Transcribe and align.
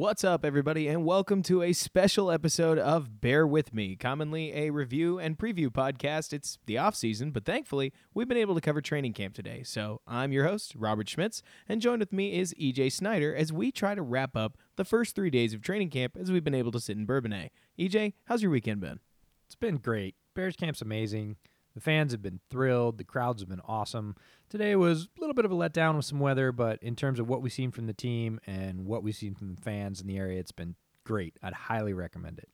What's 0.00 0.24
up, 0.24 0.46
everybody, 0.46 0.88
and 0.88 1.04
welcome 1.04 1.42
to 1.42 1.62
a 1.62 1.74
special 1.74 2.30
episode 2.30 2.78
of 2.78 3.20
Bear 3.20 3.46
With 3.46 3.74
Me, 3.74 3.96
commonly 3.96 4.50
a 4.54 4.70
review 4.70 5.18
and 5.18 5.36
preview 5.36 5.68
podcast. 5.68 6.32
It's 6.32 6.56
the 6.64 6.78
off 6.78 6.94
season, 6.94 7.32
but 7.32 7.44
thankfully, 7.44 7.92
we've 8.14 8.26
been 8.26 8.38
able 8.38 8.54
to 8.54 8.62
cover 8.62 8.80
training 8.80 9.12
camp 9.12 9.34
today. 9.34 9.62
So 9.62 10.00
I'm 10.06 10.32
your 10.32 10.46
host, 10.46 10.74
Robert 10.74 11.06
Schmitz, 11.06 11.42
and 11.68 11.82
joined 11.82 12.00
with 12.00 12.14
me 12.14 12.38
is 12.38 12.54
EJ 12.58 12.92
Snyder 12.92 13.36
as 13.36 13.52
we 13.52 13.70
try 13.70 13.94
to 13.94 14.00
wrap 14.00 14.34
up 14.34 14.56
the 14.76 14.86
first 14.86 15.14
three 15.14 15.28
days 15.28 15.52
of 15.52 15.60
training 15.60 15.90
camp 15.90 16.16
as 16.18 16.32
we've 16.32 16.42
been 16.42 16.54
able 16.54 16.72
to 16.72 16.80
sit 16.80 16.96
in 16.96 17.04
Bourbonnais. 17.04 17.50
EJ, 17.78 18.14
how's 18.24 18.40
your 18.40 18.52
weekend 18.52 18.80
been? 18.80 19.00
It's 19.44 19.54
been 19.54 19.76
great. 19.76 20.14
Bears 20.34 20.56
camp's 20.56 20.80
amazing. 20.80 21.36
The 21.74 21.80
fans 21.82 22.12
have 22.12 22.22
been 22.22 22.40
thrilled. 22.50 22.96
The 22.96 23.04
crowds 23.04 23.42
have 23.42 23.50
been 23.50 23.60
awesome. 23.68 24.16
Today 24.50 24.74
was 24.74 25.08
a 25.16 25.20
little 25.20 25.34
bit 25.34 25.44
of 25.44 25.52
a 25.52 25.54
letdown 25.54 25.94
with 25.94 26.04
some 26.04 26.18
weather, 26.18 26.50
but 26.50 26.82
in 26.82 26.96
terms 26.96 27.20
of 27.20 27.28
what 27.28 27.40
we've 27.40 27.52
seen 27.52 27.70
from 27.70 27.86
the 27.86 27.92
team 27.92 28.40
and 28.48 28.84
what 28.84 29.04
we've 29.04 29.14
seen 29.14 29.32
from 29.32 29.54
the 29.54 29.60
fans 29.60 30.00
in 30.00 30.08
the 30.08 30.18
area, 30.18 30.40
it's 30.40 30.50
been 30.50 30.74
great. 31.04 31.36
I'd 31.40 31.52
highly 31.52 31.92
recommend 31.92 32.40
it. 32.40 32.48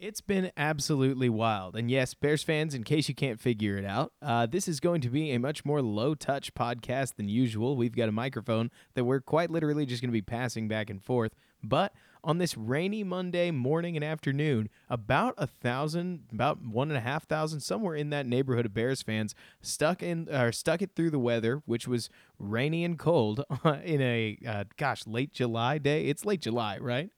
It's 0.00 0.20
been 0.20 0.50
absolutely 0.56 1.28
wild. 1.28 1.76
And 1.76 1.88
yes, 1.88 2.14
Bears 2.14 2.42
fans, 2.42 2.74
in 2.74 2.82
case 2.82 3.08
you 3.08 3.14
can't 3.14 3.40
figure 3.40 3.76
it 3.76 3.84
out, 3.84 4.12
uh, 4.20 4.46
this 4.46 4.66
is 4.66 4.80
going 4.80 5.02
to 5.02 5.08
be 5.08 5.30
a 5.30 5.38
much 5.38 5.64
more 5.64 5.80
low 5.80 6.16
touch 6.16 6.52
podcast 6.52 7.14
than 7.14 7.28
usual. 7.28 7.76
We've 7.76 7.94
got 7.94 8.08
a 8.08 8.12
microphone 8.12 8.72
that 8.94 9.04
we're 9.04 9.20
quite 9.20 9.48
literally 9.48 9.86
just 9.86 10.02
going 10.02 10.10
to 10.10 10.12
be 10.12 10.22
passing 10.22 10.66
back 10.66 10.90
and 10.90 11.00
forth. 11.00 11.32
But 11.62 11.92
on 12.26 12.38
this 12.38 12.56
rainy 12.56 13.04
Monday 13.04 13.52
morning 13.52 13.94
and 13.94 14.04
afternoon, 14.04 14.68
about 14.90 15.32
a 15.38 15.46
thousand, 15.46 16.24
about 16.32 16.60
one 16.60 16.90
and 16.90 16.98
a 16.98 17.00
half 17.00 17.24
thousand, 17.24 17.60
somewhere 17.60 17.94
in 17.94 18.10
that 18.10 18.26
neighborhood 18.26 18.66
of 18.66 18.74
Bears 18.74 19.00
fans 19.00 19.32
stuck 19.62 20.02
in 20.02 20.28
or 20.28 20.50
stuck 20.50 20.82
it 20.82 20.90
through 20.96 21.10
the 21.10 21.20
weather, 21.20 21.62
which 21.66 21.86
was 21.86 22.10
rainy 22.40 22.84
and 22.84 22.98
cold 22.98 23.44
in 23.84 24.02
a 24.02 24.36
uh, 24.46 24.64
gosh 24.76 25.06
late 25.06 25.32
July 25.32 25.78
day. 25.78 26.06
It's 26.06 26.24
late 26.24 26.40
July, 26.40 26.78
right? 26.78 27.10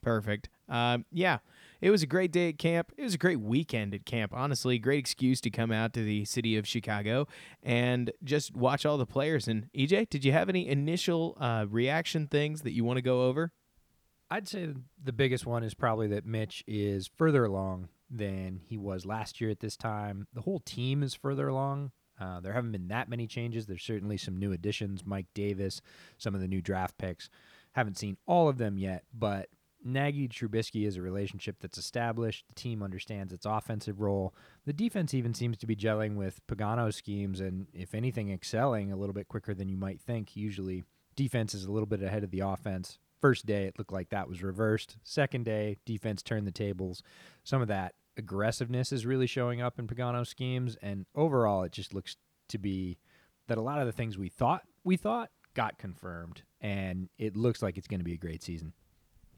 Perfect. 0.00 0.48
Um, 0.66 1.04
yeah, 1.12 1.38
it 1.82 1.90
was 1.90 2.02
a 2.02 2.06
great 2.06 2.32
day 2.32 2.48
at 2.48 2.56
camp. 2.56 2.90
It 2.96 3.02
was 3.02 3.12
a 3.12 3.18
great 3.18 3.40
weekend 3.40 3.92
at 3.92 4.06
camp. 4.06 4.32
Honestly, 4.34 4.78
great 4.78 4.98
excuse 4.98 5.42
to 5.42 5.50
come 5.50 5.72
out 5.72 5.92
to 5.92 6.02
the 6.02 6.24
city 6.24 6.56
of 6.56 6.66
Chicago 6.66 7.28
and 7.62 8.10
just 8.22 8.56
watch 8.56 8.86
all 8.86 8.96
the 8.96 9.04
players. 9.04 9.46
And 9.46 9.68
EJ, 9.76 10.08
did 10.08 10.24
you 10.24 10.32
have 10.32 10.48
any 10.48 10.66
initial 10.66 11.36
uh, 11.38 11.66
reaction 11.68 12.28
things 12.28 12.62
that 12.62 12.72
you 12.72 12.82
want 12.82 12.96
to 12.96 13.02
go 13.02 13.24
over? 13.24 13.52
I'd 14.34 14.48
say 14.48 14.74
the 15.00 15.12
biggest 15.12 15.46
one 15.46 15.62
is 15.62 15.74
probably 15.74 16.08
that 16.08 16.26
Mitch 16.26 16.64
is 16.66 17.06
further 17.06 17.44
along 17.44 17.88
than 18.10 18.62
he 18.66 18.76
was 18.76 19.06
last 19.06 19.40
year 19.40 19.48
at 19.48 19.60
this 19.60 19.76
time. 19.76 20.26
The 20.34 20.40
whole 20.40 20.58
team 20.58 21.04
is 21.04 21.14
further 21.14 21.46
along. 21.46 21.92
Uh, 22.20 22.40
there 22.40 22.52
haven't 22.52 22.72
been 22.72 22.88
that 22.88 23.08
many 23.08 23.28
changes. 23.28 23.66
There's 23.66 23.84
certainly 23.84 24.16
some 24.16 24.36
new 24.36 24.50
additions, 24.50 25.06
Mike 25.06 25.28
Davis, 25.34 25.80
some 26.18 26.34
of 26.34 26.40
the 26.40 26.48
new 26.48 26.60
draft 26.60 26.98
picks. 26.98 27.30
Haven't 27.74 27.96
seen 27.96 28.16
all 28.26 28.48
of 28.48 28.58
them 28.58 28.76
yet, 28.76 29.04
but 29.16 29.50
Nagy 29.84 30.26
Trubisky 30.26 30.84
is 30.84 30.96
a 30.96 31.02
relationship 31.02 31.58
that's 31.60 31.78
established. 31.78 32.44
The 32.48 32.60
team 32.60 32.82
understands 32.82 33.32
its 33.32 33.46
offensive 33.46 34.00
role. 34.00 34.34
The 34.66 34.72
defense 34.72 35.14
even 35.14 35.34
seems 35.34 35.58
to 35.58 35.66
be 35.68 35.76
gelling 35.76 36.16
with 36.16 36.44
Pagano's 36.48 36.96
schemes, 36.96 37.38
and 37.38 37.68
if 37.72 37.94
anything, 37.94 38.32
excelling 38.32 38.90
a 38.90 38.96
little 38.96 39.14
bit 39.14 39.28
quicker 39.28 39.54
than 39.54 39.68
you 39.68 39.76
might 39.76 40.00
think. 40.00 40.34
Usually, 40.34 40.82
defense 41.14 41.54
is 41.54 41.66
a 41.66 41.70
little 41.70 41.86
bit 41.86 42.02
ahead 42.02 42.24
of 42.24 42.32
the 42.32 42.40
offense. 42.40 42.98
First 43.24 43.46
day, 43.46 43.64
it 43.64 43.78
looked 43.78 43.90
like 43.90 44.10
that 44.10 44.28
was 44.28 44.42
reversed. 44.42 44.98
Second 45.02 45.46
day, 45.46 45.78
defense 45.86 46.22
turned 46.22 46.46
the 46.46 46.52
tables. 46.52 47.02
Some 47.42 47.62
of 47.62 47.68
that 47.68 47.94
aggressiveness 48.18 48.92
is 48.92 49.06
really 49.06 49.26
showing 49.26 49.62
up 49.62 49.78
in 49.78 49.86
Pagano 49.86 50.26
schemes, 50.26 50.76
and 50.82 51.06
overall, 51.14 51.62
it 51.62 51.72
just 51.72 51.94
looks 51.94 52.18
to 52.50 52.58
be 52.58 52.98
that 53.48 53.56
a 53.56 53.62
lot 53.62 53.78
of 53.78 53.86
the 53.86 53.92
things 53.92 54.18
we 54.18 54.28
thought 54.28 54.64
we 54.84 54.98
thought 54.98 55.30
got 55.54 55.78
confirmed, 55.78 56.42
and 56.60 57.08
it 57.16 57.34
looks 57.34 57.62
like 57.62 57.78
it's 57.78 57.86
going 57.86 58.00
to 58.00 58.04
be 58.04 58.12
a 58.12 58.18
great 58.18 58.42
season. 58.42 58.74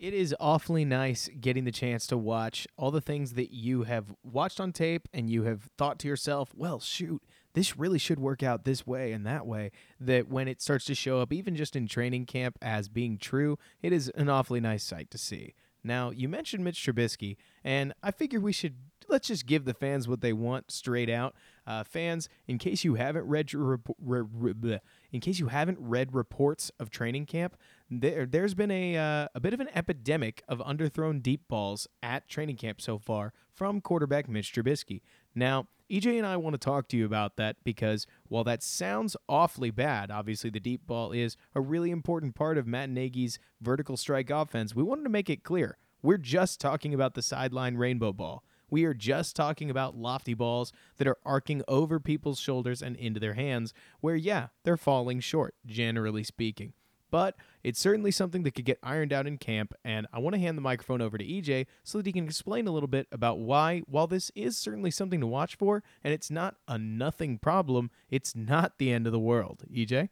It 0.01 0.13
is 0.13 0.35
awfully 0.41 0.85
nice 0.85 1.29
getting 1.41 1.63
the 1.63 1.71
chance 1.71 2.09
to 2.09 2.19
watch 2.19 2.67
all 2.77 2.91
the 2.91 3.01
things 3.01 3.35
that 3.35 3.55
you 3.55 3.85
have 3.85 4.13
watched 4.25 4.59
on 4.59 4.73
tape 4.73 5.09
and 5.15 5.31
you 5.31 5.45
have 5.45 5.71
thought 5.79 6.01
to 6.01 6.09
yourself, 6.09 6.51
well, 6.57 6.81
shoot, 6.81 7.23
this 7.57 7.79
really 7.79 7.99
should 7.99 8.21
work 8.21 8.43
out 8.43 8.65
this 8.65 8.87
way 8.87 9.13
and 9.13 9.27
that 9.27 9.47
way. 9.47 9.73
That 9.99 10.29
when 10.29 10.47
it 10.47 10.61
starts 10.61 10.85
to 10.85 10.95
show 10.95 11.21
up, 11.21 11.33
even 11.33 11.57
just 11.57 11.75
in 11.75 11.89
training 11.89 12.27
camp, 12.27 12.59
as 12.61 12.91
being 12.91 13.17
true, 13.17 13.59
it 13.83 13.95
is 13.95 14.13
an 14.15 14.29
awfully 14.29 14.61
nice 14.61 14.85
sight 14.85 15.11
to 15.13 15.19
see. 15.19 15.55
Now, 15.83 16.11
you 16.11 16.29
mentioned 16.29 16.65
Mitch 16.65 16.85
Trubisky, 16.85 17.37
and 17.65 17.95
I 18.03 18.11
figure 18.11 18.41
we 18.41 18.53
should 18.53 18.75
let's 19.09 19.29
just 19.29 19.47
give 19.47 19.65
the 19.65 19.73
fans 19.73 20.07
what 20.07 20.21
they 20.21 20.35
want 20.35 20.71
straight 20.71 21.09
out. 21.09 21.35
Uh, 21.67 21.83
fans, 21.83 22.29
in 22.47 22.59
case 22.59 22.85
you 22.85 22.97
haven't 22.97 23.25
read 23.25 23.55
re- 23.55 23.79
re- 23.99 24.81
in 25.13 25.21
case 25.21 25.39
you 25.39 25.47
haven't 25.47 25.79
read 25.81 26.13
reports 26.13 26.71
of 26.79 26.91
training 26.91 27.25
camp, 27.25 27.57
there 27.89 28.27
there's 28.27 28.53
been 28.53 28.71
a 28.71 28.97
uh, 28.99 29.29
a 29.35 29.41
bit 29.41 29.55
of 29.55 29.61
an 29.61 29.71
epidemic 29.75 30.43
of 30.47 30.59
underthrown 30.59 31.23
deep 31.23 31.49
balls 31.49 31.89
at 32.03 32.29
training 32.29 32.57
camp 32.57 32.83
so 32.83 32.99
far 32.99 33.33
from 33.51 33.81
quarterback 33.81 34.29
Mitch 34.29 34.53
Trubisky. 34.53 35.01
Now, 35.35 35.69
EJ 35.91 36.19
and 36.19 36.27
I 36.27 36.37
want 36.37 36.55
to 36.55 36.59
talk 36.59 36.89
to 36.89 36.97
you 36.97 37.07
about 37.07 37.37
that 37.37 37.57
because 37.63 38.07
while 38.29 38.43
that 38.45 38.63
sounds 38.63 39.17
awfully 39.29 39.71
bad, 39.71 40.11
obviously 40.11 40.51
the 40.51 40.59
deep 40.59 40.87
ball 40.87 41.13
is 41.13 41.37
a 41.55 41.61
really 41.61 41.93
important 41.93 42.35
part 42.35 42.59
of 42.59 42.67
Matt 42.67 42.91
Nagy's 42.91 43.39
vertical 43.61 43.97
strike 43.97 44.31
offense. 44.31 44.75
We 44.75 44.83
wanted 44.83 45.05
to 45.05 45.11
make 45.11 45.31
it 45.31 45.45
clear 45.45 45.79
we're 46.03 46.19
just 46.19 46.61
talking 46.61 46.93
about 46.93 47.15
the 47.15 47.23
sideline 47.23 47.77
rainbow 47.77 48.13
ball. 48.13 48.45
We 48.69 48.85
are 48.85 48.95
just 48.95 49.37
talking 49.37 49.71
about 49.71 49.97
lofty 49.97 50.35
balls 50.35 50.73
that 50.99 51.07
are 51.07 51.19
arcing 51.25 51.63
over 51.69 52.01
people's 52.01 52.41
shoulders 52.41 52.83
and 52.83 52.97
into 52.97 53.21
their 53.21 53.35
hands, 53.35 53.73
where, 54.01 54.17
yeah, 54.17 54.49
they're 54.65 54.77
falling 54.77 55.21
short, 55.21 55.55
generally 55.65 56.25
speaking. 56.25 56.73
But 57.11 57.37
it's 57.63 57.79
certainly 57.79 58.11
something 58.11 58.43
that 58.43 58.55
could 58.55 58.65
get 58.65 58.79
ironed 58.83 59.13
out 59.13 59.27
in 59.27 59.39
camp, 59.39 59.75
and 59.85 60.07
I 60.13 60.19
want 60.19 60.35
to 60.35 60.41
hand 60.41 60.59
the 60.59 60.63
microphone 60.63 61.01
over 61.01 61.17
to 61.17 61.25
EJ 61.25 61.67
so 61.85 61.99
that 61.99 62.07
he 62.07 62.13
can 62.13 62.25
explain 62.25 62.67
a 62.67 62.73
little 62.73 62.89
bit 62.89 63.07
about 63.13 63.39
why, 63.39 63.83
while 63.87 64.07
this 64.07 64.31
is 64.35 64.57
certainly 64.57 64.91
something 64.91 65.21
to 65.21 65.27
watch 65.27 65.57
for, 65.57 65.83
and 66.03 66.13
it's 66.13 66.31
not 66.31 66.57
a 66.67 66.79
nothing 66.79 67.39
problem, 67.39 67.91
it's 68.11 68.35
not 68.35 68.79
the 68.79 68.93
end 68.93 69.07
of 69.07 69.13
the 69.13 69.21
world. 69.21 69.65
EJ? 69.73 70.09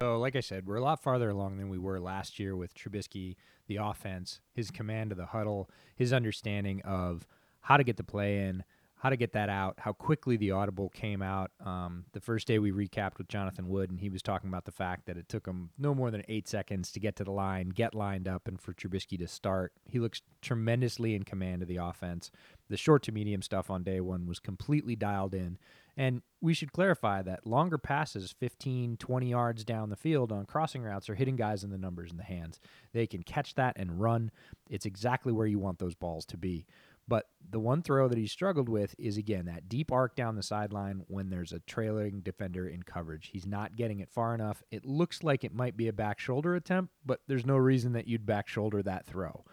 So, 0.00 0.18
like 0.18 0.34
I 0.34 0.40
said, 0.40 0.66
we're 0.66 0.76
a 0.76 0.82
lot 0.82 1.02
farther 1.02 1.30
along 1.30 1.58
than 1.58 1.68
we 1.68 1.78
were 1.78 2.00
last 2.00 2.38
year 2.38 2.56
with 2.56 2.74
Trubisky, 2.74 3.36
the 3.66 3.76
offense, 3.76 4.40
his 4.52 4.70
command 4.70 5.12
of 5.12 5.18
the 5.18 5.26
huddle, 5.26 5.68
his 5.94 6.12
understanding 6.12 6.80
of 6.82 7.26
how 7.60 7.76
to 7.76 7.84
get 7.84 7.96
the 7.96 8.04
play 8.04 8.38
in, 8.38 8.64
how 9.04 9.10
to 9.10 9.18
get 9.18 9.32
that 9.34 9.50
out, 9.50 9.74
how 9.76 9.92
quickly 9.92 10.38
the 10.38 10.50
audible 10.50 10.88
came 10.88 11.20
out. 11.20 11.50
Um, 11.62 12.06
the 12.14 12.22
first 12.22 12.46
day 12.46 12.58
we 12.58 12.72
recapped 12.72 13.18
with 13.18 13.28
Jonathan 13.28 13.68
Wood, 13.68 13.90
and 13.90 14.00
he 14.00 14.08
was 14.08 14.22
talking 14.22 14.48
about 14.48 14.64
the 14.64 14.72
fact 14.72 15.04
that 15.04 15.18
it 15.18 15.28
took 15.28 15.46
him 15.46 15.68
no 15.76 15.94
more 15.94 16.10
than 16.10 16.22
eight 16.26 16.48
seconds 16.48 16.90
to 16.92 17.00
get 17.00 17.14
to 17.16 17.24
the 17.24 17.30
line, 17.30 17.68
get 17.68 17.94
lined 17.94 18.26
up, 18.26 18.48
and 18.48 18.58
for 18.58 18.72
Trubisky 18.72 19.18
to 19.18 19.28
start. 19.28 19.74
He 19.86 19.98
looks 19.98 20.22
tremendously 20.40 21.14
in 21.14 21.24
command 21.24 21.60
of 21.60 21.68
the 21.68 21.76
offense. 21.76 22.30
The 22.70 22.78
short 22.78 23.02
to 23.02 23.12
medium 23.12 23.42
stuff 23.42 23.68
on 23.68 23.82
day 23.82 24.00
one 24.00 24.26
was 24.26 24.38
completely 24.38 24.96
dialed 24.96 25.34
in. 25.34 25.58
And 25.98 26.22
we 26.40 26.54
should 26.54 26.72
clarify 26.72 27.22
that 27.22 27.46
longer 27.46 27.78
passes, 27.78 28.34
15, 28.40 28.96
20 28.96 29.30
yards 29.30 29.64
down 29.64 29.90
the 29.90 29.96
field 29.96 30.32
on 30.32 30.46
crossing 30.46 30.82
routes, 30.82 31.08
are 31.10 31.14
hitting 31.14 31.36
guys 31.36 31.62
in 31.62 31.70
the 31.70 31.78
numbers 31.78 32.10
in 32.10 32.16
the 32.16 32.24
hands. 32.24 32.58
They 32.92 33.06
can 33.06 33.22
catch 33.22 33.54
that 33.54 33.76
and 33.76 34.00
run. 34.00 34.30
It's 34.68 34.86
exactly 34.86 35.30
where 35.30 35.46
you 35.46 35.58
want 35.58 35.78
those 35.78 35.94
balls 35.94 36.24
to 36.26 36.36
be. 36.36 36.66
But 37.06 37.26
the 37.48 37.60
one 37.60 37.82
throw 37.82 38.08
that 38.08 38.18
he 38.18 38.26
struggled 38.26 38.68
with 38.68 38.94
is 38.98 39.16
again 39.16 39.44
that 39.46 39.68
deep 39.68 39.92
arc 39.92 40.16
down 40.16 40.36
the 40.36 40.42
sideline 40.42 41.02
when 41.08 41.28
there's 41.28 41.52
a 41.52 41.60
trailing 41.60 42.20
defender 42.20 42.66
in 42.66 42.82
coverage. 42.82 43.28
He's 43.32 43.46
not 43.46 43.76
getting 43.76 44.00
it 44.00 44.10
far 44.10 44.34
enough. 44.34 44.62
It 44.70 44.86
looks 44.86 45.22
like 45.22 45.44
it 45.44 45.54
might 45.54 45.76
be 45.76 45.88
a 45.88 45.92
back 45.92 46.18
shoulder 46.18 46.54
attempt, 46.54 46.92
but 47.04 47.20
there's 47.28 47.46
no 47.46 47.56
reason 47.56 47.92
that 47.92 48.08
you'd 48.08 48.26
back 48.26 48.48
shoulder 48.48 48.82
that 48.82 49.06
throw. 49.06 49.44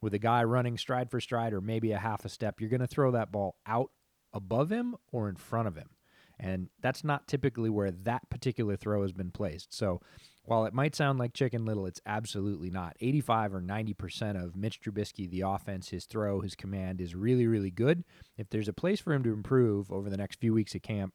With 0.00 0.14
a 0.14 0.18
guy 0.18 0.42
running 0.44 0.76
stride 0.76 1.10
for 1.10 1.20
stride 1.20 1.52
or 1.52 1.60
maybe 1.60 1.92
a 1.92 1.98
half 1.98 2.24
a 2.24 2.28
step, 2.28 2.60
you're 2.60 2.70
going 2.70 2.80
to 2.80 2.86
throw 2.86 3.12
that 3.12 3.32
ball 3.32 3.56
out 3.66 3.90
above 4.32 4.70
him 4.70 4.96
or 5.12 5.28
in 5.28 5.36
front 5.36 5.68
of 5.68 5.76
him. 5.76 5.90
And 6.38 6.68
that's 6.82 7.02
not 7.02 7.28
typically 7.28 7.70
where 7.70 7.90
that 7.90 8.28
particular 8.28 8.76
throw 8.76 9.02
has 9.02 9.12
been 9.12 9.30
placed. 9.30 9.72
So 9.72 10.02
while 10.46 10.64
it 10.64 10.72
might 10.72 10.94
sound 10.94 11.18
like 11.18 11.34
Chicken 11.34 11.64
Little, 11.64 11.86
it's 11.86 12.00
absolutely 12.06 12.70
not. 12.70 12.96
85 13.00 13.54
or 13.54 13.60
90% 13.60 14.42
of 14.42 14.56
Mitch 14.56 14.80
Trubisky, 14.80 15.28
the 15.28 15.42
offense, 15.42 15.90
his 15.90 16.06
throw, 16.06 16.40
his 16.40 16.54
command 16.54 17.00
is 17.00 17.14
really, 17.14 17.46
really 17.46 17.70
good. 17.70 18.04
If 18.38 18.48
there's 18.48 18.68
a 18.68 18.72
place 18.72 19.00
for 19.00 19.12
him 19.12 19.24
to 19.24 19.32
improve 19.32 19.90
over 19.90 20.08
the 20.08 20.16
next 20.16 20.40
few 20.40 20.54
weeks 20.54 20.74
at 20.74 20.84
camp, 20.84 21.14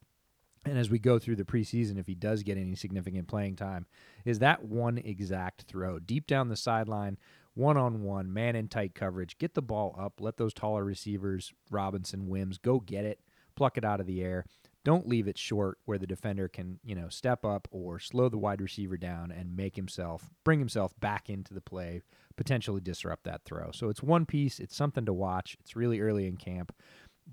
and 0.65 0.77
as 0.77 0.89
we 0.89 0.99
go 0.99 1.17
through 1.17 1.37
the 1.37 1.45
preseason, 1.45 1.97
if 1.97 2.07
he 2.07 2.13
does 2.13 2.43
get 2.43 2.57
any 2.57 2.75
significant 2.75 3.27
playing 3.27 3.55
time, 3.55 3.87
is 4.25 4.39
that 4.39 4.63
one 4.63 4.97
exact 4.97 5.63
throw 5.63 5.97
deep 5.97 6.27
down 6.27 6.49
the 6.49 6.55
sideline, 6.55 7.17
one 7.53 7.77
on 7.77 8.03
one, 8.03 8.31
man 8.31 8.55
in 8.55 8.67
tight 8.67 8.93
coverage. 8.93 9.37
Get 9.37 9.55
the 9.55 9.61
ball 9.61 9.95
up, 9.97 10.19
let 10.19 10.37
those 10.37 10.53
taller 10.53 10.83
receivers, 10.83 11.51
Robinson, 11.71 12.27
Wims, 12.27 12.57
go 12.57 12.79
get 12.79 13.05
it, 13.05 13.21
pluck 13.55 13.77
it 13.77 13.85
out 13.85 13.99
of 13.99 14.05
the 14.05 14.21
air. 14.21 14.45
Don't 14.83 15.07
leave 15.07 15.27
it 15.27 15.37
short 15.37 15.77
where 15.85 15.97
the 15.97 16.07
defender 16.07 16.47
can, 16.47 16.79
you 16.83 16.95
know, 16.95 17.07
step 17.09 17.45
up 17.45 17.67
or 17.71 17.99
slow 17.99 18.29
the 18.29 18.37
wide 18.37 18.61
receiver 18.61 18.97
down 18.97 19.31
and 19.31 19.55
make 19.55 19.75
himself 19.75 20.29
bring 20.43 20.59
himself 20.59 20.99
back 20.99 21.29
into 21.29 21.53
the 21.53 21.61
play, 21.61 22.01
potentially 22.35 22.81
disrupt 22.81 23.23
that 23.25 23.43
throw. 23.45 23.71
So 23.71 23.89
it's 23.89 24.01
one 24.01 24.25
piece, 24.25 24.59
it's 24.59 24.75
something 24.75 25.05
to 25.05 25.13
watch. 25.13 25.55
It's 25.59 25.75
really 25.75 25.99
early 25.99 26.27
in 26.27 26.37
camp 26.37 26.71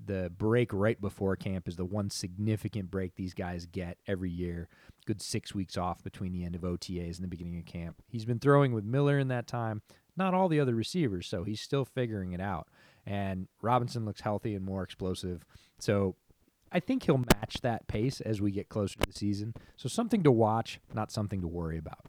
the 0.07 0.31
break 0.37 0.73
right 0.73 1.01
before 1.01 1.37
camp 1.37 1.69
is 1.69 1.77
the 1.77 1.85
one 1.85 2.11
significant 2.11 2.91
break 2.91 3.15
these 3.15 3.35
guys 3.35 3.67
get 3.67 3.99
every 4.07 4.31
year. 4.31 4.69
Good 5.07 5.23
six 5.23 5.55
weeks 5.55 5.77
off 5.77 6.03
between 6.03 6.33
the 6.33 6.45
end 6.45 6.55
of 6.55 6.63
OTAs 6.63 7.17
and 7.17 7.25
the 7.25 7.29
beginning 7.29 7.59
of 7.59 7.67
camp. 7.67 8.03
He's 8.09 8.25
been 8.25 8.39
throwing 8.39 8.73
with 8.73 8.85
Miller 8.85 9.19
in 9.19 9.29
that 9.29 9.47
time, 9.47 9.83
not 10.17 10.35
all 10.35 10.49
the 10.49 10.61
other 10.61 10.75
receivers, 10.75 11.27
so 11.27 11.45
he's 11.45 11.61
still 11.61 11.85
figuring 11.85 12.33
it 12.33 12.41
out. 12.41 12.69
And 13.07 13.49
Robinson 13.63 14.05
looks 14.05 14.21
healthy 14.21 14.55
and 14.55 14.65
more 14.65 14.83
explosive. 14.83 15.45
So 15.79 16.17
I 16.71 16.81
think 16.81 17.05
he'll 17.05 17.19
match 17.19 17.61
that 17.63 17.89
pace 17.89 18.21
as 18.21 18.41
we 18.41 18.51
get 18.51 18.69
closer 18.69 18.99
to 18.99 19.07
the 19.07 19.13
season. 19.13 19.55
So 19.77 19.89
something 19.89 20.23
to 20.23 20.33
watch, 20.33 20.81
not 20.93 21.11
something 21.11 21.41
to 21.41 21.49
worry 21.49 21.79
about. 21.79 22.07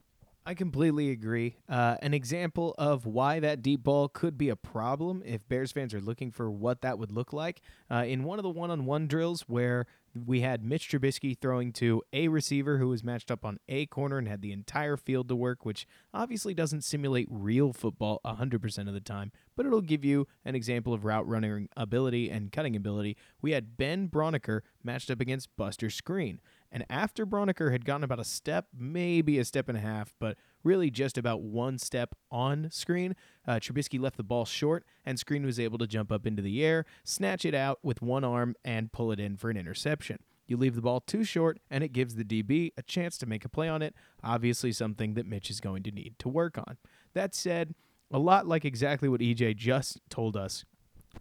I 0.50 0.56
completely 0.56 1.12
agree. 1.12 1.58
Uh, 1.70 1.98
an 2.02 2.16
example 2.16 2.74
of 2.80 3.06
why 3.06 3.40
that 3.40 3.62
deep 3.62 3.84
ball 3.84 4.08
could 4.08 4.36
be 4.36 4.50
a 4.50 4.56
problem 4.56 5.22
if 5.24 5.48
Bears 5.48 5.72
fans 5.72 5.94
are 5.94 6.02
looking 6.02 6.32
for 6.32 6.50
what 6.50 6.82
that 6.82 6.98
would 6.98 7.12
look 7.12 7.32
like. 7.32 7.62
Uh, 7.92 8.06
in 8.08 8.24
one 8.24 8.40
of 8.40 8.44
the 8.44 8.50
one 8.50 8.72
on 8.72 8.88
one 8.88 9.06
drills 9.06 9.42
where 9.42 9.86
we 10.26 10.42
had 10.42 10.64
Mitch 10.64 10.90
Trubisky 10.90 11.38
throwing 11.38 11.72
to 11.74 12.02
a 12.14 12.30
receiver 12.30 12.80
who 12.80 12.88
was 12.88 13.04
matched 13.04 13.30
up 13.30 13.46
on 13.46 13.60
a 13.70 13.86
corner 13.86 14.18
and 14.18 14.28
had 14.28 14.42
the 14.42 14.52
entire 14.52 14.98
field 14.98 15.28
to 15.30 15.36
work, 15.36 15.66
which 15.66 15.86
obviously 16.16 16.56
doesn't 16.56 16.84
simulate 16.84 17.28
real 17.30 17.72
football 17.72 18.20
100% 18.26 18.88
of 18.88 18.94
the 18.96 19.00
time, 19.00 19.32
but 19.56 19.68
it'll 19.68 19.82
give 19.82 20.04
you 20.04 20.28
an 20.46 20.56
example 20.56 20.96
of 20.96 21.06
route 21.06 21.28
running 21.28 21.70
ability 21.78 22.30
and 22.30 22.52
cutting 22.52 22.76
ability. 22.76 23.18
We 23.40 23.52
had 23.52 23.78
Ben 23.78 24.10
Braunecker 24.10 24.62
matched 24.84 25.12
up 25.12 25.22
against 25.22 25.56
Buster 25.56 25.88
Skrine. 25.88 26.40
And 26.72 26.86
after 26.90 27.26
Braunecker 27.26 27.72
had 27.72 27.86
gotten 27.86 28.04
about 28.04 28.20
a 28.20 28.24
step, 28.24 28.68
maybe 28.78 29.40
a 29.40 29.46
step 29.46 29.70
and 29.70 29.78
a 29.78 29.82
half, 29.82 30.14
but 30.20 30.38
really 30.64 30.92
just 30.92 31.18
about 31.18 31.42
one 31.42 31.78
step 31.78 32.16
on 32.32 32.66
Skrine, 32.66 33.14
uh, 33.48 33.54
Trubisky 33.54 34.00
left 34.00 34.18
the 34.18 34.24
ball 34.24 34.46
short, 34.46 34.86
and 35.06 35.18
Skrine 35.18 35.46
was 35.46 35.60
able 35.60 35.78
to 35.80 35.88
jump 35.88 36.12
up 36.12 36.28
into 36.28 36.42
the 36.42 36.64
air, 36.64 36.86
snatch 37.04 37.46
it 37.46 37.56
out 37.56 37.80
with 37.82 38.02
one 38.02 38.24
arm, 38.24 38.56
and 38.64 38.92
pull 38.92 39.12
it 39.12 39.20
in 39.20 39.36
for 39.36 39.50
an 39.50 39.58
interception. 39.58 40.20
You 40.48 40.58
leave 40.58 40.76
the 40.76 40.82
ball 40.82 41.02
too 41.02 41.24
short, 41.24 41.60
and 41.70 41.84
it 41.84 41.94
gives 41.94 42.16
the 42.16 42.24
DB 42.24 42.72
a 42.78 42.82
chance 42.82 43.18
to 43.20 43.26
make 43.26 43.46
a 43.46 43.50
play 43.50 43.70
on 43.70 43.82
it, 43.82 43.96
obviously, 44.24 44.72
something 44.72 45.14
that 45.14 45.28
Mitch 45.28 45.50
is 45.50 45.60
going 45.60 45.84
to 45.84 45.92
need 45.92 46.16
to 46.20 46.30
work 46.30 46.58
on. 46.58 46.78
That 47.14 47.36
said, 47.36 47.76
a 48.12 48.20
lot 48.20 48.48
like 48.48 48.66
exactly 48.66 49.08
what 49.10 49.22
EJ 49.22 49.58
just 49.58 50.02
told 50.10 50.36
us, 50.36 50.66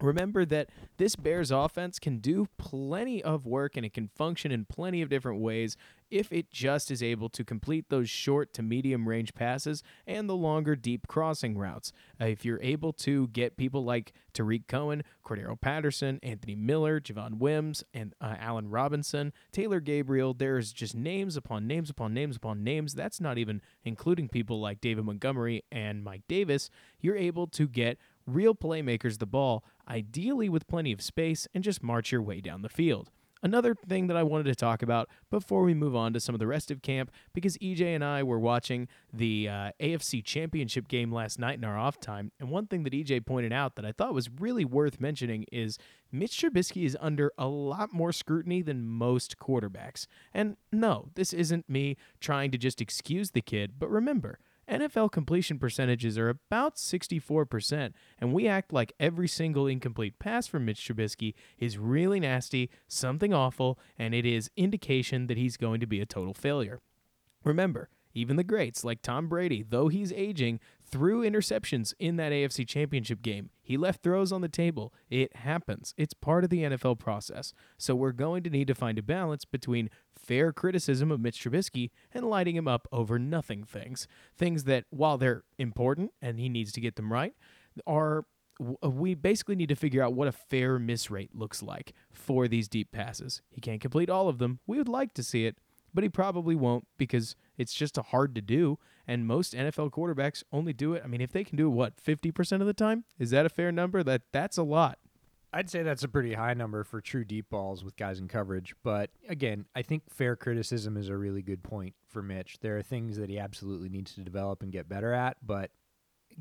Remember 0.01 0.45
that 0.45 0.69
this 0.97 1.17
Bears 1.17 1.51
offense 1.51 1.99
can 1.99 2.19
do 2.19 2.47
plenty 2.57 3.23
of 3.23 3.47
work 3.47 3.77
and 3.77 3.85
it 3.85 3.93
can 3.93 4.09
function 4.09 4.53
in 4.53 4.65
plenty 4.65 5.03
of 5.03 5.09
different 5.09 5.41
ways 5.41 5.77
if 6.11 6.33
it 6.33 6.51
just 6.51 6.91
is 6.91 7.03
able 7.03 7.29
to 7.29 7.45
complete 7.45 7.87
those 7.89 8.09
short 8.09 8.53
to 8.55 8.63
medium 8.63 9.09
range 9.09 9.35
passes 9.35 9.83
and 10.07 10.29
the 10.29 10.37
longer 10.37 10.75
deep 10.75 11.07
crossing 11.07 11.59
routes. 11.59 11.93
Uh, 12.21 12.27
if 12.27 12.45
you're 12.45 12.63
able 12.63 12.93
to 12.93 13.29
get 13.29 13.57
people 13.57 13.85
like 13.85 14.13
Tarik 14.33 14.69
Cohen, 14.69 15.03
Cordarrelle 15.25 15.61
Patterson, 15.61 16.19
Anthony 16.23 16.55
Miller, 16.55 17.01
Javon 17.01 17.35
Wims, 17.35 17.85
and 17.93 18.15
uh, 18.21 18.37
Allen 18.39 18.71
Robinson, 18.71 19.33
Taylor 19.53 19.81
Gabriel, 19.81 20.33
there's 20.33 20.73
just 20.73 20.95
names 20.95 21.37
upon 21.37 21.67
names 21.67 21.91
upon 21.91 22.15
names 22.15 22.37
upon 22.37 22.63
names. 22.63 22.95
That's 22.95 23.21
not 23.21 23.37
even 23.37 23.61
including 23.85 24.29
people 24.29 24.61
like 24.61 24.81
David 24.81 25.05
Montgomery 25.05 25.65
and 25.71 26.05
Mike 26.05 26.23
Davis. 26.29 26.71
You're 27.01 27.17
able 27.17 27.47
to 27.49 27.67
get 27.67 27.99
real 28.29 28.55
playmakers 28.55 29.19
the 29.19 29.27
ball, 29.27 29.65
ideally 29.89 30.49
with 30.49 30.67
plenty 30.67 30.93
of 30.93 31.03
space, 31.03 31.49
and 31.55 31.65
just 31.65 31.83
march 31.83 32.13
your 32.13 32.23
way 32.23 32.41
down 32.41 32.63
the 32.63 32.69
field. 32.69 33.11
Another 33.43 33.75
thing 33.75 34.09
that 34.09 34.17
I 34.17 34.25
wanted 34.25 34.45
to 34.45 34.55
talk 34.55 34.83
about 34.83 35.09
before 35.31 35.63
we 35.63 35.73
move 35.73 35.95
on 35.95 36.13
to 36.13 36.21
some 36.21 36.35
of 36.35 36.41
the 36.41 36.47
rest 36.47 36.71
of 36.71 36.83
camp, 36.83 37.13
because 37.33 37.57
EJ 37.59 37.95
and 37.95 38.05
I 38.05 38.23
were 38.25 38.39
watching 38.39 38.89
the 39.13 39.49
uh, 39.49 39.71
AFC 39.81 40.25
Championship 40.25 40.89
game 40.89 41.13
last 41.13 41.39
night 41.39 41.59
in 41.59 41.65
our 41.65 41.79
off 41.79 42.01
time, 42.01 42.33
and 42.41 42.51
one 42.51 42.67
thing 42.67 42.83
that 42.83 42.93
EJ 42.93 43.25
pointed 43.27 43.53
out 43.53 43.77
that 43.77 43.85
I 43.85 43.93
thought 43.93 44.13
was 44.15 44.29
really 44.29 44.65
worth 44.65 45.01
mentioning 45.01 45.45
is 45.53 45.79
Mitch 46.11 46.41
Trubisky 46.41 46.85
is 46.85 46.97
under 47.01 47.31
a 47.39 47.47
lot 47.47 47.93
more 47.93 48.13
scrutiny 48.13 48.61
than 48.61 48.85
most 48.85 49.39
quarterbacks. 49.39 50.07
And 50.35 50.57
no, 50.73 51.11
this 51.15 51.33
isn't 51.33 51.69
me 51.69 51.97
trying 52.21 52.51
to 52.51 52.59
just 52.59 52.81
excuse 52.81 53.31
the 53.31 53.41
kid, 53.41 53.75
but 53.79 53.89
remember, 53.89 54.41
NFL 54.69 55.13
completion 55.13 55.59
percentages 55.59 56.19
are 56.19 56.29
about 56.29 56.77
64%, 56.77 57.93
and 58.19 58.33
we 58.33 58.47
act 58.47 58.73
like 58.73 58.93
every 59.01 59.29
single 59.29 59.67
incomplete 59.67 60.19
pass 60.19 60.47
from 60.47 60.67
Mitch 60.67 60.87
Trubisky 60.87 61.35
is 61.59 61.79
really 61.79 62.21
nasty, 62.21 62.71
something 62.87 63.33
awful, 63.33 63.79
and 63.99 64.15
it 64.15 64.27
is 64.27 64.51
indication 64.57 65.27
that 65.27 65.39
he's 65.39 65.57
going 65.57 65.81
to 65.81 65.87
be 65.87 66.01
a 66.01 66.07
total 66.07 66.35
failure. 66.35 66.81
Remember, 67.45 67.89
even 68.15 68.37
the 68.37 68.45
greats 68.45 68.85
like 68.85 69.01
Tom 69.01 69.29
Brady, 69.29 69.65
though 69.67 69.89
he's 69.89 70.13
aging, 70.13 70.61
threw 70.91 71.23
interceptions 71.23 71.95
in 71.99 72.17
that 72.17 72.33
AFC 72.33 72.67
Championship 72.67 73.23
game. 73.23 73.51
He 73.63 73.77
left 73.77 74.03
throws 74.03 74.33
on 74.33 74.41
the 74.41 74.49
table. 74.49 74.93
It 75.11 75.37
happens. 75.37 75.95
It's 75.97 76.15
part 76.15 76.45
of 76.45 76.51
the 76.51 76.63
NFL 76.63 76.99
process. 76.99 77.53
So 77.77 77.95
we're 77.95 78.13
going 78.13 78.43
to 78.45 78.51
need 78.51 78.69
to 78.69 78.75
find 78.75 78.99
a 78.99 79.03
balance 79.03 79.45
between 79.45 79.91
fair 80.17 80.53
criticism 80.53 81.11
of 81.11 81.21
Mitch 81.21 81.43
Trubisky 81.43 81.91
and 82.13 82.25
lighting 82.25 82.57
him 82.57 82.69
up 82.69 82.89
over 82.93 83.19
nothing 83.19 83.65
things. 83.65 84.09
Things 84.37 84.65
that, 84.65 84.85
while 84.91 85.19
they're 85.19 85.45
important 85.59 86.13
and 86.23 86.39
he 86.39 86.49
needs 86.49 86.73
to 86.73 86.81
get 86.81 86.97
them 86.97 87.13
right, 87.13 87.35
are 87.87 88.25
uh, 88.83 88.91
we 88.91 89.15
basically 89.15 89.55
need 89.55 89.69
to 89.69 89.77
figure 89.77 90.03
out 90.03 90.15
what 90.15 90.29
a 90.29 90.33
fair 90.33 90.79
miss 90.79 91.11
rate 91.11 91.35
looks 91.35 91.63
like 91.63 91.93
for 92.13 92.49
these 92.49 92.69
deep 92.69 92.91
passes. 92.91 93.43
He 93.51 93.61
can't 93.61 93.81
complete 93.81 94.11
all 94.11 94.29
of 94.29 94.39
them. 94.39 94.61
We 94.67 94.79
would 94.79 94.89
like 94.89 95.15
to 95.15 95.23
see 95.23 95.47
it, 95.47 95.59
but 95.93 96.05
he 96.05 96.09
probably 96.09 96.55
won't 96.55 96.87
because 96.97 97.37
it's 97.57 97.75
just 97.75 97.97
hard 97.97 98.35
to 98.35 98.41
do. 98.41 98.79
And 99.07 99.27
most 99.27 99.55
NFL 99.55 99.91
quarterbacks 99.91 100.43
only 100.53 100.73
do 100.73 100.93
it. 100.93 101.03
I 101.05 101.09
mean, 101.09 101.21
if 101.21 101.33
they 101.33 101.45
can 101.45 101.57
do 101.57 101.67
it, 101.67 101.71
what, 101.71 101.97
50% 101.97 102.61
of 102.61 102.67
the 102.67 102.75
time? 102.75 103.05
Is 103.19 103.31
that 103.31 103.47
a 103.47 103.49
fair 103.49 103.73
number? 103.73 104.03
That 104.03 104.23
That's 104.33 104.59
a 104.59 104.63
lot. 104.63 104.99
I'd 105.51 105.71
say 105.71 105.83
that's 105.83 106.05
a 106.05 106.09
pretty 106.09 106.35
high 106.35 106.53
number 106.53 106.85
for 106.85 107.01
true 107.01 107.25
deep 107.25 107.49
balls 107.49 107.83
with 107.83 107.97
guys 107.97 108.19
in 108.19 108.29
coverage. 108.29 108.75
But 108.83 109.11
again, 109.29 109.65
I 109.75 109.81
think 109.81 110.03
fair 110.11 110.37
criticism 110.37 110.97
is 110.97 111.09
a 111.09 111.17
really 111.17 111.41
good 111.41 111.63
point 111.63 111.95
for 112.07 112.23
Mitch. 112.23 112.59
There 112.61 112.77
are 112.77 112.83
things 112.83 113.17
that 113.17 113.31
he 113.31 113.39
absolutely 113.39 113.89
needs 113.89 114.15
to 114.15 114.21
develop 114.21 114.63
and 114.63 114.71
get 114.71 114.89
better 114.89 115.15
at. 115.15 115.39
But 115.43 115.71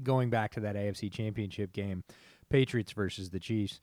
going 0.04 0.30
back 0.30 0.52
to 0.56 0.60
that 0.62 0.76
AFC 0.76 1.10
championship 1.12 1.72
game, 1.72 2.04
Patriots 2.50 2.92
versus 2.92 3.30
the 3.30 3.40
Chiefs, 3.40 3.80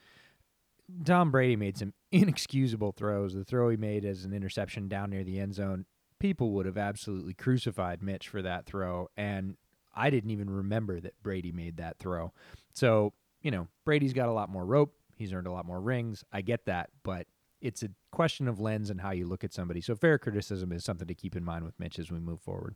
Tom 1.04 1.30
Brady 1.30 1.56
made 1.56 1.76
some 1.76 1.92
inexcusable 2.12 2.92
throws. 2.92 3.34
The 3.34 3.44
throw 3.44 3.68
he 3.70 3.76
made 3.76 4.04
as 4.04 4.24
an 4.24 4.32
interception 4.32 4.88
down 4.88 5.10
near 5.10 5.24
the 5.24 5.38
end 5.38 5.54
zone 5.54 5.86
people 6.24 6.52
would 6.52 6.64
have 6.64 6.78
absolutely 6.78 7.34
crucified 7.34 8.02
Mitch 8.02 8.28
for 8.28 8.40
that 8.40 8.64
throw. 8.64 9.08
And 9.14 9.58
I 9.94 10.08
didn't 10.08 10.30
even 10.30 10.48
remember 10.48 10.98
that 11.00 11.22
Brady 11.22 11.52
made 11.52 11.76
that 11.76 11.98
throw. 11.98 12.32
So, 12.72 13.12
you 13.42 13.50
know, 13.50 13.68
Brady's 13.84 14.14
got 14.14 14.30
a 14.30 14.32
lot 14.32 14.48
more 14.48 14.64
rope. 14.64 14.94
He's 15.16 15.34
earned 15.34 15.46
a 15.46 15.52
lot 15.52 15.66
more 15.66 15.82
rings. 15.82 16.24
I 16.32 16.40
get 16.40 16.64
that. 16.64 16.88
But 17.02 17.26
it's 17.60 17.82
a 17.82 17.90
question 18.10 18.48
of 18.48 18.58
lens 18.58 18.88
and 18.88 19.02
how 19.02 19.10
you 19.10 19.26
look 19.26 19.44
at 19.44 19.52
somebody. 19.52 19.82
So, 19.82 19.94
fair 19.94 20.18
criticism 20.18 20.72
is 20.72 20.82
something 20.82 21.06
to 21.06 21.14
keep 21.14 21.36
in 21.36 21.44
mind 21.44 21.64
with 21.64 21.78
Mitch 21.78 21.98
as 21.98 22.10
we 22.10 22.18
move 22.18 22.40
forward. 22.40 22.74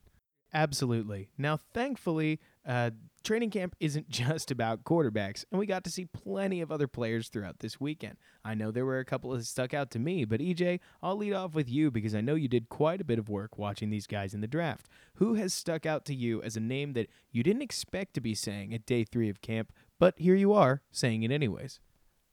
Absolutely. 0.52 1.30
Now, 1.38 1.56
thankfully, 1.56 2.40
uh, 2.66 2.90
training 3.22 3.50
camp 3.50 3.74
isn't 3.80 4.08
just 4.10 4.50
about 4.50 4.84
quarterbacks, 4.84 5.44
and 5.50 5.58
we 5.58 5.66
got 5.66 5.84
to 5.84 5.90
see 5.90 6.04
plenty 6.06 6.60
of 6.60 6.72
other 6.72 6.86
players 6.86 7.28
throughout 7.28 7.60
this 7.60 7.80
weekend. 7.80 8.16
I 8.44 8.54
know 8.54 8.70
there 8.70 8.84
were 8.84 8.98
a 8.98 9.04
couple 9.04 9.30
that 9.30 9.44
stuck 9.44 9.74
out 9.74 9.90
to 9.92 9.98
me, 9.98 10.24
but 10.24 10.40
EJ, 10.40 10.80
I'll 11.02 11.16
lead 11.16 11.32
off 11.32 11.54
with 11.54 11.68
you 11.68 11.90
because 11.90 12.14
I 12.14 12.20
know 12.20 12.34
you 12.34 12.48
did 12.48 12.68
quite 12.68 13.00
a 13.00 13.04
bit 13.04 13.18
of 13.18 13.28
work 13.28 13.58
watching 13.58 13.90
these 13.90 14.06
guys 14.06 14.34
in 14.34 14.40
the 14.40 14.46
draft. 14.46 14.88
Who 15.14 15.34
has 15.34 15.52
stuck 15.52 15.86
out 15.86 16.04
to 16.06 16.14
you 16.14 16.42
as 16.42 16.56
a 16.56 16.60
name 16.60 16.92
that 16.94 17.08
you 17.30 17.42
didn't 17.42 17.62
expect 17.62 18.14
to 18.14 18.20
be 18.20 18.34
saying 18.34 18.72
at 18.74 18.86
day 18.86 19.04
three 19.04 19.28
of 19.28 19.40
camp, 19.40 19.72
but 19.98 20.14
here 20.18 20.34
you 20.34 20.52
are 20.52 20.82
saying 20.90 21.22
it 21.22 21.32
anyways? 21.32 21.80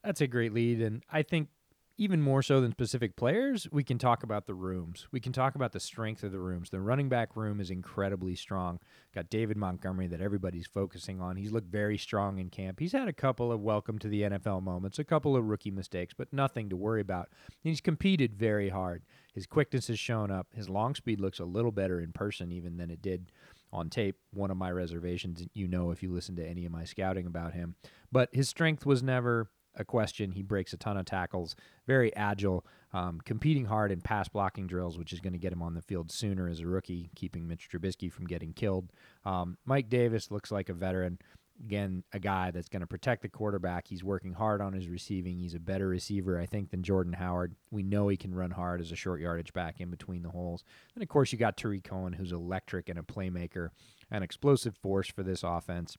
That's 0.03 0.21
a 0.21 0.27
great 0.27 0.53
lead, 0.53 0.81
and 0.81 1.03
I 1.11 1.23
think 1.23 1.49
even 1.97 2.21
more 2.21 2.41
so 2.41 2.59
than 2.59 2.71
specific 2.71 3.15
players, 3.15 3.67
we 3.71 3.83
can 3.83 3.97
talk 3.97 4.23
about 4.23 4.47
the 4.47 4.53
rooms. 4.53 5.07
We 5.11 5.21
can 5.21 5.31
talk 5.31 5.55
about 5.55 5.71
the 5.71 5.79
strength 5.79 6.23
of 6.23 6.33
the 6.33 6.39
rooms. 6.39 6.69
The 6.69 6.81
running 6.81 7.07
back 7.07 7.35
room 7.35 7.61
is 7.61 7.69
incredibly 7.69 8.35
strong. 8.35 8.79
Got 9.13 9.29
David 9.29 9.55
Montgomery 9.55 10.07
that 10.07 10.19
everybody's 10.19 10.67
focusing 10.67 11.21
on. 11.21 11.37
He's 11.37 11.53
looked 11.53 11.71
very 11.71 11.97
strong 11.97 12.37
in 12.37 12.49
camp. 12.49 12.81
He's 12.81 12.91
had 12.91 13.07
a 13.07 13.13
couple 13.13 13.49
of 13.51 13.61
welcome 13.61 13.97
to 13.99 14.09
the 14.09 14.23
NFL 14.23 14.61
moments, 14.61 14.99
a 14.99 15.05
couple 15.05 15.37
of 15.37 15.45
rookie 15.45 15.71
mistakes, 15.71 16.13
but 16.13 16.33
nothing 16.33 16.69
to 16.69 16.75
worry 16.75 16.99
about. 16.99 17.29
He's 17.63 17.79
competed 17.79 18.35
very 18.35 18.69
hard. 18.69 19.03
His 19.33 19.47
quickness 19.47 19.87
has 19.87 19.99
shown 19.99 20.31
up. 20.31 20.47
His 20.53 20.69
long 20.69 20.95
speed 20.95 21.21
looks 21.21 21.39
a 21.39 21.45
little 21.45 21.71
better 21.71 22.01
in 22.01 22.11
person 22.11 22.51
even 22.51 22.75
than 22.75 22.91
it 22.91 23.01
did 23.01 23.31
on 23.71 23.89
tape. 23.89 24.17
One 24.33 24.51
of 24.51 24.57
my 24.57 24.71
reservations, 24.71 25.45
you 25.53 25.67
know, 25.67 25.91
if 25.91 26.03
you 26.03 26.11
listen 26.11 26.35
to 26.35 26.45
any 26.45 26.65
of 26.65 26.71
my 26.71 26.83
scouting 26.83 27.25
about 27.25 27.53
him. 27.53 27.75
But 28.11 28.29
his 28.33 28.49
strength 28.49 28.85
was 28.85 29.01
never 29.01 29.49
a 29.77 29.85
question. 29.85 30.31
He 30.31 30.41
breaks 30.41 30.73
a 30.73 30.77
ton 30.77 30.97
of 30.97 31.05
tackles, 31.05 31.55
very 31.87 32.15
agile, 32.15 32.65
um, 32.93 33.19
competing 33.25 33.65
hard 33.65 33.91
in 33.91 34.01
pass 34.01 34.27
blocking 34.27 34.67
drills, 34.67 34.97
which 34.97 35.13
is 35.13 35.19
going 35.19 35.33
to 35.33 35.39
get 35.39 35.53
him 35.53 35.61
on 35.61 35.73
the 35.73 35.81
field 35.81 36.11
sooner 36.11 36.47
as 36.47 36.59
a 36.59 36.67
rookie, 36.67 37.09
keeping 37.15 37.47
Mitch 37.47 37.69
Trubisky 37.69 38.11
from 38.11 38.25
getting 38.25 38.53
killed. 38.53 38.91
Um, 39.25 39.57
Mike 39.65 39.89
Davis 39.89 40.31
looks 40.31 40.51
like 40.51 40.69
a 40.69 40.73
veteran. 40.73 41.19
Again, 41.63 42.03
a 42.11 42.19
guy 42.19 42.51
that's 42.51 42.67
going 42.67 42.81
to 42.81 42.87
protect 42.87 43.21
the 43.21 43.29
quarterback. 43.29 43.87
He's 43.87 44.03
working 44.03 44.33
hard 44.33 44.59
on 44.59 44.73
his 44.73 44.89
receiving. 44.89 45.37
He's 45.37 45.53
a 45.53 45.59
better 45.59 45.87
receiver, 45.87 46.37
I 46.37 46.45
think, 46.45 46.69
than 46.69 46.83
Jordan 46.83 47.13
Howard. 47.13 47.55
We 47.71 47.81
know 47.81 48.09
he 48.09 48.17
can 48.17 48.35
run 48.35 48.51
hard 48.51 48.81
as 48.81 48.91
a 48.91 48.95
short 48.97 49.21
yardage 49.21 49.53
back 49.53 49.79
in 49.79 49.89
between 49.89 50.21
the 50.21 50.31
holes. 50.31 50.65
And 50.95 51.01
of 51.01 51.07
course, 51.07 51.31
you 51.31 51.37
got 51.37 51.55
Tarik 51.55 51.85
Cohen, 51.85 52.11
who's 52.11 52.33
electric 52.33 52.89
and 52.89 52.99
a 52.99 53.03
playmaker, 53.03 53.69
an 54.11 54.21
explosive 54.21 54.75
force 54.75 55.07
for 55.07 55.23
this 55.23 55.43
offense. 55.43 55.95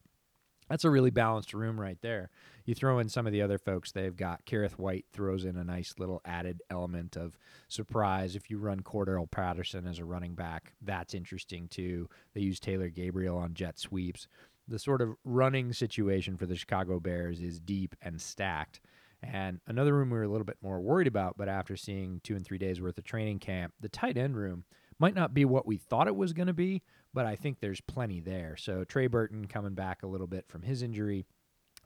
That's 0.69 0.85
a 0.85 0.91
really 0.91 1.11
balanced 1.11 1.55
room 1.55 1.81
right 1.81 1.99
there. 2.03 2.31
You 2.65 2.75
throw 2.75 2.99
in 2.99 3.09
some 3.09 3.27
of 3.27 3.33
the 3.33 3.43
other 3.43 3.59
folks 3.59 3.93
they've 3.93 4.17
got. 4.17 4.45
Kerrith 4.47 4.79
Whyte 4.79 5.07
throws 5.13 5.45
in 5.45 5.57
a 5.57 5.65
nice 5.65 5.95
little 5.99 6.21
added 6.25 6.63
element 6.71 7.17
of 7.17 7.39
surprise. 7.69 8.35
If 8.35 8.51
you 8.51 8.59
run 8.59 8.81
Cordarrelle 8.81 9.31
Patterson 9.31 9.87
as 9.87 9.99
a 9.99 10.05
running 10.05 10.35
back, 10.35 10.75
that's 10.83 11.15
interesting 11.15 11.69
too. 11.69 12.09
They 12.35 12.41
use 12.41 12.59
Taylor 12.59 12.89
Gabriel 12.89 13.39
on 13.39 13.55
jet 13.55 13.79
sweeps 13.79 14.27
the 14.69 14.79
sort 14.79 15.01
of 15.01 15.17
running 15.25 15.73
situation 15.73 16.37
for 16.37 16.47
the 16.47 16.57
Chicago 16.57 16.99
Bears 16.99 17.41
is 17.41 17.61
deep 17.61 17.95
and 18.03 18.21
stacked. 18.21 18.81
And 19.23 19.61
another 19.67 19.95
room 19.95 20.11
we 20.11 20.19
were 20.19 20.25
a 20.25 20.29
little 20.29 20.45
bit 20.45 20.59
more 20.61 20.81
worried 20.81 21.07
about, 21.07 21.37
but 21.37 21.49
after 21.49 21.77
seeing 21.77 22.21
two 22.23 22.37
and 22.37 22.45
three 22.45 22.59
days 22.59 22.81
worth 22.81 22.99
of 22.99 23.05
training 23.05 23.39
camp, 23.39 23.75
the 23.81 23.89
tight 23.89 24.17
end 24.17 24.37
room 24.37 24.65
might 24.99 25.15
not 25.15 25.35
be 25.35 25.45
what 25.45 25.67
we 25.67 25.77
thought 25.77 26.09
it 26.09 26.17
was 26.17 26.33
going 26.33 26.47
to 26.47 26.53
be, 26.53 26.83
but 27.17 27.25
I 27.25 27.35
think 27.35 27.61
there's 27.61 27.81
plenty 27.81 28.21
there. 28.21 28.59
So 28.59 28.85
Trey 28.85 29.07
Burton 29.07 29.47
coming 29.47 29.73
back 29.73 30.03
a 30.03 30.07
little 30.07 30.27
bit 30.27 30.45
from 30.49 30.61
his 30.61 30.83
injury. 30.83 31.25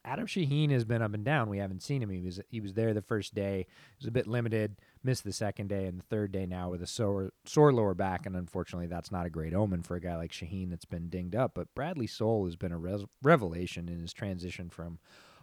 Adam 0.04 0.26
Shaheen 0.26 0.72
has 0.72 0.84
been 0.84 1.02
up 1.02 1.14
and 1.14 1.24
down. 1.24 1.48
We 1.48 1.58
haven't 1.58 1.84
seen 1.84 2.02
him. 2.02 2.10
He 2.10 2.20
was 2.20 2.40
he 2.48 2.60
was 2.60 2.74
there 2.74 2.92
the 2.92 3.00
first 3.00 3.32
day. 3.32 3.66
He 3.68 3.96
was 4.00 4.08
a 4.08 4.10
bit 4.10 4.26
limited. 4.26 4.80
Missed 5.04 5.22
the 5.22 5.32
second 5.32 5.68
day 5.68 5.86
and 5.86 6.00
the 6.00 6.02
third 6.02 6.32
day 6.32 6.46
now 6.46 6.70
with 6.70 6.82
a 6.82 6.86
sore 6.86 7.30
sore 7.44 7.72
lower 7.72 7.94
back, 7.94 8.26
and 8.26 8.34
unfortunately, 8.34 8.88
that's 8.88 9.12
not 9.12 9.24
a 9.24 9.30
great 9.30 9.54
omen 9.54 9.82
for 9.82 9.94
a 9.94 10.00
guy 10.00 10.16
like 10.16 10.32
Shaheen 10.32 10.68
that's 10.68 10.84
been 10.84 11.08
dinged 11.08 11.36
up. 11.36 11.52
But 11.54 11.72
Bradley 11.76 12.08
Sowell 12.08 12.46
has 12.46 12.56
been 12.56 12.72
a 12.72 12.78
res- 12.78 13.06
revelation 13.22 13.88
in 13.88 14.00
his 14.00 14.12
transition 14.12 14.68
from 14.68 14.98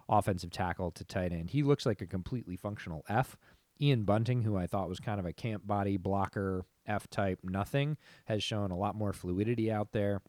offensive 0.10 0.51
tackle 0.51 0.91
to 0.91 1.06
tight 1.06 1.32
end. 1.32 1.51
He 1.51 1.63
looks 1.63 1.86
like 1.86 2.01
a 2.01 2.08
completely 2.08 2.58
functional 2.58 3.06
F. 3.08 3.38
Ian 3.79 4.03
Bunting, 4.03 4.41
who 4.41 4.58
I 4.58 4.67
thought 4.67 4.89
was 4.89 5.00
kind 5.00 5.20
of 5.20 5.25
a 5.25 5.32
camp 5.32 5.65
body 5.65 5.96
blocker 5.96 6.65
F 6.88 7.10
type, 7.10 7.39
nothing, 7.44 7.98
has 8.25 8.44
shown 8.44 8.72
a 8.72 8.77
lot 8.77 8.96
more 8.96 9.13
fluidity 9.13 9.72
out 9.72 9.91
there. 9.91 10.22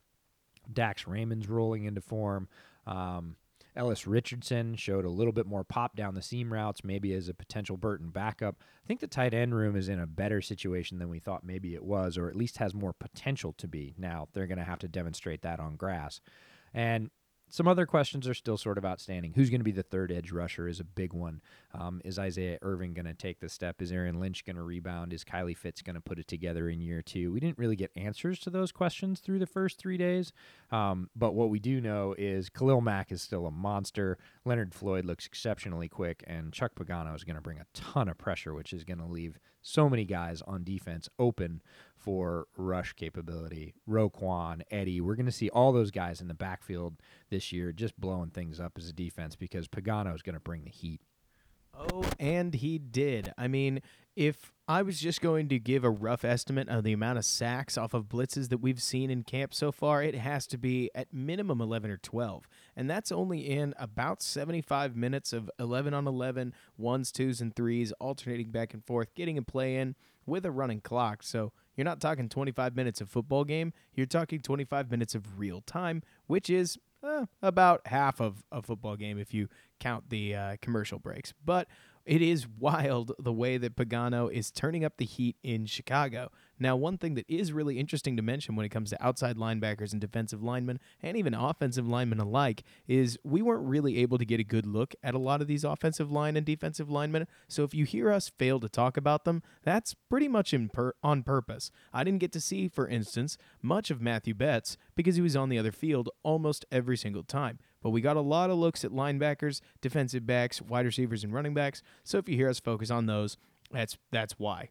Dax 0.73 1.07
Raymond's 1.07 1.49
rolling 1.49 1.85
into 1.85 2.01
form. 2.01 2.49
Um, 2.87 3.37
Ellis 3.77 4.09
Richardson 4.09 4.75
showed 4.75 5.05
a 5.05 5.11
little 5.11 5.33
bit 5.33 5.47
more 5.47 5.63
pop 5.63 5.95
down 5.95 6.15
the 6.15 6.23
seam 6.23 6.53
routes, 6.53 6.83
maybe 6.83 7.13
as 7.15 7.29
a 7.29 7.35
potential 7.35 7.77
Burton 7.77 8.11
backup. 8.11 8.57
I 8.61 8.87
think 8.87 8.99
the 8.99 9.07
tight 9.07 9.33
end 9.33 9.55
room 9.55 9.77
is 9.77 9.89
in 9.89 10.01
a 10.01 10.07
better 10.07 10.43
situation 10.43 10.99
than 10.99 11.09
we 11.09 11.21
thought 11.21 11.45
maybe 11.45 11.75
it 11.75 11.85
was, 11.85 12.19
or 12.19 12.29
at 12.29 12.35
least 12.35 12.59
has 12.59 12.75
more 12.75 12.93
potential 12.93 13.53
to 13.59 13.69
be. 13.69 13.95
Now, 13.97 14.29
they're 14.33 14.49
going 14.49 14.59
to 14.59 14.65
have 14.65 14.81
to 14.81 14.89
demonstrate 14.89 15.43
that 15.43 15.61
on 15.61 15.77
grass. 15.77 16.21
And 16.75 17.11
some 17.49 17.67
other 17.69 17.87
questions 17.87 18.29
are 18.29 18.35
still 18.35 18.57
sort 18.57 18.79
of 18.79 18.85
outstanding. 18.85 19.33
Who's 19.35 19.51
going 19.51 19.61
to 19.61 19.65
be 19.65 19.73
the 19.73 19.83
third 19.83 20.13
edge 20.13 20.33
rusher 20.33 20.69
is 20.69 20.81
a 20.81 20.85
big 20.85 21.13
one. 21.13 21.41
Um, 21.73 22.01
is 22.05 22.19
Isaiah 22.19 22.59
Irving 22.63 22.95
going 22.95 23.07
to 23.07 23.15
take 23.15 23.41
the 23.41 23.49
step? 23.49 23.81
Is 23.81 23.93
Aaron 23.93 24.21
Lynch 24.21 24.45
going 24.45 24.57
to 24.57 24.63
rebound? 24.63 25.13
Is 25.13 25.25
Kylie 25.25 25.57
Fitts 25.57 25.83
going 25.83 25.95
to 25.95 26.01
put 26.01 26.19
it 26.19 26.29
together 26.29 26.69
in 26.69 26.81
year 26.81 27.03
two? 27.03 27.33
We 27.33 27.41
didn't 27.41 27.59
really 27.59 27.77
get 27.77 27.91
answers 27.97 28.39
to 28.41 28.51
those 28.51 28.73
questions 28.73 29.21
through 29.21 29.39
the 29.39 29.47
first 29.47 29.79
three 29.79 29.97
days. 29.97 30.33
Um, 30.71 31.11
but 31.17 31.35
what 31.35 31.51
we 31.51 31.59
do 31.59 31.81
know 31.81 32.15
is 32.19 32.51
Khalil 32.51 32.81
Mack 32.81 33.13
is 33.13 33.23
still 33.23 33.47
a 33.47 33.51
monster. 33.51 34.19
Leonard 34.45 34.75
Floyd 34.75 35.05
looks 35.05 35.27
exceptionally 35.27 35.89
quick, 35.89 36.23
and 36.27 36.53
Chuck 36.53 36.73
Pagano 36.75 37.15
is 37.15 37.25
going 37.25 37.37
to 37.37 37.43
bring 37.43 37.59
a 37.59 37.67
ton 37.75 38.09
of 38.09 38.19
pressure, 38.19 38.55
which 38.55 38.73
is 38.73 38.85
going 38.85 38.99
to 38.99 39.07
leave 39.07 39.39
so 39.63 39.89
many 39.89 40.05
guys 40.05 40.43
on 40.43 40.65
defense 40.65 41.09
open 41.19 41.61
for 42.09 42.49
rush 42.57 42.95
capability. 42.95 43.75
Roquan, 43.87 44.63
Eddie, 44.71 44.99
we're 44.99 45.15
going 45.15 45.27
to 45.27 45.31
see 45.33 45.51
all 45.51 45.73
those 45.73 45.91
guys 45.91 46.23
in 46.23 46.29
the 46.29 46.33
backfield 46.33 46.95
this 47.29 47.53
year 47.53 47.71
just 47.71 48.01
blowing 48.01 48.31
things 48.31 48.59
up 48.59 48.79
as 48.79 48.89
a 48.89 48.95
defense 48.95 49.37
because 49.37 49.69
Pagano 49.69 50.15
is 50.15 50.23
going 50.23 50.33
to 50.33 50.41
bring 50.41 50.65
the 50.65 50.71
heat. 50.71 51.03
Oh, 51.79 52.05
and 52.19 52.55
he 52.55 52.79
did. 52.79 53.35
I 53.37 53.47
mean, 53.47 53.83
if 54.17 54.55
I 54.67 54.81
was 54.81 54.99
just 54.99 55.21
going 55.21 55.51
to 55.51 55.59
give 55.59 55.85
a 55.85 55.91
rough 55.91 56.25
estimate 56.25 56.71
of 56.71 56.83
the 56.83 56.95
amount 56.95 57.19
of 57.19 57.27
sacks 57.27 57.77
off 57.77 57.93
of 57.93 58.05
blitzes 58.05 58.49
that 58.49 58.63
we've 58.63 58.83
seen 58.83 59.11
in 59.11 59.23
camp 59.23 59.53
so 59.53 59.71
far, 59.71 60.03
it 60.03 60.15
has 60.15 60.47
to 60.47 60.57
be 60.57 60.91
at 60.95 61.13
minimum 61.13 61.61
11 61.61 61.91
or 61.91 61.99
12. 61.99 62.49
And 62.75 62.89
that's 62.89 63.13
only 63.13 63.41
in 63.41 63.75
about 63.79 64.23
75 64.23 64.97
minutes 64.97 65.35
of 65.35 65.51
11 65.59 65.93
on 65.93 66.07
11, 66.07 66.55
ones, 66.79 67.13
twos, 67.13 67.43
and 67.43 67.55
threes, 67.55 67.93
alternating 68.01 68.51
back 68.51 68.73
and 68.73 68.83
forth, 68.83 69.15
getting 69.15 69.37
a 69.37 69.43
play 69.43 69.77
in 69.77 69.95
with 70.25 70.47
a 70.47 70.51
running 70.51 70.81
clock. 70.81 71.23
So 71.23 71.53
you're 71.79 71.85
not 71.85 72.01
talking 72.01 72.29
25 72.29 72.75
minutes 72.75 73.01
of 73.01 73.09
football 73.09 73.45
game. 73.45 73.73
You're 73.95 74.05
talking 74.05 74.41
25 74.41 74.91
minutes 74.91 75.15
of 75.15 75.39
real 75.39 75.61
time, 75.61 76.03
which 76.27 76.51
is 76.51 76.77
uh, 77.05 77.27
about 77.41 77.87
half 77.87 78.21
of 78.21 78.43
a 78.51 78.61
football 78.61 78.97
game 78.97 79.17
if 79.17 79.33
you 79.33 79.49
count 79.79 80.11
the 80.11 80.35
uh, 80.35 80.57
commercial 80.61 80.99
breaks. 80.99 81.33
But 81.45 81.69
it 82.09 82.23
is 82.23 82.49
wild 82.49 83.13
the 83.19 83.33
way 83.33 83.59
that 83.59 83.77
Pagano 83.77 84.33
is 84.33 84.51
turning 84.51 84.83
up 84.83 84.97
the 84.97 85.05
heat 85.05 85.37
in 85.43 85.67
Chicago. 85.67 86.31
Now, 86.59 86.75
one 86.75 86.97
thing 86.97 87.15
that 87.15 87.27
is 87.29 87.53
really 87.53 87.79
interesting 87.79 88.17
to 88.17 88.23
mention 88.23 88.57
when 88.57 88.65
it 88.65 88.71
comes 88.71 88.89
to 88.91 89.07
outside 89.07 89.37
linebackers 89.37 89.93
and 89.93 90.01
defensive 90.01 90.43
linemen, 90.43 90.81
and 91.03 91.19
even 91.19 91.35
offensive 91.35 91.87
linemen 91.87 92.19
alike, 92.19 92.65
is 92.89 93.19
we 93.23 93.43
weren't 93.43 93.69
really 93.69 93.99
able 93.99 94.17
to 94.17 94.25
get 94.25 94.41
a 94.41 94.45
good 94.45 94.67
look 94.67 94.95
at 95.03 95.15
a 95.15 95.19
lot 95.19 95.43
of 95.43 95.49
these 95.49 95.65
offensive 95.65 96.11
line 96.11 96.35
and 96.35 96.47
defensive 96.47 96.91
linemen. 96.91 97.27
So 97.47 97.63
if 97.63 97.75
you 97.75 97.85
hear 97.85 98.11
us 98.11 98.31
fail 98.31 98.59
to 98.61 98.71
talk 98.71 98.97
about 98.97 99.25
them, 99.25 99.43
that's 99.63 99.95
pretty 100.09 100.29
much 100.29 100.55
per- 100.73 100.95
on 101.03 101.23
purpose. 101.23 101.71
I 101.93 102.05
didn't 102.05 102.21
get 102.21 102.33
to 102.33 102.41
see, 102.41 102.69
for 102.69 102.89
instance, 102.89 103.37
much 103.61 103.91
of 103.91 104.01
Matthew 104.01 104.33
Betts 104.33 104.79
because 104.97 105.17
he 105.17 105.23
was 105.23 105.37
on 105.37 105.51
the 105.51 105.59
other 105.59 105.73
field 105.73 106.09
almost 106.23 106.65
every 106.73 106.97
single 106.97 107.23
time. 107.23 107.59
But 107.83 107.91
we 107.91 108.01
got 108.01 108.17
a 108.17 108.21
lot 108.21 108.51
of 108.51 108.59
looks 108.59 108.85
at 108.85 108.91
linebackers, 108.91 109.61
defensive 109.81 110.27
backs, 110.27 110.61
wide 110.61 110.87
receivers, 110.87 111.25
and 111.25 111.33
running 111.33 111.55
backs. 111.55 111.83
So 112.05 112.19
if 112.19 112.29
you 112.29 112.37
hear 112.37 112.49
us 112.49 112.61
focus 112.61 112.91
on 112.91 113.07
those, 113.07 113.37
that's 113.71 113.97
that's 114.11 114.39
why. 114.39 114.71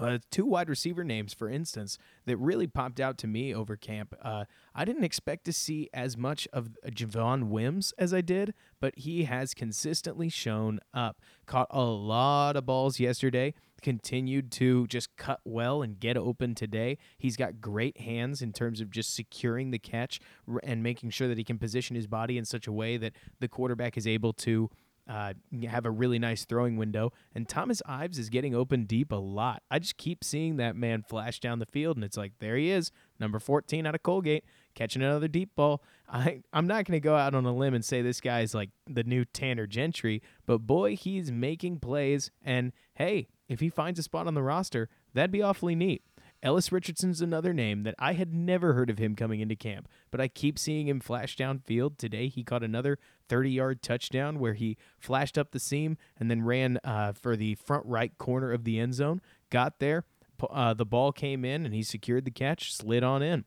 Uh, 0.00 0.18
two 0.30 0.46
wide 0.46 0.68
receiver 0.68 1.04
names, 1.04 1.32
for 1.32 1.48
instance, 1.48 1.98
that 2.26 2.36
really 2.36 2.66
popped 2.66 3.00
out 3.00 3.18
to 3.18 3.26
me 3.26 3.54
over 3.54 3.76
camp. 3.76 4.14
Uh, 4.22 4.44
I 4.74 4.84
didn't 4.84 5.04
expect 5.04 5.44
to 5.44 5.52
see 5.52 5.88
as 5.92 6.16
much 6.16 6.46
of 6.52 6.70
Javon 6.86 7.48
Wims 7.48 7.92
as 7.98 8.14
I 8.14 8.20
did, 8.20 8.54
but 8.80 8.96
he 8.96 9.24
has 9.24 9.54
consistently 9.54 10.28
shown 10.28 10.80
up. 10.94 11.20
Caught 11.46 11.68
a 11.70 11.82
lot 11.82 12.56
of 12.56 12.66
balls 12.66 13.00
yesterday 13.00 13.54
continued 13.80 14.50
to 14.52 14.86
just 14.88 15.14
cut 15.16 15.40
well 15.44 15.82
and 15.82 16.00
get 16.00 16.16
open 16.16 16.54
today. 16.54 16.98
He's 17.16 17.36
got 17.36 17.60
great 17.60 17.98
hands 17.98 18.42
in 18.42 18.52
terms 18.52 18.80
of 18.80 18.90
just 18.90 19.14
securing 19.14 19.70
the 19.70 19.78
catch 19.78 20.20
and 20.62 20.82
making 20.82 21.10
sure 21.10 21.28
that 21.28 21.38
he 21.38 21.44
can 21.44 21.58
position 21.58 21.96
his 21.96 22.06
body 22.06 22.38
in 22.38 22.44
such 22.44 22.66
a 22.66 22.72
way 22.72 22.96
that 22.96 23.12
the 23.40 23.48
quarterback 23.48 23.96
is 23.96 24.06
able 24.06 24.32
to 24.32 24.70
uh, 25.08 25.32
have 25.68 25.86
a 25.86 25.90
really 25.90 26.18
nice 26.18 26.44
throwing 26.44 26.76
window. 26.76 27.12
And 27.34 27.48
Thomas 27.48 27.80
Ives 27.86 28.18
is 28.18 28.28
getting 28.28 28.54
open 28.54 28.84
deep 28.84 29.10
a 29.10 29.16
lot. 29.16 29.62
I 29.70 29.78
just 29.78 29.96
keep 29.96 30.22
seeing 30.22 30.56
that 30.56 30.76
man 30.76 31.02
flash 31.02 31.40
down 31.40 31.58
the 31.58 31.66
field, 31.66 31.96
and 31.96 32.04
it's 32.04 32.16
like, 32.16 32.32
there 32.38 32.56
he 32.56 32.70
is, 32.70 32.90
number 33.18 33.38
14 33.38 33.86
out 33.86 33.94
of 33.94 34.02
Colgate, 34.02 34.44
catching 34.74 35.02
another 35.02 35.28
deep 35.28 35.54
ball. 35.56 35.82
I, 36.08 36.42
I'm 36.52 36.66
not 36.66 36.84
going 36.84 37.00
to 37.00 37.00
go 37.00 37.16
out 37.16 37.34
on 37.34 37.46
a 37.46 37.54
limb 37.54 37.74
and 37.74 37.84
say 37.84 38.02
this 38.02 38.20
guy's 38.20 38.54
like 38.54 38.70
the 38.86 39.04
new 39.04 39.24
Tanner 39.24 39.66
Gentry, 39.66 40.22
but 40.46 40.58
boy, 40.58 40.96
he's 40.96 41.32
making 41.32 41.80
plays. 41.80 42.30
And 42.44 42.72
hey, 42.94 43.28
if 43.48 43.60
he 43.60 43.70
finds 43.70 43.98
a 43.98 44.02
spot 44.02 44.26
on 44.26 44.34
the 44.34 44.42
roster, 44.42 44.88
that'd 45.14 45.30
be 45.30 45.42
awfully 45.42 45.74
neat. 45.74 46.02
Ellis 46.42 46.70
Richardson's 46.70 47.20
another 47.20 47.52
name 47.52 47.82
that 47.82 47.96
I 47.98 48.12
had 48.12 48.32
never 48.32 48.72
heard 48.72 48.90
of 48.90 48.98
him 48.98 49.16
coming 49.16 49.40
into 49.40 49.56
camp, 49.56 49.88
but 50.10 50.20
I 50.20 50.28
keep 50.28 50.58
seeing 50.58 50.86
him 50.86 51.00
flash 51.00 51.36
downfield. 51.36 51.98
Today, 51.98 52.28
he 52.28 52.44
caught 52.44 52.62
another 52.62 52.98
30 53.28 53.50
yard 53.50 53.82
touchdown 53.82 54.38
where 54.38 54.54
he 54.54 54.76
flashed 54.98 55.36
up 55.36 55.50
the 55.50 55.58
seam 55.58 55.96
and 56.18 56.30
then 56.30 56.44
ran 56.44 56.78
uh, 56.84 57.12
for 57.12 57.36
the 57.36 57.56
front 57.56 57.84
right 57.86 58.16
corner 58.18 58.52
of 58.52 58.64
the 58.64 58.78
end 58.78 58.94
zone. 58.94 59.20
Got 59.50 59.80
there, 59.80 60.04
uh, 60.48 60.74
the 60.74 60.86
ball 60.86 61.10
came 61.10 61.44
in, 61.44 61.64
and 61.64 61.74
he 61.74 61.82
secured 61.82 62.24
the 62.24 62.30
catch, 62.30 62.72
slid 62.72 63.02
on 63.02 63.20
in. 63.22 63.44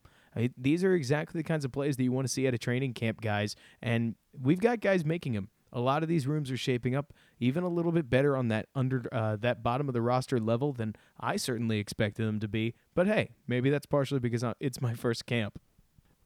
these 0.56 0.84
are 0.84 0.94
exactly 0.94 1.40
the 1.40 1.48
kinds 1.48 1.64
of 1.64 1.72
plays 1.72 1.96
that 1.96 2.04
you 2.04 2.12
want 2.12 2.26
to 2.26 2.32
see 2.32 2.46
at 2.46 2.54
a 2.54 2.58
training 2.58 2.92
camp, 2.92 3.22
guys, 3.22 3.56
and 3.80 4.16
we've 4.38 4.60
got 4.60 4.80
guys 4.80 5.04
making 5.04 5.32
them 5.32 5.48
a 5.72 5.80
lot 5.80 6.02
of 6.02 6.08
these 6.08 6.26
rooms 6.26 6.50
are 6.50 6.56
shaping 6.56 6.94
up 6.94 7.12
even 7.42 7.64
a 7.64 7.68
little 7.68 7.92
bit 7.92 8.08
better 8.08 8.36
on 8.36 8.48
that 8.48 8.68
under 8.74 9.02
uh, 9.12 9.36
that 9.36 9.62
bottom 9.62 9.88
of 9.88 9.94
the 9.94 10.00
roster 10.00 10.38
level 10.38 10.72
than 10.72 10.94
I 11.18 11.36
certainly 11.36 11.78
expected 11.78 12.26
them 12.26 12.38
to 12.40 12.48
be. 12.48 12.74
But 12.94 13.08
hey, 13.08 13.30
maybe 13.48 13.68
that's 13.68 13.86
partially 13.86 14.20
because 14.20 14.44
it's 14.60 14.80
my 14.80 14.94
first 14.94 15.26
camp. 15.26 15.60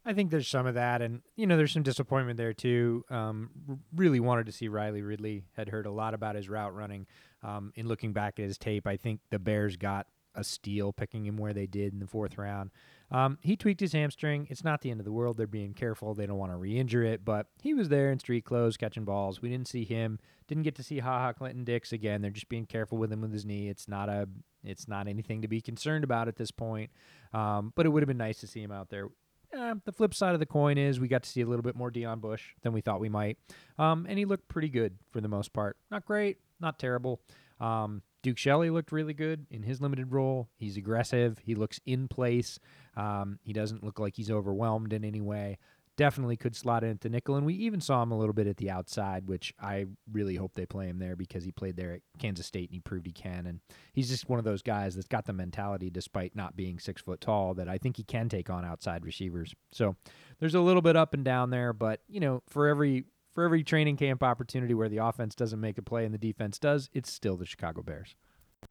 I 0.04 0.12
think 0.12 0.30
there's 0.30 0.46
some 0.46 0.66
of 0.66 0.74
that, 0.74 1.02
and 1.02 1.22
you 1.34 1.46
know, 1.46 1.56
there's 1.56 1.72
some 1.72 1.82
disappointment 1.82 2.36
there 2.36 2.52
too. 2.52 3.04
Um, 3.10 3.50
really 3.94 4.20
wanted 4.20 4.46
to 4.46 4.52
see 4.52 4.68
Riley 4.68 5.02
Ridley. 5.02 5.44
Had 5.56 5.70
heard 5.70 5.86
a 5.86 5.90
lot 5.90 6.14
about 6.14 6.36
his 6.36 6.48
route 6.48 6.74
running. 6.74 7.06
Um, 7.42 7.72
in 7.76 7.86
looking 7.86 8.12
back 8.12 8.38
at 8.38 8.44
his 8.44 8.58
tape, 8.58 8.86
I 8.86 8.96
think 8.96 9.20
the 9.30 9.38
Bears 9.38 9.76
got 9.76 10.06
a 10.36 10.44
steal 10.44 10.92
picking 10.92 11.26
him 11.26 11.36
where 11.36 11.52
they 11.52 11.66
did 11.66 11.92
in 11.92 11.98
the 11.98 12.06
fourth 12.06 12.38
round. 12.38 12.70
Um, 13.10 13.38
he 13.40 13.56
tweaked 13.56 13.80
his 13.80 13.92
hamstring. 13.92 14.46
It's 14.50 14.64
not 14.64 14.80
the 14.80 14.90
end 14.90 15.00
of 15.00 15.04
the 15.04 15.12
world. 15.12 15.36
They're 15.36 15.46
being 15.46 15.74
careful. 15.74 16.14
They 16.14 16.26
don't 16.26 16.38
want 16.38 16.52
to 16.52 16.56
re-injure 16.56 17.04
it, 17.04 17.24
but 17.24 17.46
he 17.62 17.72
was 17.72 17.88
there 17.88 18.10
in 18.10 18.18
street 18.18 18.44
clothes 18.44 18.76
catching 18.76 19.04
balls. 19.04 19.40
We 19.40 19.48
didn't 19.48 19.68
see 19.68 19.84
him. 19.84 20.18
Didn't 20.48 20.64
get 20.64 20.74
to 20.76 20.82
see 20.82 20.98
Ha 20.98 21.18
Ha 21.18 21.32
Clinton 21.32 21.64
Dix 21.64 21.92
again. 21.92 22.20
They're 22.20 22.30
just 22.30 22.48
being 22.48 22.66
careful 22.66 22.98
with 22.98 23.12
him 23.12 23.20
with 23.20 23.32
his 23.32 23.44
knee. 23.44 23.68
It's 23.68 23.88
not 23.88 24.08
a. 24.08 24.28
It's 24.64 24.88
not 24.88 25.06
anything 25.06 25.42
to 25.42 25.48
be 25.48 25.60
concerned 25.60 26.02
about 26.02 26.26
at 26.26 26.36
this 26.36 26.50
point. 26.50 26.90
Um, 27.32 27.72
but 27.76 27.86
it 27.86 27.90
would 27.90 28.02
have 28.02 28.08
been 28.08 28.16
nice 28.16 28.40
to 28.40 28.48
see 28.48 28.62
him 28.62 28.72
out 28.72 28.90
there. 28.90 29.08
Uh, 29.56 29.76
the 29.84 29.92
flip 29.92 30.12
side 30.12 30.34
of 30.34 30.40
the 30.40 30.46
coin 30.46 30.76
is 30.76 30.98
we 30.98 31.08
got 31.08 31.22
to 31.22 31.30
see 31.30 31.40
a 31.40 31.46
little 31.46 31.62
bit 31.62 31.76
more 31.76 31.90
Deon 31.90 32.20
Bush 32.20 32.54
than 32.62 32.72
we 32.72 32.80
thought 32.80 33.00
we 33.00 33.08
might, 33.08 33.38
um, 33.78 34.04
and 34.08 34.18
he 34.18 34.24
looked 34.24 34.48
pretty 34.48 34.68
good 34.68 34.98
for 35.12 35.20
the 35.20 35.28
most 35.28 35.52
part. 35.52 35.76
Not 35.90 36.04
great, 36.04 36.38
not 36.60 36.80
terrible. 36.80 37.20
Um, 37.60 38.02
Duke 38.26 38.38
Shelley 38.38 38.70
looked 38.70 38.90
really 38.90 39.14
good 39.14 39.46
in 39.52 39.62
his 39.62 39.80
limited 39.80 40.10
role. 40.10 40.48
He's 40.58 40.76
aggressive. 40.76 41.38
He 41.44 41.54
looks 41.54 41.78
in 41.86 42.08
place. 42.08 42.58
Um, 42.96 43.38
he 43.44 43.52
doesn't 43.52 43.84
look 43.84 44.00
like 44.00 44.16
he's 44.16 44.32
overwhelmed 44.32 44.92
in 44.92 45.04
any 45.04 45.20
way. 45.20 45.58
Definitely 45.96 46.36
could 46.36 46.56
slot 46.56 46.82
in 46.82 46.90
at 46.90 47.02
the 47.02 47.08
nickel, 47.08 47.36
and 47.36 47.46
we 47.46 47.54
even 47.54 47.80
saw 47.80 48.02
him 48.02 48.10
a 48.10 48.18
little 48.18 48.32
bit 48.32 48.48
at 48.48 48.56
the 48.56 48.68
outside, 48.68 49.28
which 49.28 49.54
I 49.60 49.86
really 50.10 50.34
hope 50.34 50.54
they 50.54 50.66
play 50.66 50.88
him 50.88 50.98
there 50.98 51.14
because 51.14 51.44
he 51.44 51.52
played 51.52 51.76
there 51.76 51.92
at 51.92 52.00
Kansas 52.18 52.46
State 52.46 52.68
and 52.68 52.74
he 52.74 52.80
proved 52.80 53.06
he 53.06 53.12
can. 53.12 53.46
And 53.46 53.60
he's 53.92 54.08
just 54.08 54.28
one 54.28 54.40
of 54.40 54.44
those 54.44 54.60
guys 54.60 54.96
that's 54.96 55.06
got 55.06 55.26
the 55.26 55.32
mentality, 55.32 55.88
despite 55.88 56.34
not 56.34 56.56
being 56.56 56.80
six 56.80 57.00
foot 57.00 57.20
tall, 57.20 57.54
that 57.54 57.68
I 57.68 57.78
think 57.78 57.96
he 57.96 58.02
can 58.02 58.28
take 58.28 58.50
on 58.50 58.64
outside 58.64 59.04
receivers. 59.04 59.54
So 59.70 59.94
there's 60.40 60.56
a 60.56 60.60
little 60.60 60.82
bit 60.82 60.96
up 60.96 61.14
and 61.14 61.24
down 61.24 61.50
there, 61.50 61.72
but 61.72 62.00
you 62.08 62.18
know, 62.18 62.42
for 62.48 62.66
every 62.66 63.04
for 63.36 63.44
every 63.44 63.62
training 63.62 63.98
camp 63.98 64.22
opportunity 64.22 64.72
where 64.72 64.88
the 64.88 64.96
offense 64.96 65.34
doesn't 65.34 65.60
make 65.60 65.76
a 65.76 65.82
play 65.82 66.06
and 66.06 66.14
the 66.14 66.18
defense 66.18 66.58
does, 66.58 66.88
it's 66.94 67.12
still 67.12 67.36
the 67.36 67.44
Chicago 67.44 67.82
Bears. 67.82 68.16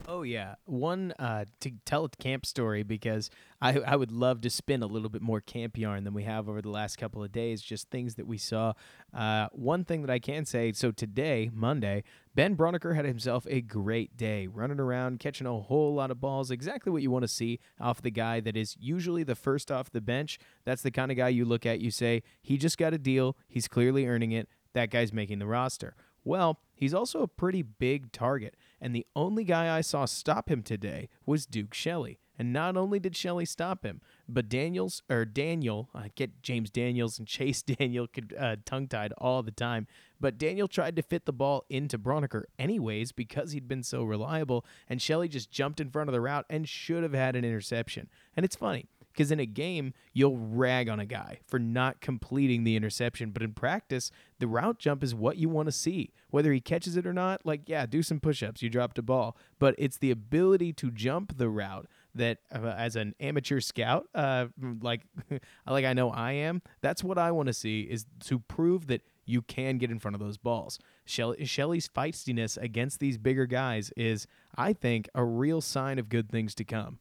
Oh 0.07 0.21
yeah, 0.21 0.55
one 0.65 1.13
uh, 1.17 1.45
to 1.61 1.71
tell 1.85 2.05
a 2.05 2.09
camp 2.09 2.45
story 2.45 2.83
because 2.83 3.29
I 3.61 3.79
I 3.79 3.95
would 3.95 4.11
love 4.11 4.41
to 4.41 4.49
spin 4.49 4.83
a 4.83 4.87
little 4.87 5.09
bit 5.09 5.21
more 5.21 5.41
camp 5.41 5.77
yarn 5.77 6.03
than 6.03 6.13
we 6.13 6.23
have 6.23 6.47
over 6.47 6.61
the 6.61 6.69
last 6.69 6.97
couple 6.97 7.23
of 7.23 7.31
days. 7.31 7.61
Just 7.61 7.89
things 7.89 8.15
that 8.15 8.27
we 8.27 8.37
saw. 8.37 8.73
Uh, 9.13 9.47
one 9.51 9.83
thing 9.83 10.01
that 10.01 10.11
I 10.11 10.19
can 10.19 10.45
say. 10.45 10.71
So 10.73 10.91
today, 10.91 11.49
Monday, 11.53 12.03
Ben 12.35 12.55
Braunecker 12.55 12.95
had 12.95 13.05
himself 13.05 13.47
a 13.49 13.61
great 13.61 14.15
day, 14.15 14.47
running 14.47 14.79
around, 14.79 15.19
catching 15.19 15.47
a 15.47 15.59
whole 15.59 15.95
lot 15.95 16.11
of 16.11 16.21
balls. 16.21 16.51
Exactly 16.51 16.91
what 16.91 17.01
you 17.01 17.11
want 17.11 17.23
to 17.23 17.29
see 17.29 17.59
off 17.79 18.01
the 18.01 18.11
guy 18.11 18.39
that 18.41 18.55
is 18.55 18.75
usually 18.79 19.23
the 19.23 19.35
first 19.35 19.71
off 19.71 19.91
the 19.91 20.01
bench. 20.01 20.37
That's 20.65 20.81
the 20.81 20.91
kind 20.91 21.11
of 21.11 21.17
guy 21.17 21.29
you 21.29 21.45
look 21.45 21.65
at. 21.65 21.79
You 21.81 21.91
say 21.91 22.23
he 22.41 22.57
just 22.57 22.77
got 22.77 22.93
a 22.93 22.97
deal. 22.97 23.37
He's 23.47 23.67
clearly 23.67 24.05
earning 24.05 24.31
it. 24.31 24.49
That 24.73 24.89
guy's 24.91 25.13
making 25.13 25.39
the 25.39 25.47
roster. 25.47 25.95
Well, 26.25 26.59
he's 26.73 26.93
also 26.93 27.21
a 27.21 27.27
pretty 27.27 27.61
big 27.61 28.11
target, 28.11 28.55
and 28.85 28.95
the 28.95 29.07
only 29.15 29.43
guy 29.43 29.75
I 29.75 29.81
saw 29.81 30.05
stop 30.05 30.47
him 30.47 30.61
today 30.61 31.09
was 31.25 31.47
Duke 31.47 31.73
Shelley. 31.73 32.19
And 32.37 32.53
not 32.53 32.77
only 32.77 32.99
did 32.99 33.15
Shelley 33.15 33.45
stop 33.45 33.83
him, 33.83 33.99
but 34.29 34.47
Daniels 34.47 35.01
or 35.09 35.25
Daniel, 35.25 35.89
I 35.95 36.11
get 36.13 36.43
James 36.43 36.69
Daniels 36.69 37.17
and 37.17 37.27
Chase 37.27 37.63
Daniel 37.63 38.05
uh, 38.37 38.57
tongue 38.63 38.87
tied 38.87 39.11
all 39.17 39.41
the 39.41 39.49
time, 39.49 39.87
but 40.19 40.37
Daniel 40.37 40.67
tried 40.67 40.95
to 40.97 41.01
fit 41.01 41.25
the 41.25 41.33
ball 41.33 41.65
into 41.67 41.97
Braunecker 41.97 42.43
anyways 42.59 43.11
because 43.11 43.53
he'd 43.53 43.67
been 43.67 43.81
so 43.81 44.03
reliable, 44.03 44.63
and 44.87 45.01
Shelley 45.01 45.29
just 45.29 45.49
jumped 45.49 45.79
in 45.79 45.89
front 45.89 46.07
of 46.07 46.13
the 46.13 46.21
route 46.21 46.45
and 46.47 46.69
should 46.69 47.01
have 47.01 47.13
had 47.13 47.35
an 47.35 47.43
interception. 47.43 48.07
And 48.37 48.45
it's 48.45 48.55
funny 48.55 48.85
because 49.15 49.31
in 49.31 49.39
a 49.39 49.45
game, 49.45 49.93
you'll 50.13 50.37
rag 50.37 50.89
on 50.89 50.99
a 50.99 51.05
guy 51.05 51.39
for 51.47 51.57
not 51.57 52.01
completing 52.01 52.63
the 52.63 52.75
interception. 52.75 53.31
But 53.31 53.43
in 53.43 53.53
practice, 53.53 54.11
the 54.39 54.47
route 54.47 54.77
jump 54.77 55.03
is 55.03 55.15
what 55.15 55.37
you 55.37 55.47
want 55.47 55.67
to 55.67 55.71
see. 55.71 56.11
Whether 56.29 56.51
he 56.51 56.59
catches 56.59 56.97
it 56.97 57.07
or 57.07 57.13
not, 57.13 57.45
like, 57.45 57.61
yeah, 57.67 57.85
do 57.85 58.03
some 58.03 58.19
push 58.19 58.43
ups. 58.43 58.61
You 58.61 58.69
dropped 58.69 58.97
a 58.97 59.01
ball. 59.01 59.37
But 59.57 59.75
it's 59.77 59.97
the 59.97 60.11
ability 60.11 60.73
to 60.73 60.91
jump 60.91 61.37
the 61.37 61.49
route 61.49 61.87
that, 62.13 62.39
uh, 62.53 62.73
as 62.77 62.95
an 62.97 63.15
amateur 63.19 63.61
scout, 63.61 64.07
uh, 64.13 64.47
like, 64.81 65.01
like 65.67 65.85
I 65.85 65.93
know 65.93 66.09
I 66.09 66.33
am, 66.33 66.61
that's 66.81 67.03
what 67.03 67.17
I 67.17 67.31
want 67.31 67.47
to 67.47 67.53
see 67.53 67.81
is 67.81 68.05
to 68.25 68.39
prove 68.39 68.87
that 68.87 69.01
you 69.25 69.41
can 69.41 69.77
get 69.77 69.89
in 69.89 69.99
front 69.99 70.15
of 70.15 70.21
those 70.21 70.37
balls. 70.37 70.77
Shelley's 71.05 71.87
feistiness 71.87 72.57
against 72.57 72.99
these 72.99 73.17
bigger 73.17 73.45
guys 73.45 73.91
is, 73.97 74.27
I 74.55 74.73
think, 74.73 75.09
a 75.15 75.23
real 75.23 75.61
sign 75.61 75.99
of 75.99 76.09
good 76.09 76.29
things 76.29 76.53
to 76.55 76.63
come. 76.63 76.99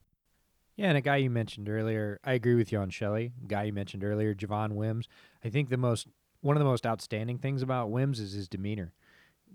Yeah, 0.77 0.89
and 0.89 0.99
a 0.99 1.03
guy 1.03 1.17
you 1.17 1.31
mentioned 1.31 1.69
earlier, 1.69 2.19
I 2.25 2.33
agree 2.33 2.55
with 2.57 2.73
you 2.73 2.79
on 2.79 2.91
Shelley. 2.91 3.33
Guy 3.47 3.65
you 3.65 3.73
mentioned 3.73 4.03
earlier, 4.03 4.35
Javon 4.35 4.73
Wims. 4.73 5.09
I 5.45 5.49
think 5.49 5.69
the 5.69 5.77
most 5.77 6.09
one 6.41 6.57
of 6.57 6.61
the 6.61 6.69
most 6.69 6.87
outstanding 6.87 7.39
things 7.39 7.63
about 7.63 7.91
Wims 7.91 8.21
is 8.21 8.33
his 8.33 8.49
demeanor. 8.49 8.93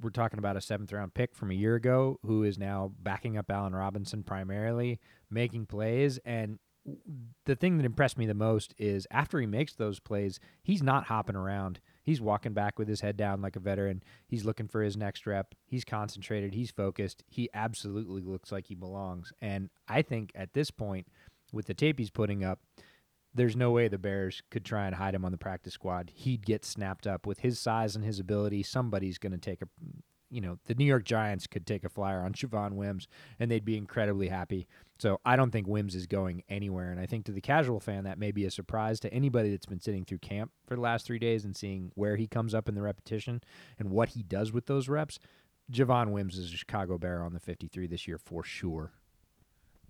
We're 0.01 0.09
talking 0.09 0.39
about 0.39 0.55
a 0.55 0.61
seventh 0.61 0.91
round 0.91 1.13
pick 1.13 1.35
from 1.35 1.51
a 1.51 1.55
year 1.55 1.75
ago 1.75 2.19
who 2.25 2.43
is 2.43 2.57
now 2.57 2.93
backing 3.03 3.37
up 3.37 3.51
Allen 3.51 3.75
Robinson 3.75 4.23
primarily, 4.23 4.99
making 5.29 5.65
plays. 5.67 6.19
And 6.25 6.57
the 7.45 7.55
thing 7.55 7.77
that 7.77 7.85
impressed 7.85 8.17
me 8.17 8.25
the 8.25 8.33
most 8.33 8.73
is 8.77 9.05
after 9.11 9.39
he 9.39 9.45
makes 9.45 9.73
those 9.73 9.99
plays, 9.99 10.39
he's 10.63 10.81
not 10.81 11.05
hopping 11.05 11.35
around. 11.35 11.79
He's 12.09 12.19
walking 12.19 12.53
back 12.53 12.79
with 12.79 12.87
his 12.87 13.01
head 13.01 13.17
down 13.17 13.39
like 13.39 13.55
a 13.55 13.59
veteran. 13.59 14.01
He's 14.25 14.43
looking 14.43 14.67
for 14.67 14.81
his 14.81 14.97
next 14.97 15.27
rep. 15.27 15.53
He's 15.63 15.85
concentrated. 15.85 16.55
He's 16.55 16.71
focused. 16.71 17.23
He 17.27 17.51
absolutely 17.53 18.23
looks 18.23 18.51
like 18.51 18.65
he 18.65 18.73
belongs. 18.73 19.31
And 19.43 19.69
I 19.87 20.01
think 20.01 20.31
at 20.33 20.53
this 20.53 20.71
point, 20.71 21.05
with 21.53 21.67
the 21.67 21.75
tape 21.75 21.99
he's 21.99 22.09
putting 22.09 22.43
up, 22.43 22.61
there's 23.35 23.55
no 23.55 23.69
way 23.69 23.87
the 23.87 23.99
Bears 23.99 24.41
could 24.49 24.65
try 24.65 24.87
and 24.87 24.95
hide 24.95 25.13
him 25.13 25.23
on 25.23 25.31
the 25.31 25.37
practice 25.37 25.75
squad. 25.75 26.09
He'd 26.15 26.47
get 26.47 26.65
snapped 26.65 27.05
up 27.05 27.27
with 27.27 27.41
his 27.41 27.59
size 27.59 27.95
and 27.95 28.03
his 28.03 28.19
ability. 28.19 28.63
Somebody's 28.63 29.19
going 29.19 29.33
to 29.33 29.37
take 29.37 29.61
a 29.61 29.67
you 30.31 30.41
know, 30.41 30.57
the 30.65 30.75
New 30.75 30.85
York 30.85 31.05
Giants 31.05 31.45
could 31.45 31.67
take 31.67 31.83
a 31.83 31.89
flyer 31.89 32.21
on 32.21 32.33
Javon 32.33 32.73
Wims 32.73 33.07
and 33.39 33.51
they'd 33.51 33.65
be 33.65 33.77
incredibly 33.77 34.29
happy. 34.29 34.67
So 34.99 35.21
I 35.25 35.37
don't 35.37 35.51
think 35.51 35.65
Wims 35.65 35.95
is 35.95 36.07
going 36.07 36.43
anywhere. 36.49 36.91
And 36.91 36.99
I 36.99 37.05
think 37.05 37.25
to 37.25 37.31
the 37.31 37.41
casual 37.41 37.79
fan, 37.79 38.03
that 38.03 38.19
may 38.19 38.31
be 38.31 38.45
a 38.45 38.51
surprise 38.51 38.99
to 38.99 39.13
anybody 39.13 39.49
that's 39.49 39.65
been 39.65 39.79
sitting 39.79 40.03
through 40.03 40.19
camp 40.19 40.51
for 40.67 40.75
the 40.75 40.81
last 40.81 41.05
three 41.05 41.19
days 41.19 41.45
and 41.45 41.55
seeing 41.55 41.91
where 41.95 42.17
he 42.17 42.27
comes 42.27 42.53
up 42.53 42.67
in 42.67 42.75
the 42.75 42.81
repetition 42.81 43.41
and 43.77 43.89
what 43.89 44.09
he 44.09 44.23
does 44.23 44.51
with 44.51 44.65
those 44.65 44.89
reps. 44.89 45.17
Javon 45.71 46.11
Wims 46.11 46.37
is 46.37 46.53
a 46.53 46.57
Chicago 46.57 46.97
Bear 46.97 47.23
on 47.23 47.33
the 47.33 47.39
53 47.39 47.87
this 47.87 48.07
year 48.07 48.17
for 48.17 48.43
sure 48.43 48.91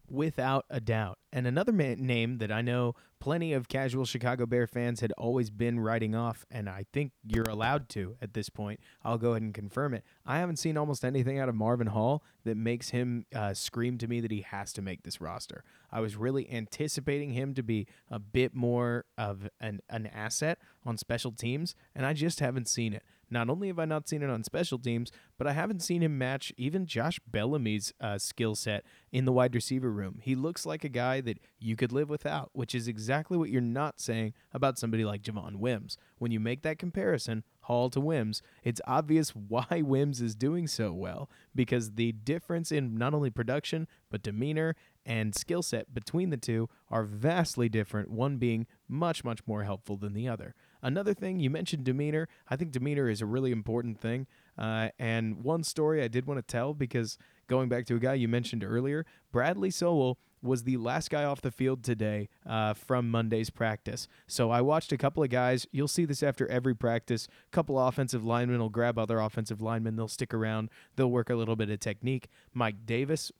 without 0.09 0.65
a 0.69 0.79
doubt. 0.79 1.19
And 1.31 1.45
another 1.45 1.71
name 1.71 2.39
that 2.39 2.51
I 2.51 2.61
know 2.61 2.95
plenty 3.19 3.53
of 3.53 3.67
casual 3.67 4.05
Chicago 4.05 4.45
Bear 4.45 4.65
fans 4.65 5.01
had 5.01 5.11
always 5.17 5.49
been 5.49 5.79
writing 5.79 6.15
off, 6.15 6.45
and 6.49 6.67
I 6.67 6.85
think 6.91 7.11
you're 7.23 7.49
allowed 7.49 7.89
to 7.89 8.15
at 8.21 8.33
this 8.33 8.49
point. 8.49 8.79
I'll 9.03 9.17
go 9.17 9.31
ahead 9.31 9.43
and 9.43 9.53
confirm 9.53 9.93
it. 9.93 10.03
I 10.25 10.39
haven't 10.39 10.57
seen 10.57 10.77
almost 10.77 11.05
anything 11.05 11.37
out 11.37 11.49
of 11.49 11.55
Marvin 11.55 11.87
Hall 11.87 12.23
that 12.45 12.57
makes 12.57 12.89
him 12.89 13.25
uh, 13.35 13.53
scream 13.53 13.97
to 13.99 14.07
me 14.07 14.21
that 14.21 14.31
he 14.31 14.41
has 14.41 14.73
to 14.73 14.81
make 14.81 15.03
this 15.03 15.21
roster. 15.21 15.63
I 15.91 15.99
was 15.99 16.15
really 16.15 16.51
anticipating 16.51 17.33
him 17.33 17.53
to 17.55 17.63
be 17.63 17.87
a 18.09 18.19
bit 18.19 18.55
more 18.55 19.05
of 19.17 19.49
an, 19.59 19.81
an 19.89 20.07
asset 20.07 20.59
on 20.85 20.97
special 20.97 21.31
teams, 21.31 21.75
and 21.93 22.05
I 22.05 22.13
just 22.13 22.39
haven't 22.39 22.67
seen 22.67 22.93
it. 22.93 23.03
Not 23.29 23.49
only 23.49 23.67
have 23.67 23.79
I 23.79 23.85
not 23.85 24.07
seen 24.07 24.23
it 24.23 24.29
on 24.29 24.43
special 24.43 24.79
teams, 24.79 25.11
but 25.37 25.47
I 25.47 25.53
haven't 25.53 25.81
seen 25.81 26.01
him 26.01 26.17
match 26.17 26.51
even 26.57 26.85
Josh 26.85 27.19
Bellamy's 27.29 27.93
uh, 28.01 28.17
skill 28.17 28.55
set 28.55 28.83
in 29.11 29.25
the 29.25 29.31
wide 29.31 29.55
receiver 29.55 29.91
room. 29.91 30.19
He 30.21 30.35
looks 30.35 30.65
like 30.65 30.83
a 30.83 30.89
guy 30.89 31.21
that 31.21 31.39
you 31.59 31.75
could 31.75 31.91
live 31.91 32.09
without, 32.09 32.49
which 32.53 32.73
is 32.73 32.87
exactly 32.87 33.37
what 33.37 33.49
you're 33.49 33.61
not 33.61 33.99
saying 33.99 34.33
about 34.53 34.77
somebody 34.77 35.05
like 35.05 35.21
Javon 35.21 35.57
Wims. 35.57 35.97
When 36.17 36.31
you 36.31 36.39
make 36.39 36.63
that 36.63 36.79
comparison, 36.79 37.43
Hall 37.61 37.89
to 37.91 37.99
Wims, 37.99 38.41
it's 38.63 38.81
obvious 38.87 39.29
why 39.35 39.81
Wims 39.83 40.21
is 40.21 40.35
doing 40.35 40.67
so 40.67 40.91
well 40.91 41.29
because 41.53 41.91
the 41.91 42.11
difference 42.11 42.71
in 42.71 42.97
not 42.97 43.13
only 43.13 43.29
production, 43.29 43.87
but 44.09 44.23
demeanor 44.23 44.75
and 45.05 45.35
skill 45.35 45.63
set 45.63 45.93
between 45.93 46.29
the 46.29 46.37
two 46.37 46.69
are 46.89 47.03
vastly 47.03 47.69
different, 47.69 48.09
one 48.09 48.37
being 48.37 48.67
much, 48.87 49.23
much 49.23 49.45
more 49.47 49.63
helpful 49.63 49.97
than 49.97 50.13
the 50.13 50.27
other. 50.27 50.55
Another 50.81 51.13
thing, 51.13 51.39
you 51.39 51.49
mentioned 51.49 51.83
demeanor. 51.83 52.27
I 52.49 52.55
think 52.55 52.71
demeanor 52.71 53.09
is 53.09 53.21
a 53.21 53.25
really 53.25 53.51
important 53.51 53.99
thing. 53.99 54.27
Uh, 54.57 54.89
and 54.97 55.43
one 55.43 55.63
story 55.63 56.03
I 56.03 56.07
did 56.07 56.25
want 56.25 56.37
to 56.37 56.51
tell 56.51 56.73
because 56.73 57.17
going 57.47 57.69
back 57.69 57.85
to 57.87 57.95
a 57.95 57.99
guy 57.99 58.13
you 58.13 58.27
mentioned 58.27 58.63
earlier, 58.63 59.05
Bradley 59.31 59.71
Sowell 59.71 60.17
was 60.41 60.63
the 60.63 60.77
last 60.77 61.09
guy 61.09 61.23
off 61.23 61.41
the 61.41 61.51
field 61.51 61.83
today 61.83 62.29
uh, 62.45 62.73
from 62.73 63.09
Monday's 63.09 63.49
practice. 63.49 64.07
So 64.27 64.51
I 64.51 64.61
watched 64.61 64.91
a 64.91 64.97
couple 64.97 65.23
of 65.23 65.29
guys. 65.29 65.67
You'll 65.71 65.87
see 65.87 66.05
this 66.05 66.23
after 66.23 66.47
every 66.49 66.75
practice. 66.75 67.27
A 67.47 67.51
couple 67.51 67.79
offensive 67.79 68.23
linemen 68.23 68.59
will 68.59 68.69
grab 68.69 68.97
other 68.97 69.19
offensive 69.19 69.61
linemen. 69.61 69.95
They'll 69.95 70.07
stick 70.07 70.33
around. 70.33 70.69
They'll 70.95 71.11
work 71.11 71.29
a 71.29 71.35
little 71.35 71.55
bit 71.55 71.69
of 71.69 71.79
technique. 71.79 72.29
Mike 72.53 72.85
Davis 72.85 73.31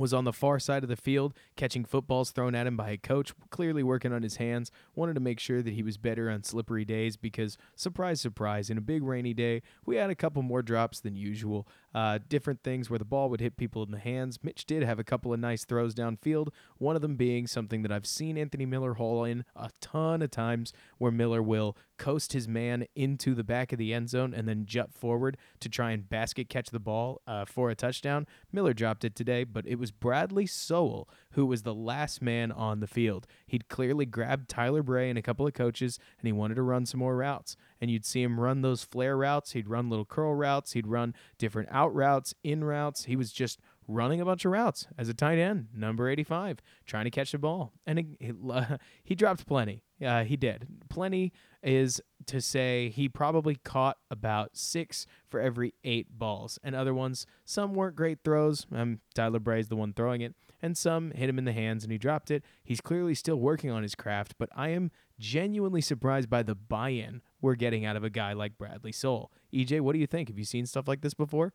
was 0.00 0.14
on 0.14 0.24
the 0.24 0.32
far 0.32 0.58
side 0.58 0.82
of 0.82 0.88
the 0.88 0.96
field 0.96 1.34
catching 1.56 1.84
footballs 1.84 2.30
thrown 2.30 2.54
at 2.54 2.66
him 2.66 2.76
by 2.76 2.90
a 2.90 2.96
coach, 2.96 3.32
clearly 3.50 3.82
working 3.82 4.12
on 4.12 4.22
his 4.22 4.36
hands. 4.36 4.72
Wanted 4.94 5.14
to 5.14 5.20
make 5.20 5.38
sure 5.38 5.62
that 5.62 5.74
he 5.74 5.82
was 5.82 5.98
better 5.98 6.30
on 6.30 6.42
slippery 6.42 6.84
days 6.86 7.16
because, 7.16 7.58
surprise, 7.76 8.20
surprise, 8.20 8.70
in 8.70 8.78
a 8.78 8.82
big 8.82 9.02
rainy 9.02 9.34
day, 9.34 9.62
we 9.84 9.96
had 9.96 10.10
a 10.10 10.14
couple 10.14 10.42
more 10.42 10.62
drops 10.62 11.00
than 11.00 11.14
usual. 11.16 11.68
Uh, 11.94 12.18
different 12.28 12.62
things 12.62 12.88
where 12.88 12.98
the 12.98 13.04
ball 13.04 13.28
would 13.30 13.40
hit 13.40 13.56
people 13.56 13.82
in 13.82 13.90
the 13.90 13.98
hands. 13.98 14.38
Mitch 14.42 14.64
did 14.64 14.82
have 14.82 14.98
a 14.98 15.04
couple 15.04 15.32
of 15.32 15.40
nice 15.40 15.64
throws 15.64 15.94
downfield, 15.94 16.48
one 16.78 16.96
of 16.96 17.02
them 17.02 17.16
being 17.16 17.46
something 17.46 17.82
that 17.82 17.92
I've 17.92 18.06
seen 18.06 18.38
Anthony 18.38 18.66
Miller 18.66 18.94
haul 18.94 19.24
in 19.24 19.44
a 19.56 19.70
ton 19.80 20.22
of 20.22 20.30
times 20.30 20.72
where 20.98 21.12
Miller 21.12 21.42
will 21.42 21.76
coast 21.98 22.32
his 22.32 22.48
man 22.48 22.86
into 22.94 23.34
the 23.34 23.44
back 23.44 23.72
of 23.72 23.78
the 23.78 23.92
end 23.92 24.08
zone 24.08 24.32
and 24.32 24.48
then 24.48 24.66
jut 24.66 24.92
forward 24.92 25.36
to 25.60 25.68
try 25.68 25.90
and 25.90 26.08
basket 26.08 26.48
catch 26.48 26.70
the 26.70 26.78
ball 26.78 27.20
uh, 27.26 27.44
for 27.44 27.70
a 27.70 27.74
touchdown. 27.74 28.26
Miller 28.52 28.72
dropped 28.72 29.04
it 29.04 29.14
today, 29.14 29.44
but 29.44 29.66
it 29.66 29.78
was 29.78 29.90
Bradley 29.90 30.46
Sowell 30.46 31.08
who 31.32 31.46
was 31.46 31.62
the 31.62 31.74
last 31.74 32.20
man 32.20 32.50
on 32.50 32.80
the 32.80 32.86
field. 32.86 33.26
He'd 33.46 33.68
clearly 33.68 34.06
grabbed 34.06 34.48
Tyler 34.48 34.82
Bray 34.82 35.08
and 35.08 35.18
a 35.18 35.22
couple 35.22 35.46
of 35.46 35.54
coaches, 35.54 35.98
and 36.18 36.26
he 36.26 36.32
wanted 36.32 36.56
to 36.56 36.62
run 36.62 36.86
some 36.86 37.00
more 37.00 37.16
routes. 37.16 37.56
And 37.80 37.90
you'd 37.90 38.04
see 38.04 38.22
him 38.22 38.38
run 38.38 38.62
those 38.62 38.84
flare 38.84 39.16
routes. 39.16 39.52
He'd 39.52 39.68
run 39.68 39.88
little 39.88 40.04
curl 40.04 40.34
routes. 40.34 40.72
He'd 40.72 40.86
run 40.86 41.14
different 41.38 41.68
out 41.72 41.94
routes, 41.94 42.34
in 42.44 42.62
routes. 42.62 43.04
He 43.04 43.16
was 43.16 43.32
just 43.32 43.58
running 43.90 44.20
a 44.20 44.24
bunch 44.24 44.44
of 44.44 44.52
routes 44.52 44.86
as 44.96 45.08
a 45.08 45.14
tight 45.14 45.38
end, 45.38 45.68
number 45.74 46.08
85, 46.08 46.60
trying 46.86 47.04
to 47.04 47.10
catch 47.10 47.32
the 47.32 47.38
ball. 47.38 47.72
And 47.86 48.16
uh, 48.50 48.76
he 49.04 49.14
dropped 49.14 49.46
plenty. 49.46 49.82
Uh, 50.04 50.24
he 50.24 50.36
did. 50.36 50.66
Plenty 50.88 51.32
is 51.62 52.00
to 52.26 52.40
say 52.40 52.88
he 52.88 53.08
probably 53.08 53.56
caught 53.56 53.98
about 54.10 54.56
six 54.56 55.06
for 55.28 55.40
every 55.40 55.74
eight 55.84 56.06
balls. 56.10 56.58
And 56.62 56.74
other 56.74 56.94
ones, 56.94 57.26
some 57.44 57.74
weren't 57.74 57.96
great 57.96 58.20
throws. 58.24 58.66
Um, 58.72 59.00
Tyler 59.14 59.40
Bray's 59.40 59.68
the 59.68 59.76
one 59.76 59.92
throwing 59.92 60.20
it. 60.20 60.34
And 60.62 60.76
some 60.76 61.10
hit 61.10 61.28
him 61.28 61.38
in 61.38 61.44
the 61.44 61.52
hands 61.52 61.84
and 61.84 61.92
he 61.92 61.98
dropped 61.98 62.30
it. 62.30 62.44
He's 62.62 62.80
clearly 62.80 63.14
still 63.14 63.36
working 63.36 63.70
on 63.70 63.82
his 63.82 63.94
craft, 63.94 64.34
but 64.38 64.48
I 64.54 64.68
am 64.70 64.90
genuinely 65.18 65.80
surprised 65.80 66.30
by 66.30 66.42
the 66.42 66.54
buy 66.54 66.90
in 66.90 67.22
we're 67.40 67.54
getting 67.54 67.84
out 67.84 67.96
of 67.96 68.04
a 68.04 68.10
guy 68.10 68.32
like 68.32 68.58
Bradley 68.58 68.92
Sowell. 68.92 69.32
EJ, 69.52 69.80
what 69.80 69.92
do 69.92 69.98
you 69.98 70.06
think? 70.06 70.28
Have 70.28 70.38
you 70.38 70.44
seen 70.44 70.66
stuff 70.66 70.88
like 70.88 71.00
this 71.00 71.14
before? 71.14 71.52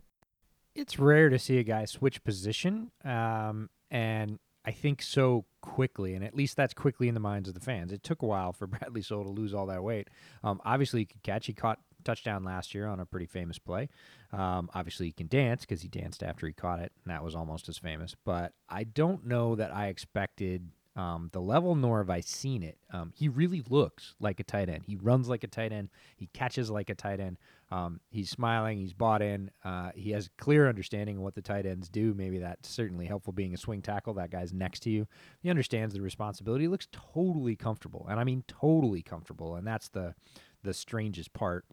It's 0.73 0.99
rare 0.99 1.29
to 1.29 1.39
see 1.39 1.57
a 1.57 1.63
guy 1.63 1.85
switch 1.85 2.23
position, 2.23 2.91
um, 3.05 3.69
and 3.89 4.39
I 4.65 4.71
think 4.71 5.01
so 5.01 5.45
quickly, 5.61 6.15
and 6.15 6.23
at 6.23 6.35
least 6.35 6.57
that's 6.57 6.73
quickly 6.73 7.07
in 7.07 7.13
the 7.13 7.19
minds 7.19 7.47
of 7.47 7.53
the 7.53 7.61
fans. 7.61 7.93
It 7.93 8.03
took 8.03 8.21
a 8.23 8.25
while 8.25 8.51
for 8.51 8.67
Bradley 8.67 9.01
Sowell 9.01 9.23
to 9.23 9.29
lose 9.29 9.53
all 9.53 9.67
that 9.67 9.83
weight. 9.83 10.09
Um, 10.43 10.59
obviously, 10.65 11.01
he 11.01 11.05
could 11.05 11.23
catch. 11.23 11.45
He 11.45 11.53
caught 11.53 11.79
touchdown 12.03 12.43
last 12.43 12.73
year 12.73 12.87
on 12.87 12.99
a 12.99 13.05
pretty 13.05 13.25
famous 13.25 13.59
play. 13.59 13.89
Um, 14.33 14.69
obviously, 14.73 15.07
he 15.07 15.11
can 15.11 15.27
dance 15.27 15.61
because 15.61 15.81
he 15.81 15.87
danced 15.87 16.23
after 16.23 16.47
he 16.47 16.53
caught 16.53 16.79
it, 16.79 16.91
and 17.03 17.13
that 17.13 17.23
was 17.23 17.35
almost 17.35 17.69
as 17.69 17.77
famous. 17.77 18.15
But 18.25 18.53
I 18.67 18.83
don't 18.83 19.25
know 19.25 19.55
that 19.55 19.73
I 19.73 19.87
expected 19.87 20.69
um, 20.95 21.29
the 21.33 21.41
level, 21.41 21.75
nor 21.75 21.97
have 21.97 22.09
I 22.09 22.21
seen 22.21 22.63
it. 22.63 22.77
Um, 22.91 23.11
he 23.15 23.27
really 23.27 23.61
looks 23.69 24.15
like 24.19 24.39
a 24.39 24.43
tight 24.43 24.69
end. 24.69 24.83
He 24.85 24.95
runs 24.95 25.27
like 25.27 25.43
a 25.43 25.47
tight 25.47 25.73
end. 25.73 25.89
He 26.15 26.27
catches 26.27 26.69
like 26.69 26.89
a 26.89 26.95
tight 26.95 27.19
end. 27.19 27.37
Um, 27.69 27.99
he's 28.11 28.29
smiling. 28.29 28.77
He's 28.77 28.93
bought 28.93 29.21
in. 29.21 29.51
Uh, 29.63 29.91
he 29.93 30.11
has 30.11 30.29
clear 30.37 30.69
understanding 30.69 31.17
of 31.17 31.23
what 31.23 31.35
the 31.35 31.41
tight 31.41 31.65
ends 31.65 31.89
do. 31.89 32.13
Maybe 32.13 32.39
that's 32.39 32.69
certainly 32.69 33.05
helpful 33.05 33.33
being 33.33 33.53
a 33.53 33.57
swing 33.57 33.81
tackle. 33.81 34.13
That 34.13 34.31
guy's 34.31 34.53
next 34.53 34.81
to 34.81 34.89
you. 34.89 35.05
He 35.41 35.49
understands 35.49 35.93
the 35.93 36.01
responsibility. 36.01 36.63
He 36.63 36.69
looks 36.69 36.87
totally 36.91 37.57
comfortable, 37.57 38.07
and 38.09 38.19
I 38.19 38.23
mean 38.23 38.43
totally 38.47 39.01
comfortable. 39.01 39.55
And 39.55 39.67
that's 39.67 39.89
the 39.89 40.15
the 40.63 40.73
strangest 40.73 41.33
part. 41.33 41.65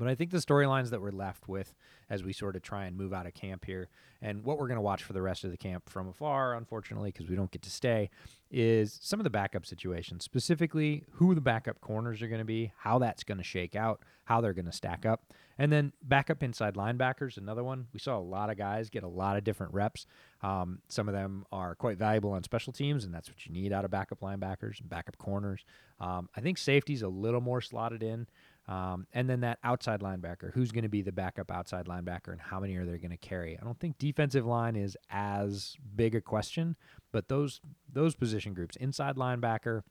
But 0.00 0.08
I 0.08 0.14
think 0.14 0.30
the 0.30 0.38
storylines 0.38 0.88
that 0.90 1.02
we're 1.02 1.10
left 1.10 1.46
with 1.46 1.74
as 2.08 2.24
we 2.24 2.32
sort 2.32 2.56
of 2.56 2.62
try 2.62 2.86
and 2.86 2.96
move 2.96 3.12
out 3.12 3.26
of 3.26 3.34
camp 3.34 3.66
here, 3.66 3.90
and 4.22 4.42
what 4.42 4.58
we're 4.58 4.66
going 4.66 4.76
to 4.76 4.82
watch 4.82 5.02
for 5.02 5.12
the 5.12 5.20
rest 5.20 5.44
of 5.44 5.50
the 5.50 5.58
camp 5.58 5.90
from 5.90 6.08
afar, 6.08 6.54
unfortunately, 6.54 7.10
because 7.12 7.28
we 7.28 7.36
don't 7.36 7.50
get 7.50 7.60
to 7.62 7.70
stay, 7.70 8.08
is 8.50 8.98
some 9.02 9.20
of 9.20 9.24
the 9.24 9.30
backup 9.30 9.66
situations, 9.66 10.24
specifically 10.24 11.04
who 11.12 11.34
the 11.34 11.40
backup 11.42 11.82
corners 11.82 12.22
are 12.22 12.28
going 12.28 12.40
to 12.40 12.46
be, 12.46 12.72
how 12.78 12.98
that's 12.98 13.22
going 13.22 13.38
to 13.38 13.44
shake 13.44 13.76
out, 13.76 14.00
how 14.24 14.40
they're 14.40 14.54
going 14.54 14.64
to 14.64 14.72
stack 14.72 15.04
up. 15.04 15.22
And 15.58 15.70
then 15.70 15.92
backup 16.02 16.42
inside 16.42 16.74
linebackers, 16.74 17.36
another 17.36 17.62
one. 17.62 17.88
We 17.92 18.00
saw 18.00 18.16
a 18.16 18.20
lot 18.20 18.48
of 18.48 18.56
guys 18.56 18.88
get 18.88 19.02
a 19.02 19.08
lot 19.08 19.36
of 19.36 19.44
different 19.44 19.74
reps. 19.74 20.06
Um, 20.42 20.80
some 20.88 21.08
of 21.08 21.14
them 21.14 21.44
are 21.52 21.74
quite 21.74 21.98
valuable 21.98 22.32
on 22.32 22.42
special 22.42 22.72
teams, 22.72 23.04
and 23.04 23.12
that's 23.12 23.28
what 23.28 23.44
you 23.44 23.52
need 23.52 23.70
out 23.70 23.84
of 23.84 23.90
backup 23.90 24.20
linebackers 24.20 24.80
and 24.80 24.88
backup 24.88 25.18
corners. 25.18 25.64
Um, 26.00 26.30
I 26.34 26.40
think 26.40 26.56
safety's 26.56 27.02
a 27.02 27.08
little 27.08 27.42
more 27.42 27.60
slotted 27.60 28.02
in. 28.02 28.26
Um, 28.70 29.08
and 29.12 29.28
then 29.28 29.40
that 29.40 29.58
outside 29.64 30.00
linebacker, 30.00 30.52
who's 30.54 30.70
going 30.70 30.84
to 30.84 30.88
be 30.88 31.02
the 31.02 31.10
backup 31.10 31.50
outside 31.50 31.86
linebacker 31.86 32.28
and 32.28 32.40
how 32.40 32.60
many 32.60 32.76
are 32.76 32.86
they 32.86 32.98
going 32.98 33.10
to 33.10 33.16
carry? 33.16 33.58
I 33.60 33.64
don't 33.64 33.78
think 33.80 33.98
defensive 33.98 34.46
line 34.46 34.76
is 34.76 34.96
as 35.10 35.76
big 35.96 36.14
a 36.14 36.20
question, 36.20 36.76
but 37.10 37.28
those 37.28 37.60
those 37.92 38.14
position 38.14 38.54
groups, 38.54 38.76
inside 38.76 39.16
linebacker, 39.16 39.82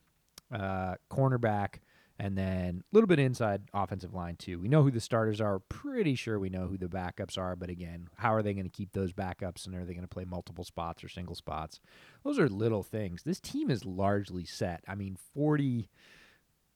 uh, 0.54 0.96
cornerback, 1.12 1.80
and 2.20 2.38
then 2.38 2.84
a 2.86 2.96
little 2.96 3.08
bit 3.08 3.20
inside 3.20 3.64
offensive 3.74 4.14
line 4.14 4.38
too. 4.38 4.60
We 4.60 4.70
know 4.70 4.84
who 4.84 4.92
the 4.92 5.02
starters 5.02 5.42
are. 5.42 5.60
Pretty 5.60 6.16
sure 6.16 6.40
we 6.40 6.50
know 6.50 6.68
who 6.68 6.78
the 6.78 6.88
backups 6.88 7.38
are. 7.38 7.58
But 7.58 7.70
again, 7.70 8.08
how 8.16 8.34
are 8.34 8.42
they 8.42 8.54
going 8.54 8.64
to 8.64 8.70
keep 8.70 8.94
those 8.94 9.12
backups? 9.12 9.66
And 9.66 9.76
are 9.76 9.84
they 9.84 9.94
going 9.94 10.04
to 10.04 10.08
play 10.08 10.24
multiple 10.24 10.64
spots 10.64 11.04
or 11.04 11.10
single 11.10 11.36
spots? 11.36 11.82
Those 12.24 12.40
are 12.40 12.48
little 12.48 12.84
things. 12.84 13.24
This 13.24 13.42
team 13.42 13.70
is 13.70 13.84
largely 13.84 14.46
set. 14.46 14.86
I 14.88 14.96
mean, 14.96 15.18
forty 15.34 15.90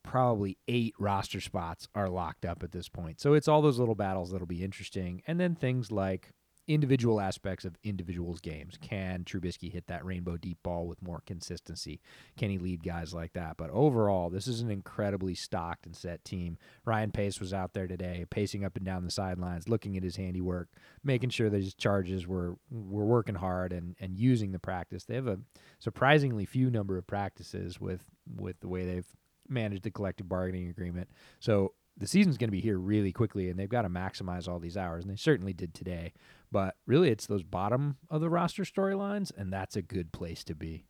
probably 0.03 0.57
eight 0.67 0.93
roster 0.99 1.41
spots 1.41 1.87
are 1.95 2.09
locked 2.09 2.45
up 2.45 2.63
at 2.63 2.71
this 2.71 2.89
point. 2.89 3.19
So 3.19 3.33
it's 3.33 3.47
all 3.47 3.61
those 3.61 3.79
little 3.79 3.95
battles 3.95 4.31
that'll 4.31 4.47
be 4.47 4.63
interesting. 4.63 5.21
And 5.27 5.39
then 5.39 5.55
things 5.55 5.91
like 5.91 6.33
individual 6.67 7.19
aspects 7.19 7.65
of 7.65 7.77
individuals' 7.83 8.39
games. 8.39 8.77
Can 8.79 9.23
Trubisky 9.23 9.71
hit 9.71 9.87
that 9.87 10.05
rainbow 10.05 10.37
deep 10.37 10.57
ball 10.63 10.87
with 10.87 11.01
more 11.01 11.21
consistency? 11.25 11.99
Can 12.37 12.49
he 12.49 12.57
lead 12.57 12.83
guys 12.83 13.13
like 13.13 13.33
that? 13.33 13.57
But 13.57 13.69
overall, 13.71 14.29
this 14.29 14.47
is 14.47 14.61
an 14.61 14.71
incredibly 14.71 15.35
stocked 15.35 15.85
and 15.85 15.95
set 15.95 16.23
team. 16.23 16.57
Ryan 16.85 17.11
Pace 17.11 17.39
was 17.39 17.53
out 17.53 17.73
there 17.73 17.87
today, 17.87 18.25
pacing 18.29 18.63
up 18.63 18.77
and 18.77 18.85
down 18.85 19.03
the 19.03 19.11
sidelines, 19.11 19.67
looking 19.67 19.97
at 19.97 20.03
his 20.03 20.15
handiwork, 20.15 20.69
making 21.03 21.31
sure 21.31 21.49
that 21.49 21.61
his 21.61 21.73
charges 21.73 22.27
were 22.27 22.57
were 22.71 23.05
working 23.05 23.35
hard 23.35 23.73
and, 23.73 23.95
and 23.99 24.17
using 24.17 24.51
the 24.51 24.59
practice. 24.59 25.03
They 25.03 25.15
have 25.15 25.27
a 25.27 25.39
surprisingly 25.79 26.45
few 26.45 26.69
number 26.69 26.97
of 26.97 27.07
practices 27.07 27.79
with 27.79 28.05
with 28.37 28.59
the 28.61 28.69
way 28.69 28.85
they've 28.85 29.07
manage 29.49 29.81
the 29.81 29.91
collective 29.91 30.29
bargaining 30.29 30.69
agreement. 30.69 31.09
So 31.39 31.73
the 31.97 32.07
season's 32.07 32.37
going 32.37 32.47
to 32.47 32.53
be 32.53 32.61
here 32.61 32.77
really 32.77 33.11
quickly, 33.11 33.49
and 33.49 33.59
they've 33.59 33.69
got 33.69 33.83
to 33.83 33.89
maximize 33.89 34.47
all 34.47 34.59
these 34.59 34.77
hours, 34.77 35.03
and 35.03 35.11
they 35.11 35.17
certainly 35.17 35.53
did 35.53 35.73
today. 35.73 36.13
But 36.51 36.75
really, 36.85 37.09
it's 37.09 37.27
those 37.27 37.43
bottom 37.43 37.97
of 38.09 38.21
the 38.21 38.29
roster 38.29 38.63
storylines, 38.63 39.31
and 39.35 39.51
that's 39.51 39.75
a 39.75 39.81
good 39.81 40.11
place 40.11 40.43
to 40.45 40.55
be. 40.55 40.85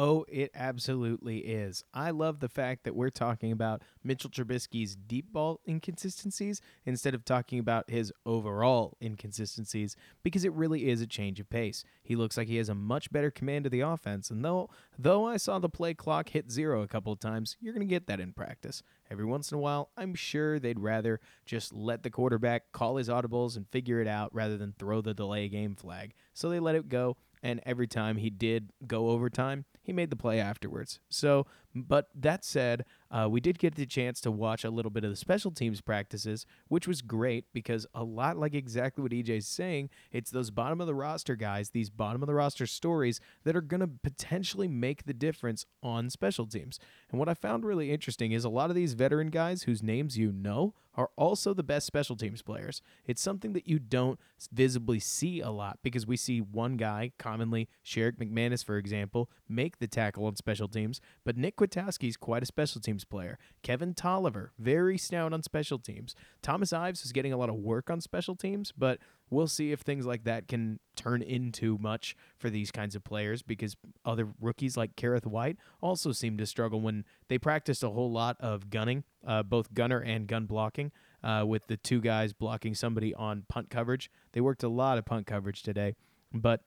Oh, 0.00 0.24
it 0.28 0.52
absolutely 0.54 1.38
is. 1.38 1.82
I 1.92 2.12
love 2.12 2.38
the 2.38 2.48
fact 2.48 2.84
that 2.84 2.94
we're 2.94 3.10
talking 3.10 3.50
about 3.50 3.82
Mitchell 4.04 4.30
Trubisky's 4.30 4.94
deep 4.94 5.32
ball 5.32 5.58
inconsistencies 5.66 6.60
instead 6.86 7.16
of 7.16 7.24
talking 7.24 7.58
about 7.58 7.90
his 7.90 8.12
overall 8.24 8.96
inconsistencies 9.02 9.96
because 10.22 10.44
it 10.44 10.52
really 10.52 10.88
is 10.88 11.00
a 11.00 11.06
change 11.08 11.40
of 11.40 11.50
pace. 11.50 11.82
He 12.00 12.14
looks 12.14 12.36
like 12.36 12.46
he 12.46 12.58
has 12.58 12.68
a 12.68 12.76
much 12.76 13.10
better 13.10 13.32
command 13.32 13.66
of 13.66 13.72
the 13.72 13.80
offense, 13.80 14.30
and 14.30 14.44
though 14.44 14.70
though 14.96 15.26
I 15.26 15.36
saw 15.36 15.58
the 15.58 15.68
play 15.68 15.94
clock 15.94 16.28
hit 16.28 16.48
zero 16.48 16.82
a 16.82 16.88
couple 16.88 17.12
of 17.12 17.18
times, 17.18 17.56
you're 17.58 17.74
to 17.74 17.84
get 17.84 18.06
that 18.06 18.20
in 18.20 18.32
practice. 18.32 18.84
Every 19.10 19.24
once 19.24 19.50
in 19.50 19.56
a 19.56 19.60
while, 19.60 19.90
I'm 19.96 20.14
sure 20.14 20.60
they'd 20.60 20.78
rather 20.78 21.18
just 21.44 21.72
let 21.72 22.04
the 22.04 22.10
quarterback 22.10 22.70
call 22.70 22.96
his 22.96 23.08
audibles 23.08 23.56
and 23.56 23.66
figure 23.66 24.00
it 24.00 24.06
out 24.06 24.32
rather 24.32 24.56
than 24.56 24.74
throw 24.78 25.00
the 25.00 25.14
delay 25.14 25.48
game 25.48 25.74
flag. 25.74 26.14
So 26.34 26.48
they 26.48 26.60
let 26.60 26.76
it 26.76 26.88
go 26.88 27.16
and 27.42 27.60
every 27.64 27.86
time 27.86 28.16
he 28.16 28.30
did 28.30 28.70
go 28.86 29.10
overtime, 29.10 29.64
he 29.82 29.92
made 29.92 30.10
the 30.10 30.16
play 30.16 30.40
afterwards. 30.40 31.00
So, 31.08 31.46
but 31.74 32.08
that 32.14 32.44
said, 32.44 32.84
uh, 33.10 33.26
we 33.30 33.40
did 33.40 33.58
get 33.58 33.74
the 33.74 33.86
chance 33.86 34.20
to 34.20 34.30
watch 34.30 34.64
a 34.64 34.70
little 34.70 34.90
bit 34.90 35.04
of 35.04 35.10
the 35.10 35.16
special 35.16 35.50
teams 35.50 35.80
practices, 35.80 36.44
which 36.68 36.86
was 36.86 37.02
great 37.02 37.46
because 37.52 37.86
a 37.94 38.04
lot 38.04 38.36
like 38.36 38.54
exactly 38.54 39.02
what 39.02 39.12
EJ's 39.12 39.46
saying, 39.46 39.90
it's 40.12 40.30
those 40.30 40.50
bottom 40.50 40.80
of 40.80 40.86
the 40.86 40.94
roster 40.94 41.36
guys, 41.36 41.70
these 41.70 41.90
bottom 41.90 42.22
of 42.22 42.26
the 42.26 42.34
roster 42.34 42.66
stories 42.66 43.20
that 43.44 43.56
are 43.56 43.62
going 43.62 43.80
to 43.80 43.90
potentially 44.02 44.68
make 44.68 45.04
the 45.04 45.14
difference 45.14 45.64
on 45.82 46.10
special 46.10 46.46
teams. 46.46 46.78
And 47.10 47.18
what 47.18 47.28
I 47.28 47.34
found 47.34 47.64
really 47.64 47.90
interesting 47.90 48.32
is 48.32 48.44
a 48.44 48.50
lot 48.50 48.70
of 48.70 48.76
these 48.76 48.94
veteran 48.94 49.30
guys 49.30 49.62
whose 49.62 49.82
names 49.82 50.18
you 50.18 50.32
know 50.32 50.74
are 50.98 51.10
also 51.16 51.54
the 51.54 51.62
best 51.62 51.86
special 51.86 52.16
teams 52.16 52.42
players. 52.42 52.82
It's 53.06 53.22
something 53.22 53.52
that 53.52 53.68
you 53.68 53.78
don't 53.78 54.18
visibly 54.52 54.98
see 54.98 55.40
a 55.40 55.50
lot 55.50 55.78
because 55.82 56.08
we 56.08 56.16
see 56.16 56.40
one 56.40 56.76
guy, 56.76 57.12
commonly 57.18 57.68
Sherrick 57.86 58.16
McManis, 58.16 58.64
for 58.64 58.76
example, 58.76 59.30
make 59.48 59.78
the 59.78 59.86
tackle 59.86 60.26
on 60.26 60.34
special 60.34 60.66
teams, 60.66 61.00
but 61.24 61.36
Nick 61.36 61.57
Kwiatkowski 61.58 62.08
is 62.08 62.16
quite 62.16 62.42
a 62.42 62.46
special 62.46 62.80
teams 62.80 63.04
player. 63.04 63.38
Kevin 63.62 63.92
Toliver, 63.92 64.50
very 64.58 64.96
stout 64.96 65.32
on 65.32 65.42
special 65.42 65.78
teams. 65.78 66.14
Thomas 66.40 66.72
Ives 66.72 67.04
is 67.04 67.12
getting 67.12 67.32
a 67.32 67.36
lot 67.36 67.48
of 67.48 67.56
work 67.56 67.90
on 67.90 68.00
special 68.00 68.36
teams, 68.36 68.72
but 68.72 68.98
we'll 69.28 69.48
see 69.48 69.72
if 69.72 69.80
things 69.80 70.06
like 70.06 70.24
that 70.24 70.46
can 70.46 70.78
turn 70.94 71.20
into 71.20 71.76
much 71.78 72.16
for 72.38 72.48
these 72.48 72.70
kinds 72.70 72.94
of 72.94 73.02
players 73.02 73.42
because 73.42 73.76
other 74.04 74.28
rookies 74.40 74.76
like 74.76 74.96
Kerrith 74.96 75.26
Whyte 75.26 75.58
also 75.82 76.12
seem 76.12 76.38
to 76.38 76.46
struggle 76.46 76.80
when 76.80 77.04
they 77.28 77.38
practiced 77.38 77.82
a 77.82 77.90
whole 77.90 78.10
lot 78.10 78.36
of 78.40 78.70
gunning, 78.70 79.04
uh, 79.26 79.42
both 79.42 79.74
gunner 79.74 80.00
and 80.00 80.26
gun 80.26 80.46
blocking, 80.46 80.92
uh, 81.24 81.44
with 81.46 81.66
the 81.66 81.76
two 81.76 82.00
guys 82.00 82.32
blocking 82.32 82.74
somebody 82.74 83.12
on 83.14 83.44
punt 83.48 83.68
coverage. 83.68 84.10
They 84.32 84.40
worked 84.40 84.62
a 84.62 84.68
lot 84.68 84.98
of 84.98 85.04
punt 85.04 85.26
coverage 85.26 85.62
today, 85.62 85.96
but 86.32 86.62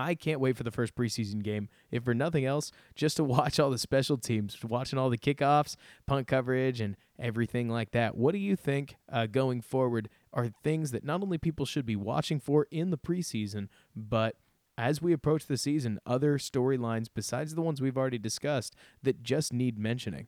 I 0.00 0.14
can't 0.14 0.40
wait 0.40 0.56
for 0.56 0.62
the 0.62 0.70
first 0.70 0.94
preseason 0.94 1.42
game, 1.42 1.68
if 1.90 2.04
for 2.04 2.14
nothing 2.14 2.44
else, 2.44 2.72
just 2.94 3.16
to 3.16 3.24
watch 3.34 3.58
all 3.58 3.70
the 3.70 3.78
special 3.78 4.18
teams, 4.18 4.56
watching 4.62 4.98
all 4.98 5.10
the 5.10 5.18
kickoffs, 5.18 5.76
punt 6.06 6.26
coverage, 6.26 6.80
and 6.80 6.96
everything 7.18 7.68
like 7.68 7.92
that. 7.92 8.16
What 8.16 8.32
do 8.32 8.38
you 8.38 8.56
think 8.56 8.96
uh, 9.10 9.26
going 9.26 9.60
forward 9.60 10.08
are 10.32 10.48
things 10.62 10.90
that 10.90 11.04
not 11.04 11.22
only 11.22 11.38
people 11.38 11.66
should 11.66 11.86
be 11.86 11.96
watching 11.96 12.40
for 12.40 12.66
in 12.70 12.90
the 12.90 12.98
preseason, 12.98 13.68
but 13.94 14.36
as 14.76 15.00
we 15.00 15.12
approach 15.12 15.46
the 15.46 15.56
season, 15.56 16.00
other 16.04 16.38
storylines 16.38 17.06
besides 17.12 17.54
the 17.54 17.62
ones 17.62 17.80
we've 17.80 17.96
already 17.96 18.18
discussed 18.18 18.74
that 19.02 19.22
just 19.22 19.52
need 19.52 19.78
mentioning? 19.78 20.26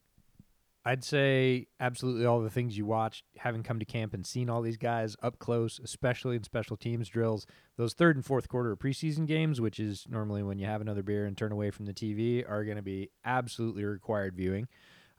I'd 0.87 1.03
say 1.03 1.67
absolutely 1.81 2.27
all 2.27 2.41
the 2.41 2.49
things 2.49 2.79
you 2.79 2.87
watched, 2.87 3.25
having 3.39 3.65
come 3.65 3.81
to 3.81 3.85
camp 3.85 4.15
and 4.15 4.25
seen 4.25 4.49
all 4.49 4.63
these 4.63 4.77
guys 4.77 5.17
up 5.21 5.41
close, 5.41 5.81
especially 5.83 6.37
in 6.37 6.45
special 6.45 6.77
teams 6.77 7.09
drills, 7.09 7.45
those 7.77 7.93
third 7.93 8.15
and 8.15 8.25
fourth 8.25 8.49
quarter 8.49 8.77
preseason 8.77 9.27
games, 9.27 9.61
which 9.61 9.81
is 9.81 10.07
normally 10.09 10.45
when 10.45 10.61
you 10.61 10.67
have 10.67 10.81
another 10.81 11.03
beer 11.03 11.27
and 11.27 11.37
turn 11.37 11.51
away 11.51 11.73
from 11.73 11.87
the 11.87 11.93
TV, 11.93 12.49
are 12.49 12.63
going 12.63 12.77
to 12.77 12.85
be 12.85 13.11
absolutely 13.25 13.85
required 13.85 14.37
viewing. 14.37 14.69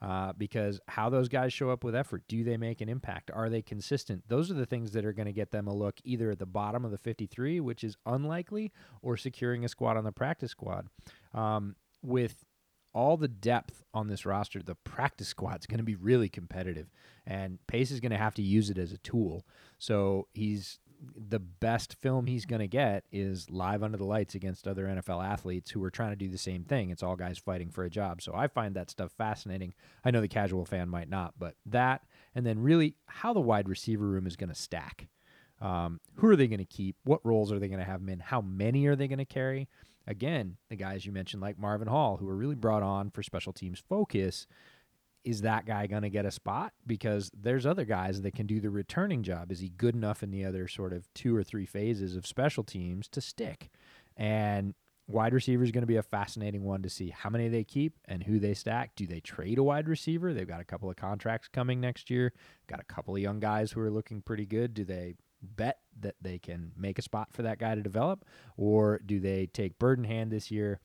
Uh, 0.00 0.32
because 0.38 0.80
how 0.88 1.10
those 1.10 1.28
guys 1.28 1.52
show 1.52 1.68
up 1.68 1.84
with 1.84 1.94
effort, 1.94 2.22
do 2.28 2.42
they 2.44 2.56
make 2.56 2.80
an 2.80 2.88
impact? 2.88 3.30
Are 3.34 3.50
they 3.50 3.60
consistent? 3.60 4.22
Those 4.26 4.50
are 4.50 4.54
the 4.54 4.64
things 4.64 4.92
that 4.92 5.04
are 5.04 5.12
going 5.12 5.26
to 5.26 5.32
get 5.32 5.50
them 5.50 5.66
a 5.66 5.74
look 5.74 5.96
either 6.02 6.30
at 6.30 6.38
the 6.38 6.46
bottom 6.46 6.86
of 6.86 6.92
the 6.92 6.98
53, 6.98 7.60
which 7.60 7.84
is 7.84 7.94
unlikely, 8.06 8.72
or 9.02 9.18
securing 9.18 9.66
a 9.66 9.68
squad 9.68 9.98
on 9.98 10.04
the 10.04 10.12
practice 10.12 10.52
squad. 10.52 10.86
Um, 11.34 11.76
with 12.02 12.44
all 12.92 13.16
the 13.16 13.28
depth 13.28 13.84
on 13.94 14.08
this 14.08 14.26
roster, 14.26 14.62
the 14.62 14.74
practice 14.74 15.28
squad's 15.28 15.66
going 15.66 15.78
to 15.78 15.84
be 15.84 15.94
really 15.94 16.28
competitive, 16.28 16.88
and 17.26 17.58
Pace 17.66 17.90
is 17.90 18.00
going 18.00 18.12
to 18.12 18.18
have 18.18 18.34
to 18.34 18.42
use 18.42 18.70
it 18.70 18.78
as 18.78 18.92
a 18.92 18.98
tool. 18.98 19.44
So 19.78 20.28
he's 20.32 20.78
the 21.16 21.38
best 21.38 21.94
film 22.00 22.26
he's 22.26 22.46
going 22.46 22.60
to 22.60 22.66
get 22.66 23.04
is 23.12 23.50
live 23.50 23.82
under 23.82 23.96
the 23.96 24.04
lights 24.04 24.34
against 24.34 24.66
other 24.66 24.86
NFL 24.86 25.24
athletes 25.24 25.70
who 25.70 25.82
are 25.84 25.90
trying 25.90 26.10
to 26.10 26.16
do 26.16 26.28
the 26.28 26.38
same 26.38 26.64
thing. 26.64 26.90
It's 26.90 27.02
all 27.02 27.16
guys 27.16 27.38
fighting 27.38 27.70
for 27.70 27.84
a 27.84 27.90
job. 27.90 28.20
So 28.20 28.34
I 28.34 28.48
find 28.48 28.74
that 28.74 28.90
stuff 28.90 29.12
fascinating. 29.12 29.74
I 30.04 30.10
know 30.10 30.20
the 30.20 30.28
casual 30.28 30.64
fan 30.64 30.88
might 30.88 31.08
not, 31.08 31.34
but 31.38 31.54
that 31.66 32.02
and 32.34 32.44
then 32.44 32.58
really 32.60 32.96
how 33.06 33.32
the 33.32 33.40
wide 33.40 33.68
receiver 33.68 34.06
room 34.06 34.26
is 34.26 34.36
going 34.36 34.48
to 34.48 34.54
stack. 34.54 35.08
Um, 35.60 36.00
who 36.14 36.28
are 36.28 36.36
they 36.36 36.46
going 36.46 36.58
to 36.58 36.64
keep? 36.64 36.96
What 37.04 37.24
roles 37.24 37.50
are 37.50 37.58
they 37.58 37.68
going 37.68 37.80
to 37.80 37.84
have 37.84 38.00
them 38.00 38.10
in? 38.10 38.20
How 38.20 38.40
many 38.40 38.86
are 38.86 38.96
they 38.96 39.08
going 39.08 39.18
to 39.18 39.24
carry? 39.24 39.68
Again, 40.08 40.56
the 40.70 40.76
guys 40.76 41.04
you 41.04 41.12
mentioned, 41.12 41.42
like 41.42 41.58
Marvin 41.58 41.86
Hall, 41.86 42.16
who 42.16 42.26
are 42.30 42.34
really 42.34 42.54
brought 42.54 42.82
on 42.82 43.10
for 43.10 43.22
special 43.22 43.52
teams 43.52 43.78
focus, 43.78 44.46
is 45.22 45.42
that 45.42 45.66
guy 45.66 45.86
going 45.86 46.02
to 46.02 46.08
get 46.08 46.24
a 46.24 46.30
spot? 46.30 46.72
Because 46.86 47.30
there's 47.38 47.66
other 47.66 47.84
guys 47.84 48.22
that 48.22 48.34
can 48.34 48.46
do 48.46 48.58
the 48.58 48.70
returning 48.70 49.22
job. 49.22 49.52
Is 49.52 49.60
he 49.60 49.68
good 49.68 49.94
enough 49.94 50.22
in 50.22 50.30
the 50.30 50.46
other 50.46 50.66
sort 50.66 50.94
of 50.94 51.12
two 51.12 51.36
or 51.36 51.44
three 51.44 51.66
phases 51.66 52.16
of 52.16 52.26
special 52.26 52.64
teams 52.64 53.06
to 53.08 53.20
stick? 53.20 53.68
And 54.16 54.74
wide 55.06 55.34
receiver 55.34 55.62
is 55.62 55.72
going 55.72 55.82
to 55.82 55.86
be 55.86 55.96
a 55.96 56.02
fascinating 56.02 56.64
one 56.64 56.82
to 56.82 56.88
see 56.88 57.10
how 57.10 57.28
many 57.28 57.48
they 57.48 57.64
keep 57.64 57.98
and 58.06 58.22
who 58.22 58.38
they 58.38 58.54
stack. 58.54 58.92
Do 58.96 59.06
they 59.06 59.20
trade 59.20 59.58
a 59.58 59.62
wide 59.62 59.88
receiver? 59.88 60.32
They've 60.32 60.48
got 60.48 60.62
a 60.62 60.64
couple 60.64 60.88
of 60.88 60.96
contracts 60.96 61.48
coming 61.48 61.80
next 61.82 62.08
year, 62.08 62.32
got 62.66 62.80
a 62.80 62.84
couple 62.84 63.14
of 63.14 63.20
young 63.20 63.40
guys 63.40 63.72
who 63.72 63.80
are 63.80 63.90
looking 63.90 64.22
pretty 64.22 64.46
good. 64.46 64.72
Do 64.72 64.86
they 64.86 65.16
bet 65.42 65.78
that 66.00 66.16
they 66.20 66.38
can 66.38 66.72
make 66.76 66.98
a 66.98 67.02
spot 67.02 67.28
for 67.32 67.42
that 67.42 67.58
guy 67.58 67.74
to 67.74 67.82
develop? 67.82 68.24
Or 68.56 69.00
do 69.04 69.20
they 69.20 69.46
take 69.46 69.78
bird 69.78 69.98
in 69.98 70.04
hand 70.04 70.30
this 70.30 70.50
year? 70.50 70.80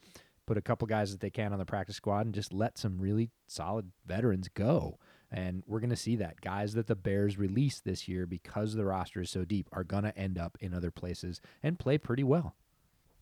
put 0.46 0.58
a 0.58 0.62
couple 0.62 0.88
guys 0.88 1.12
that 1.12 1.22
they 1.22 1.30
can 1.30 1.54
on 1.54 1.60
the 1.60 1.66
practice 1.66 1.96
squad 1.96 2.26
and 2.26 2.36
just 2.36 2.54
let 2.54 2.78
some 2.78 3.00
really 3.00 3.32
solid 3.48 3.92
veterans 4.06 4.50
go. 4.54 5.00
And 5.32 5.64
we're 5.66 5.80
going 5.80 5.90
to 5.90 5.96
see 5.96 6.16
that. 6.18 6.42
Guys 6.42 6.74
that 6.74 6.88
the 6.88 6.96
Bears 6.96 7.38
release 7.38 7.80
this 7.80 8.08
year 8.08 8.26
because 8.26 8.74
the 8.74 8.86
roster 8.86 9.22
is 9.22 9.32
so 9.32 9.46
deep 9.46 9.68
are 9.72 9.84
going 9.84 10.04
to 10.04 10.18
end 10.18 10.38
up 10.38 10.58
in 10.60 10.74
other 10.74 10.92
places 10.92 11.42
and 11.64 11.80
play 11.80 11.98
pretty 11.98 12.24
well. 12.24 12.56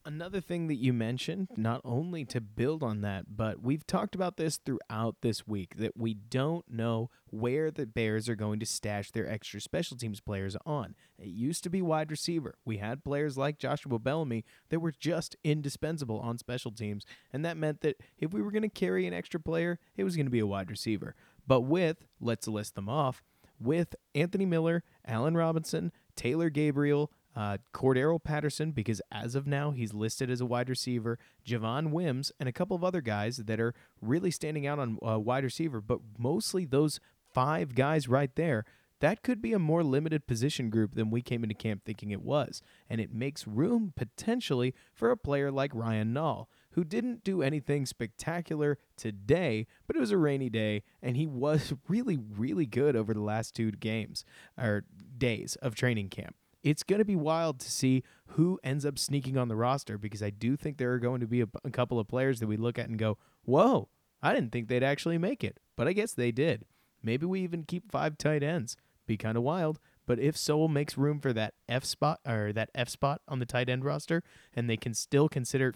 Another 0.03 0.41
thing 0.41 0.65
that 0.67 0.75
you 0.75 0.93
mentioned, 0.93 1.49
not 1.55 1.79
only 1.85 2.25
to 2.25 2.41
build 2.41 2.81
on 2.81 3.01
that, 3.01 3.25
but 3.37 3.61
we've 3.61 3.85
talked 3.85 4.15
about 4.15 4.35
this 4.35 4.57
throughout 4.57 5.17
this 5.21 5.47
week 5.47 5.77
that 5.77 5.95
we 5.95 6.15
don't 6.15 6.65
know 6.67 7.11
where 7.29 7.69
the 7.69 7.85
Bears 7.85 8.27
are 8.27 8.35
going 8.35 8.59
to 8.59 8.65
stash 8.65 9.11
their 9.11 9.29
extra 9.29 9.61
special 9.61 9.95
teams 9.95 10.19
players 10.19 10.57
on. 10.65 10.95
It 11.19 11.27
used 11.27 11.63
to 11.65 11.69
be 11.69 11.83
wide 11.83 12.09
receiver. 12.09 12.55
We 12.65 12.77
had 12.77 13.03
players 13.03 13.37
like 13.37 13.59
Joshua 13.59 13.99
Bellamy 13.99 14.43
that 14.69 14.79
were 14.79 14.91
just 14.91 15.35
indispensable 15.43 16.19
on 16.19 16.39
special 16.39 16.71
teams, 16.71 17.05
and 17.31 17.45
that 17.45 17.57
meant 17.57 17.81
that 17.81 17.97
if 18.17 18.33
we 18.33 18.41
were 18.41 18.51
going 18.51 18.63
to 18.63 18.69
carry 18.69 19.05
an 19.05 19.13
extra 19.13 19.39
player, 19.39 19.77
it 19.95 20.03
was 20.03 20.15
going 20.15 20.25
to 20.25 20.31
be 20.31 20.39
a 20.39 20.47
wide 20.47 20.71
receiver. 20.71 21.13
But 21.45 21.61
with, 21.61 22.05
let's 22.19 22.47
list 22.47 22.73
them 22.73 22.89
off, 22.89 23.21
with 23.59 23.95
Anthony 24.15 24.47
Miller, 24.47 24.83
Allen 25.05 25.37
Robinson, 25.37 25.91
Taylor 26.15 26.49
Gabriel, 26.49 27.11
uh, 27.35 27.57
Cordarrelle 27.73 28.23
Patterson, 28.23 28.71
because 28.71 29.01
as 29.11 29.35
of 29.35 29.47
now 29.47 29.71
he's 29.71 29.93
listed 29.93 30.29
as 30.29 30.41
a 30.41 30.45
wide 30.45 30.69
receiver, 30.69 31.17
Javon 31.45 31.91
Wims, 31.91 32.31
and 32.39 32.49
a 32.49 32.53
couple 32.53 32.75
of 32.75 32.83
other 32.83 33.01
guys 33.01 33.37
that 33.37 33.59
are 33.59 33.73
really 34.01 34.31
standing 34.31 34.67
out 34.67 34.79
on 34.79 34.97
uh, 35.05 35.19
wide 35.19 35.43
receiver, 35.43 35.81
but 35.81 35.99
mostly 36.17 36.65
those 36.65 36.99
five 37.33 37.75
guys 37.75 38.07
right 38.07 38.35
there. 38.35 38.65
That 38.99 39.23
could 39.23 39.41
be 39.41 39.53
a 39.53 39.59
more 39.59 39.83
limited 39.83 40.27
position 40.27 40.69
group 40.69 40.93
than 40.93 41.09
we 41.09 41.23
came 41.23 41.41
into 41.41 41.55
camp 41.55 41.83
thinking 41.83 42.11
it 42.11 42.21
was, 42.21 42.61
and 42.87 43.01
it 43.01 43.11
makes 43.11 43.47
room 43.47 43.93
potentially 43.95 44.75
for 44.93 45.09
a 45.09 45.17
player 45.17 45.49
like 45.49 45.71
Ryan 45.73 46.13
Nall, 46.13 46.45
who 46.73 46.83
didn't 46.83 47.23
do 47.23 47.41
anything 47.41 47.87
spectacular 47.87 48.77
today, 48.97 49.65
but 49.87 49.95
it 49.95 49.99
was 49.99 50.11
a 50.11 50.19
rainy 50.19 50.51
day, 50.51 50.83
and 51.01 51.17
he 51.17 51.25
was 51.25 51.73
really, 51.87 52.17
really 52.17 52.67
good 52.67 52.95
over 52.95 53.15
the 53.15 53.21
last 53.21 53.55
two 53.55 53.71
games 53.71 54.23
or 54.55 54.83
days 55.17 55.55
of 55.63 55.73
training 55.73 56.09
camp 56.09 56.35
it's 56.63 56.83
going 56.83 56.99
to 56.99 57.05
be 57.05 57.15
wild 57.15 57.59
to 57.59 57.71
see 57.71 58.03
who 58.27 58.59
ends 58.63 58.85
up 58.85 58.97
sneaking 58.97 59.37
on 59.37 59.47
the 59.47 59.55
roster 59.55 59.97
because 59.97 60.23
I 60.23 60.29
do 60.29 60.55
think 60.55 60.77
there 60.77 60.93
are 60.93 60.99
going 60.99 61.21
to 61.21 61.27
be 61.27 61.41
a, 61.41 61.47
a, 61.63 61.71
couple 61.71 61.99
of 61.99 62.07
players 62.07 62.39
that 62.39 62.47
we 62.47 62.57
look 62.57 62.79
at 62.79 62.87
and 62.87 62.97
go, 62.97 63.17
whoa, 63.43 63.89
I 64.21 64.33
didn't 64.33 64.51
think 64.51 64.67
they'd 64.67 64.83
actually 64.83 65.17
make 65.17 65.43
it, 65.43 65.59
but 65.75 65.87
I 65.87 65.93
guess 65.93 66.13
they 66.13 66.31
did. 66.31 66.65
Maybe 67.03 67.25
we 67.25 67.41
even 67.41 67.63
keep 67.63 67.91
five 67.91 68.17
tight 68.17 68.43
ends. 68.43 68.77
Be 69.07 69.17
kind 69.17 69.37
of 69.37 69.43
wild. 69.43 69.79
But 70.05 70.19
if 70.19 70.37
Sowell 70.37 70.67
makes 70.67 70.97
room 70.97 71.19
for 71.19 71.33
that 71.33 71.53
F 71.67 71.83
spot 71.83 72.19
or 72.27 72.53
that 72.53 72.69
F 72.75 72.89
spot 72.89 73.21
on 73.27 73.39
the 73.39 73.45
tight 73.45 73.69
end 73.69 73.83
roster, 73.83 74.23
and 74.53 74.69
they 74.69 74.77
can 74.77 74.93
still 74.93 75.27
consider 75.29 75.73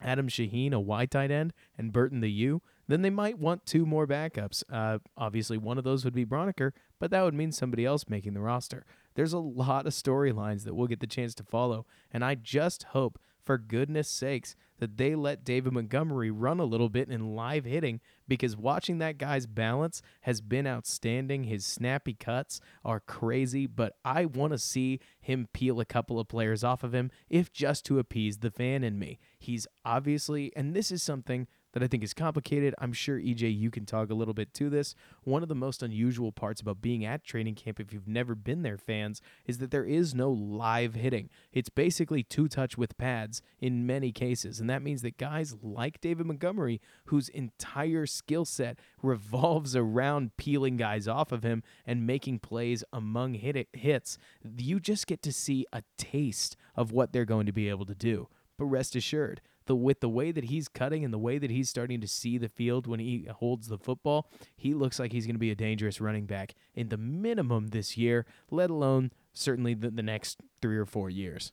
Adam 0.00 0.28
Shaheen 0.28 0.72
a 0.72 0.80
Y 0.80 1.06
tight 1.06 1.30
end 1.30 1.52
and 1.76 1.92
Burton 1.92 2.20
the 2.20 2.30
U, 2.30 2.62
then 2.86 3.02
they 3.02 3.10
might 3.10 3.38
want 3.38 3.66
two 3.66 3.84
more 3.84 4.06
backups. 4.06 4.62
Uh, 4.70 4.98
obviously, 5.16 5.58
one 5.58 5.78
of 5.78 5.84
those 5.84 6.04
would 6.04 6.14
be 6.14 6.24
Braunecker, 6.24 6.72
but 6.98 7.10
that 7.10 7.22
would 7.22 7.34
mean 7.34 7.52
somebody 7.52 7.84
else 7.84 8.08
making 8.08 8.34
the 8.34 8.40
roster. 8.40 8.84
There's 9.18 9.32
a 9.32 9.40
lot 9.40 9.84
of 9.84 9.94
storylines 9.94 10.62
that 10.62 10.76
we'll 10.76 10.86
get 10.86 11.00
the 11.00 11.06
chance 11.08 11.34
to 11.34 11.42
follow, 11.42 11.86
and 12.12 12.24
I 12.24 12.36
just 12.36 12.84
hope, 12.84 13.18
for 13.42 13.58
goodness 13.58 14.08
sakes, 14.08 14.54
that 14.78 14.96
they 14.96 15.16
let 15.16 15.42
David 15.42 15.72
Montgomery 15.72 16.30
run 16.30 16.60
a 16.60 16.64
little 16.64 16.88
bit 16.88 17.08
in 17.08 17.34
live 17.34 17.64
hitting 17.64 18.00
because 18.28 18.56
watching 18.56 18.98
that 18.98 19.18
guy's 19.18 19.46
balance 19.46 20.02
has 20.20 20.40
been 20.40 20.68
outstanding. 20.68 21.42
His 21.42 21.66
snappy 21.66 22.14
cuts 22.14 22.60
are 22.84 23.00
crazy, 23.00 23.66
but 23.66 23.94
I 24.04 24.24
want 24.24 24.52
to 24.52 24.58
see 24.58 25.00
him 25.20 25.48
peel 25.52 25.80
a 25.80 25.84
couple 25.84 26.20
of 26.20 26.28
players 26.28 26.62
off 26.62 26.84
of 26.84 26.94
him, 26.94 27.10
if 27.28 27.52
just 27.52 27.84
to 27.86 27.98
appease 27.98 28.38
the 28.38 28.52
fan 28.52 28.84
in 28.84 29.00
me. 29.00 29.18
He's 29.36 29.66
obviously, 29.84 30.52
and 30.54 30.76
this 30.76 30.92
is 30.92 31.02
something 31.02 31.48
that 31.72 31.82
I 31.82 31.86
think 31.86 32.02
is 32.02 32.14
complicated. 32.14 32.74
I'm 32.78 32.92
sure 32.92 33.18
EJ, 33.18 33.56
you 33.56 33.70
can 33.70 33.84
talk 33.84 34.10
a 34.10 34.14
little 34.14 34.34
bit 34.34 34.54
to 34.54 34.70
this. 34.70 34.94
One 35.24 35.42
of 35.42 35.48
the 35.48 35.54
most 35.54 35.82
unusual 35.82 36.32
parts 36.32 36.60
about 36.60 36.80
being 36.80 37.04
at 37.04 37.24
training 37.24 37.56
camp, 37.56 37.80
if 37.80 37.92
you've 37.92 38.08
never 38.08 38.34
been 38.34 38.62
there, 38.62 38.78
fans, 38.78 39.20
is 39.46 39.58
that 39.58 39.70
there 39.70 39.84
is 39.84 40.14
no 40.14 40.30
live 40.30 40.94
hitting. 40.94 41.28
It's 41.52 41.68
basically 41.68 42.22
two 42.22 42.48
touch 42.48 42.78
with 42.78 42.96
pads 42.98 43.42
in 43.60 43.86
many 43.86 44.12
cases. 44.12 44.60
And 44.60 44.70
that 44.70 44.82
means 44.82 45.02
that 45.02 45.18
guys 45.18 45.56
like 45.62 46.00
David 46.00 46.26
Montgomery, 46.26 46.80
whose 47.06 47.28
entire 47.28 48.06
skill 48.06 48.44
set 48.44 48.78
revolves 49.02 49.76
around 49.76 50.36
peeling 50.36 50.76
guys 50.76 51.06
off 51.06 51.32
of 51.32 51.42
him 51.42 51.62
and 51.86 52.06
making 52.06 52.38
plays 52.38 52.82
among 52.92 53.34
hit- 53.34 53.68
hits, 53.72 54.18
you 54.56 54.80
just 54.80 55.06
get 55.06 55.22
to 55.22 55.32
see 55.32 55.66
a 55.72 55.82
taste 55.96 56.56
of 56.74 56.92
what 56.92 57.12
they're 57.12 57.24
going 57.24 57.46
to 57.46 57.52
be 57.52 57.68
able 57.68 57.86
to 57.86 57.94
do. 57.94 58.28
But 58.58 58.66
rest 58.66 58.96
assured, 58.96 59.40
the 59.68 59.76
with 59.76 60.00
the 60.00 60.08
way 60.08 60.32
that 60.32 60.44
he's 60.44 60.66
cutting 60.66 61.04
and 61.04 61.14
the 61.14 61.18
way 61.18 61.38
that 61.38 61.50
he's 61.50 61.68
starting 61.68 62.00
to 62.00 62.08
see 62.08 62.36
the 62.38 62.48
field 62.48 62.88
when 62.88 62.98
he 62.98 63.28
holds 63.36 63.68
the 63.68 63.78
football, 63.78 64.28
he 64.56 64.74
looks 64.74 64.98
like 64.98 65.12
he's 65.12 65.26
going 65.26 65.36
to 65.36 65.40
be 65.40 65.52
a 65.52 65.54
dangerous 65.54 66.00
running 66.00 66.26
back 66.26 66.54
in 66.74 66.88
the 66.88 66.96
minimum 66.96 67.68
this 67.68 67.96
year, 67.96 68.26
let 68.50 68.70
alone 68.70 69.12
certainly 69.32 69.74
the, 69.74 69.90
the 69.90 70.02
next 70.02 70.40
three 70.60 70.76
or 70.76 70.86
four 70.86 71.08
years. 71.08 71.52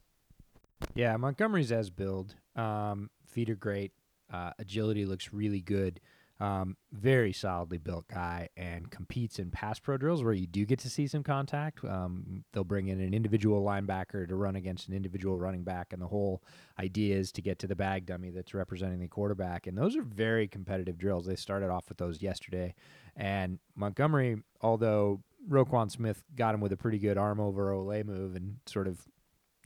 Yeah, 0.95 1.15
Montgomery's 1.17 1.71
as 1.71 1.89
build. 1.89 2.35
Um, 2.55 3.09
feet 3.27 3.49
are 3.49 3.55
great. 3.55 3.91
Uh, 4.31 4.51
agility 4.57 5.05
looks 5.05 5.31
really 5.31 5.61
good. 5.61 5.99
Um, 6.37 6.75
very 6.91 7.31
solidly 7.31 7.77
built 7.77 8.09
guy 8.09 8.49
and 8.57 8.91
competes 8.91 9.39
in 9.39 9.51
pass 9.51 9.79
pro 9.79 9.95
drills 9.95 10.21
where 10.21 10.33
you 10.33 10.47
do 10.47 10.65
get 10.65 10.79
to 10.79 10.89
see 10.89 11.07
some 11.07 11.23
contact. 11.23 11.83
Um, 11.85 12.43
they'll 12.51 12.65
bring 12.65 12.89
in 12.89 12.99
an 12.99 13.13
individual 13.13 13.63
linebacker 13.63 14.27
to 14.27 14.35
run 14.35 14.57
against 14.57 14.89
an 14.89 14.93
individual 14.93 15.37
running 15.37 15.63
back, 15.63 15.93
and 15.93 16.01
the 16.01 16.07
whole 16.07 16.43
idea 16.77 17.15
is 17.15 17.31
to 17.33 17.41
get 17.41 17.57
to 17.59 17.67
the 17.67 17.75
bag 17.75 18.05
dummy 18.05 18.31
that's 18.31 18.53
representing 18.53 18.99
the 18.99 19.07
quarterback. 19.07 19.65
And 19.65 19.77
those 19.77 19.95
are 19.95 20.01
very 20.01 20.47
competitive 20.47 20.97
drills. 20.97 21.25
They 21.25 21.37
started 21.37 21.69
off 21.69 21.87
with 21.87 21.99
those 21.99 22.21
yesterday. 22.21 22.75
And 23.15 23.59
Montgomery, 23.75 24.43
although 24.59 25.21
Roquan 25.49 25.89
Smith 25.89 26.23
got 26.35 26.53
him 26.53 26.59
with 26.59 26.73
a 26.73 26.77
pretty 26.77 26.99
good 26.99 27.17
arm 27.17 27.39
over 27.39 27.71
Ole 27.71 28.03
move 28.03 28.35
and 28.35 28.57
sort 28.65 28.87
of 28.87 29.07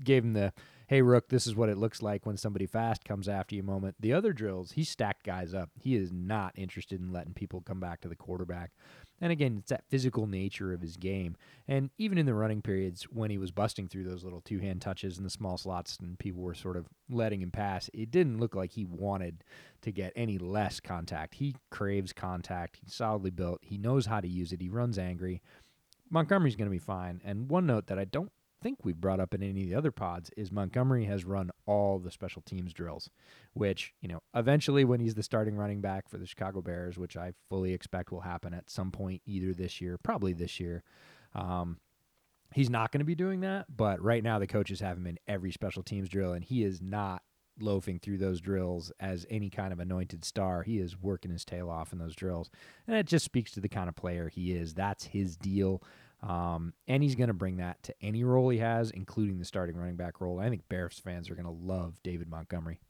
gave 0.04 0.24
him 0.24 0.34
the 0.34 0.54
hey, 0.90 1.04
Rook, 1.04 1.30
this 1.30 1.46
is 1.46 1.56
what 1.56 1.70
it 1.70 1.78
looks 1.78 2.02
like 2.02 2.26
when 2.26 2.36
somebody 2.36 2.66
fast 2.66 3.06
comes 3.06 3.30
after 3.30 3.54
you 3.54 3.62
moment. 3.62 3.94
The 4.00 4.12
other 4.12 4.34
drills, 4.34 4.72
he 4.72 4.84
stacked 4.84 5.24
guys 5.24 5.54
up. 5.54 5.70
He 5.80 5.96
is 5.96 6.12
not 6.12 6.58
interested 6.58 7.00
in 7.00 7.14
letting 7.14 7.36
people 7.36 7.62
come 7.62 7.80
back 7.80 8.02
to 8.02 8.08
the 8.08 8.16
quarterback. 8.16 8.72
And 9.22 9.32
again, 9.32 9.58
it's 9.60 9.70
that 9.70 9.84
physical 9.88 10.26
nature 10.26 10.74
of 10.74 10.82
his 10.82 10.98
game. 10.98 11.38
And 11.68 11.92
even 12.00 12.18
in 12.18 12.26
the 12.26 12.34
running 12.34 12.64
periods 12.64 13.04
when 13.04 13.30
he 13.30 13.38
was 13.38 13.52
busting 13.52 13.88
through 13.88 14.06
those 14.06 14.24
little 14.24 14.42
two 14.42 14.58
hand 14.58 14.82
touches 14.82 15.20
in 15.20 15.24
the 15.24 15.30
small 15.30 15.60
slots 15.60 16.00
and 16.02 16.18
people 16.18 16.42
were 16.42 16.56
sort 16.56 16.76
of 16.76 16.88
letting 17.08 17.44
him 17.44 17.52
pass, 17.52 17.92
it 17.94 18.10
didn't 18.10 18.40
look 18.40 18.56
like 18.56 18.72
he 18.72 18.86
wanted 18.86 19.44
to 19.84 19.92
get 19.92 20.12
any 20.16 20.40
less 20.40 20.80
contact. 20.80 21.36
He 21.36 21.56
craves 21.70 22.14
contact. 22.14 22.80
He's 22.84 22.96
solidly 22.96 23.30
built. 23.30 23.60
He 23.62 23.78
knows 23.78 24.08
how 24.08 24.22
to 24.22 24.28
use 24.28 24.52
it. 24.52 24.62
He 24.62 24.70
runs 24.70 24.98
angry. 24.98 25.44
Montgomery's 26.10 26.56
going 26.56 26.66
to 26.66 26.72
be 26.72 26.80
fine. 26.80 27.22
And 27.24 27.48
one 27.48 27.68
note 27.68 27.86
that 27.88 28.00
I 28.00 28.06
don't 28.06 28.32
think 28.62 28.84
we've 28.84 29.00
brought 29.00 29.20
up 29.20 29.34
in 29.34 29.44
any 29.44 29.64
of 29.64 29.70
the 29.70 29.76
other 29.76 29.92
pods 29.92 30.32
is 30.38 30.52
Montgomery 30.52 31.06
has 31.06 31.26
run 31.26 31.52
all 31.66 32.00
the 32.00 32.12
special 32.12 32.42
teams 32.42 32.74
drills, 32.74 33.10
which, 33.54 33.94
you 34.02 34.10
know, 34.10 34.22
eventually 34.36 34.86
when 34.86 35.00
he's 35.00 35.16
the 35.16 35.24
starting 35.24 35.56
running 35.56 35.82
back 35.82 36.10
for 36.10 36.18
the 36.18 36.26
Chicago 36.26 36.62
Bears, 36.62 36.98
which 36.98 37.18
I 37.18 37.34
fully 37.50 37.74
expect 37.74 38.12
will 38.12 38.22
happen 38.22 38.54
at 38.54 38.70
some 38.70 38.92
point 38.92 39.22
either 39.26 39.54
this 39.54 39.82
year, 39.82 39.98
probably 39.98 40.34
this 40.34 40.60
year. 40.60 40.84
Um, 41.34 41.80
he's 42.54 42.70
not 42.70 42.92
going 42.92 43.00
to 43.00 43.06
be 43.06 43.16
doing 43.16 43.42
that, 43.42 43.66
but 43.76 44.02
right 44.02 44.24
now 44.24 44.40
the 44.40 44.48
coaches 44.48 44.80
have 44.80 44.98
him 44.98 45.08
in 45.08 45.20
every 45.28 45.52
special 45.52 45.84
teams 45.84 46.10
drill, 46.10 46.34
and 46.34 46.44
he 46.44 46.64
is 46.64 46.82
not 46.82 47.24
loafing 47.62 48.00
through 48.00 48.18
those 48.18 48.40
drills 48.42 48.92
as 49.00 49.26
any 49.30 49.50
kind 49.50 49.74
of 49.74 49.80
anointed 49.80 50.24
star. 50.24 50.64
He 50.64 50.80
is 50.80 51.02
working 51.02 51.32
his 51.32 51.46
tail 51.46 51.70
off 51.70 51.94
in 51.94 52.00
those 52.00 52.16
drills. 52.16 52.50
And 52.88 52.96
it 52.96 53.06
just 53.06 53.26
speaks 53.26 53.52
to 53.52 53.60
the 53.60 53.70
kind 53.70 53.90
of 53.90 53.96
player 53.96 54.30
he 54.30 54.54
is. 54.54 54.74
That's 54.74 55.06
his 55.06 55.36
deal. 55.36 55.84
Um, 56.22 56.74
and 56.88 57.02
he's 57.02 57.16
going 57.16 57.30
to 57.30 57.34
bring 57.34 57.58
that 57.58 57.82
to 57.84 57.96
any 58.02 58.24
role 58.24 58.50
he 58.50 58.58
has, 58.58 58.92
including 58.92 59.40
the 59.40 59.46
starting 59.46 59.78
running 59.78 59.96
back 59.96 60.20
role. 60.20 60.40
I 60.40 60.50
think 60.50 60.68
Bears 60.68 61.00
fans 61.00 61.30
are 61.30 61.36
going 61.36 61.46
to 61.46 61.52
love 61.52 62.02
David 62.04 62.30
Montgomery. 62.30 62.82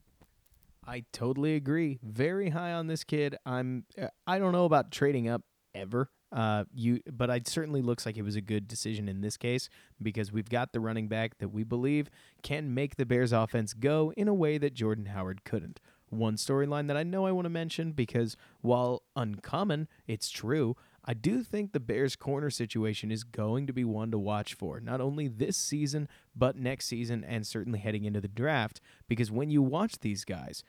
I 0.86 1.04
totally 1.12 1.54
agree. 1.54 2.00
Very 2.02 2.50
high 2.50 2.72
on 2.72 2.86
this 2.86 3.04
kid. 3.04 3.36
I'm. 3.46 3.84
uh, 4.00 4.08
I 4.26 4.38
don't 4.38 4.52
know 4.52 4.64
about 4.64 4.90
trading 4.90 5.28
up 5.28 5.42
ever. 5.74 6.10
Uh, 6.32 6.64
you, 6.72 7.00
but 7.10 7.28
it 7.30 7.48
certainly 7.48 7.82
looks 7.82 8.06
like 8.06 8.16
it 8.16 8.22
was 8.22 8.36
a 8.36 8.40
good 8.40 8.68
decision 8.68 9.08
in 9.08 9.20
this 9.20 9.36
case 9.36 9.68
because 10.00 10.30
we've 10.30 10.48
got 10.48 10.72
the 10.72 10.78
running 10.78 11.08
back 11.08 11.38
that 11.38 11.48
we 11.48 11.64
believe 11.64 12.08
can 12.42 12.72
make 12.72 12.96
the 12.96 13.04
Bears 13.04 13.32
offense 13.32 13.74
go 13.74 14.12
in 14.16 14.28
a 14.28 14.34
way 14.34 14.56
that 14.56 14.72
Jordan 14.74 15.06
Howard 15.06 15.44
couldn't. 15.44 15.80
One 16.08 16.36
storyline 16.36 16.86
that 16.88 16.96
I 16.96 17.02
know 17.02 17.26
I 17.26 17.32
want 17.32 17.46
to 17.46 17.50
mention 17.50 17.92
because 17.92 18.36
while 18.60 19.02
uncommon, 19.16 19.88
it's 20.06 20.30
true. 20.30 20.76
I 21.10 21.14
do 21.14 21.42
think 21.42 21.72
the 21.72 21.80
Bears 21.80 22.14
corner 22.14 22.50
situation 22.50 23.10
is 23.10 23.24
going 23.24 23.66
to 23.66 23.72
be 23.72 23.82
one 23.82 24.12
to 24.12 24.18
watch 24.18 24.54
for, 24.54 24.78
not 24.78 25.00
only 25.00 25.26
this 25.26 25.56
season, 25.56 26.08
but 26.36 26.54
next 26.54 26.86
season 26.86 27.24
and 27.24 27.44
certainly 27.44 27.80
heading 27.80 28.04
into 28.04 28.20
the 28.20 28.28
draft. 28.28 28.80
Because 29.08 29.28
when 29.28 29.50
you 29.50 29.60
watch 29.60 29.98
these 29.98 30.24
guys, 30.24 30.62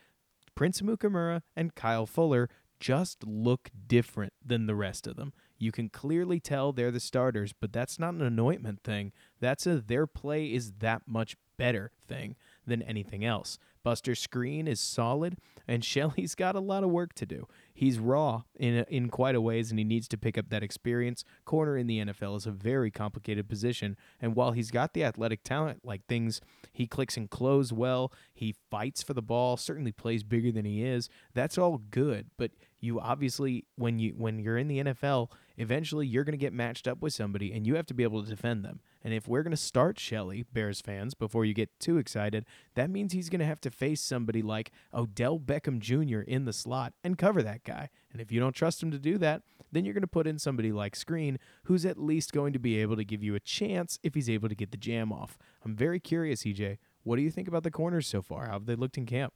Prince 0.56 0.82
Amukamara 0.82 1.44
and 1.56 1.76
Kyle 1.76 2.08
Fuller 2.08 2.50
just 2.80 3.24
look 3.24 3.70
different 3.86 4.34
than 4.44 4.66
the 4.66 4.74
rest 4.74 5.06
of 5.06 5.16
them. 5.16 5.32
You 5.60 5.72
can 5.72 5.90
clearly 5.90 6.40
tell 6.40 6.72
they're 6.72 6.90
the 6.90 7.00
starters, 7.00 7.54
but 7.54 7.72
that's 7.72 8.00
not 8.00 8.16
an 8.16 8.24
anointment 8.24 8.82
thing. 8.84 9.12
That's 9.40 9.68
a 9.68 9.80
their 9.80 10.08
play 10.08 10.52
is 10.52 10.72
that 10.80 11.04
much 11.06 11.36
better 11.56 11.92
thing 12.08 12.36
than 12.66 12.82
anything 12.82 13.24
else. 13.24 13.60
Buster 13.84 14.14
Skrine 14.14 14.68
is 14.68 14.80
solid, 14.80 15.38
and 15.68 15.86
Shelley's 15.86 16.34
got 16.34 16.56
a 16.56 16.60
lot 16.60 16.84
of 16.84 16.90
work 16.90 17.14
to 17.14 17.28
do. 17.28 17.48
He's 17.82 17.98
raw 17.98 18.44
in 18.60 18.86
in 18.90 19.10
quite 19.10 19.34
a 19.34 19.42
ways, 19.42 19.72
and 19.72 19.80
he 19.80 19.84
needs 19.84 20.08
to 20.10 20.18
pick 20.20 20.38
up 20.38 20.50
that 20.50 20.62
experience. 20.62 21.24
Corner 21.46 21.76
in 21.76 21.88
the 21.88 21.98
NFL 21.98 22.38
is 22.38 22.46
a 22.46 22.52
very 22.52 22.92
complicated 22.92 23.50
position, 23.50 23.98
and 24.22 24.36
while 24.36 24.52
he's 24.52 24.70
got 24.70 24.94
the 24.94 25.04
athletic 25.04 25.44
talent, 25.44 25.80
like 25.84 26.06
things 26.06 26.42
he 26.72 26.86
clicks 26.86 27.18
and 27.18 27.32
close 27.32 27.74
well, 27.74 28.14
he 28.36 28.54
fights 28.70 29.02
for 29.02 29.16
the 29.16 29.22
ball, 29.24 29.58
certainly 29.58 29.92
plays 29.92 30.22
bigger 30.22 30.52
than 30.52 30.64
he 30.64 30.84
is. 30.84 31.10
That's 31.34 31.58
all 31.58 31.80
good, 31.90 32.28
but 32.38 32.52
you 32.80 33.00
obviously 33.00 33.66
when 33.78 33.98
you 33.98 34.14
when 34.16 34.38
you're 34.38 34.60
in 34.60 34.68
the 34.68 34.84
NFL, 34.84 35.32
eventually 35.58 36.06
you're 36.06 36.24
going 36.24 36.34
to 36.34 36.38
get 36.38 36.54
matched 36.54 36.88
up 36.88 37.02
with 37.02 37.14
somebody, 37.14 37.52
and 37.52 37.66
you 37.66 37.74
have 37.78 37.88
to 37.88 37.96
be 37.96 38.04
able 38.04 38.24
to 38.24 38.30
defend 38.30 38.64
them. 38.64 38.82
And 39.04 39.12
if 39.12 39.28
we're 39.28 39.42
going 39.42 39.52
to 39.52 39.58
start 39.58 40.00
Shelley, 40.00 40.46
Bears 40.54 40.82
fans, 40.82 41.16
before 41.16 41.46
you 41.46 41.56
get 41.56 41.80
too 41.80 41.98
excited, 41.98 42.46
that 42.76 42.92
means 42.92 43.14
he's 43.14 43.30
going 43.30 43.40
to 43.40 43.46
have 43.46 43.62
to 43.62 43.72
face 43.72 44.02
somebody 44.02 44.44
like 44.44 44.72
Odell 44.94 45.40
Beckham 45.40 45.80
Jr. 45.80 46.20
in 46.20 46.46
the 46.46 46.54
slot 46.54 46.94
and 47.04 47.18
cover 47.18 47.42
that 47.42 47.64
guy. 47.64 47.71
And 48.12 48.22
if 48.22 48.32
you 48.32 48.40
don't 48.40 48.54
trust 48.54 48.82
him 48.82 48.92
to 48.92 49.00
do 49.00 49.18
that, 49.20 49.44
then 49.72 49.86
you're 49.86 49.94
going 49.94 50.02
to 50.02 50.08
put 50.08 50.28
in 50.28 50.38
somebody 50.38 50.72
like 50.72 50.96
Skrine, 50.96 51.38
who's 51.64 51.86
at 51.86 51.98
least 51.98 52.34
going 52.34 52.54
to 52.54 52.60
be 52.60 52.80
able 52.80 52.96
to 52.96 53.06
give 53.06 53.24
you 53.24 53.36
a 53.36 53.40
chance 53.40 54.00
if 54.04 54.16
he's 54.16 54.30
able 54.30 54.50
to 54.50 54.56
get 54.56 54.72
the 54.72 54.78
jam 54.78 55.12
off. 55.12 55.38
I'm 55.64 55.76
very 55.76 56.00
curious, 56.00 56.44
EJ. 56.44 56.78
What 57.04 57.16
do 57.16 57.22
you 57.22 57.32
think 57.32 57.48
about 57.48 57.64
the 57.64 57.72
corners 57.72 58.08
so 58.08 58.22
far? 58.22 58.48
How 58.48 58.54
have 58.54 58.66
they 58.66 58.76
looked 58.76 58.98
in 58.98 59.06
camp? 59.06 59.34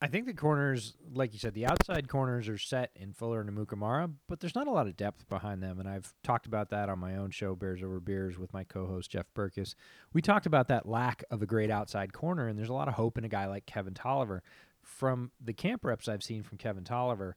I 0.00 0.08
think 0.08 0.26
the 0.26 0.34
corners, 0.34 0.94
like 1.14 1.32
you 1.32 1.38
said, 1.38 1.54
the 1.54 1.64
outside 1.64 2.06
corners 2.06 2.50
are 2.50 2.58
set 2.58 2.90
in 2.94 3.14
Fuller 3.14 3.40
and 3.40 3.48
Amukamara, 3.48 4.12
but 4.28 4.40
there's 4.40 4.54
not 4.54 4.66
a 4.66 4.70
lot 4.70 4.86
of 4.86 4.96
depth 4.96 5.26
behind 5.26 5.62
them. 5.62 5.80
And 5.80 5.88
I've 5.88 6.12
talked 6.22 6.44
about 6.46 6.68
that 6.68 6.90
on 6.90 6.98
my 6.98 7.16
own 7.16 7.30
show, 7.30 7.54
Bears 7.54 7.82
Over 7.82 7.98
Beers, 7.98 8.38
with 8.38 8.52
my 8.52 8.62
co 8.62 8.86
host, 8.86 9.10
Jeff 9.10 9.26
Berckes. 9.34 9.74
We 10.12 10.20
talked 10.20 10.44
about 10.44 10.68
that 10.68 10.86
lack 10.86 11.24
of 11.30 11.40
a 11.40 11.46
great 11.46 11.70
outside 11.70 12.12
corner, 12.12 12.46
and 12.46 12.58
there's 12.58 12.68
a 12.68 12.74
lot 12.74 12.88
of 12.88 12.94
hope 12.94 13.16
in 13.16 13.24
a 13.24 13.28
guy 13.28 13.46
like 13.46 13.64
Kevin 13.64 13.94
Toliver. 13.94 14.40
From 14.82 15.32
the 15.42 15.54
camp 15.54 15.82
reps 15.82 16.08
I've 16.08 16.22
seen 16.22 16.42
from 16.42 16.58
Kevin 16.58 16.84
Toliver, 16.84 17.32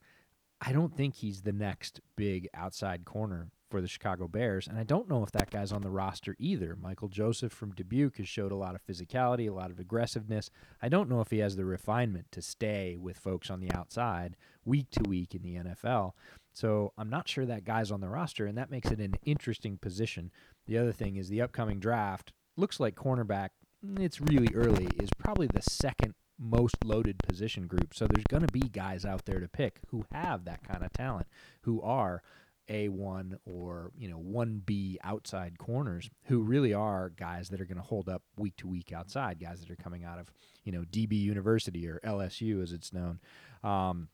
I 0.60 0.72
don't 0.72 0.94
think 0.94 1.16
he's 1.16 1.42
the 1.42 1.52
next 1.52 2.00
big 2.16 2.48
outside 2.54 3.04
corner 3.04 3.48
for 3.70 3.80
the 3.80 3.88
Chicago 3.88 4.26
Bears. 4.28 4.66
And 4.66 4.78
I 4.78 4.82
don't 4.82 5.08
know 5.08 5.22
if 5.22 5.30
that 5.32 5.50
guy's 5.50 5.72
on 5.72 5.82
the 5.82 5.90
roster 5.90 6.34
either. 6.38 6.76
Michael 6.80 7.08
Joseph 7.08 7.52
from 7.52 7.72
Dubuque 7.72 8.16
has 8.16 8.28
showed 8.28 8.52
a 8.52 8.56
lot 8.56 8.74
of 8.74 8.84
physicality, 8.84 9.48
a 9.48 9.54
lot 9.54 9.70
of 9.70 9.78
aggressiveness. 9.78 10.50
I 10.82 10.88
don't 10.88 11.08
know 11.08 11.20
if 11.20 11.30
he 11.30 11.38
has 11.38 11.56
the 11.56 11.64
refinement 11.64 12.26
to 12.32 12.42
stay 12.42 12.96
with 13.00 13.18
folks 13.18 13.48
on 13.48 13.60
the 13.60 13.72
outside 13.72 14.36
week 14.64 14.90
to 14.90 15.08
week 15.08 15.34
in 15.34 15.42
the 15.42 15.54
NFL. 15.54 16.12
So 16.52 16.92
I'm 16.98 17.08
not 17.08 17.28
sure 17.28 17.46
that 17.46 17.64
guy's 17.64 17.92
on 17.92 18.00
the 18.00 18.08
roster, 18.08 18.46
and 18.46 18.58
that 18.58 18.70
makes 18.70 18.90
it 18.90 18.98
an 18.98 19.14
interesting 19.24 19.78
position. 19.78 20.32
The 20.66 20.78
other 20.78 20.92
thing 20.92 21.16
is 21.16 21.28
the 21.28 21.40
upcoming 21.40 21.78
draft 21.78 22.32
looks 22.56 22.80
like 22.80 22.96
cornerback, 22.96 23.50
it's 23.98 24.20
really 24.20 24.52
early, 24.54 24.88
is 25.00 25.10
probably 25.16 25.46
the 25.46 25.62
second 25.62 26.14
most 26.40 26.84
loaded 26.84 27.18
position 27.18 27.66
group. 27.66 27.94
So 27.94 28.06
there's 28.06 28.24
going 28.24 28.46
to 28.46 28.52
be 28.52 28.60
guys 28.60 29.04
out 29.04 29.26
there 29.26 29.40
to 29.40 29.48
pick 29.48 29.80
who 29.88 30.04
have 30.10 30.44
that 30.46 30.66
kind 30.66 30.82
of 30.82 30.92
talent, 30.92 31.26
who 31.62 31.82
are 31.82 32.22
a1 32.70 33.36
or 33.44 33.90
you 33.96 34.08
know 34.08 34.18
1B 34.18 34.96
outside 35.02 35.58
corners 35.58 36.08
who 36.24 36.40
really 36.40 36.72
are 36.72 37.10
guys 37.10 37.48
that 37.48 37.60
are 37.60 37.64
going 37.64 37.76
to 37.76 37.82
hold 37.82 38.08
up 38.08 38.22
week 38.38 38.56
to 38.56 38.68
week 38.68 38.92
outside 38.92 39.40
guys 39.40 39.60
that 39.60 39.70
are 39.70 39.82
coming 39.82 40.04
out 40.04 40.20
of 40.20 40.30
you 40.64 40.70
know 40.70 40.82
DB 40.82 41.20
University 41.20 41.88
or 41.88 42.00
LSU 42.04 42.62
as 42.62 42.72
it's 42.72 42.92
known 42.92 43.18
um, 43.64 44.08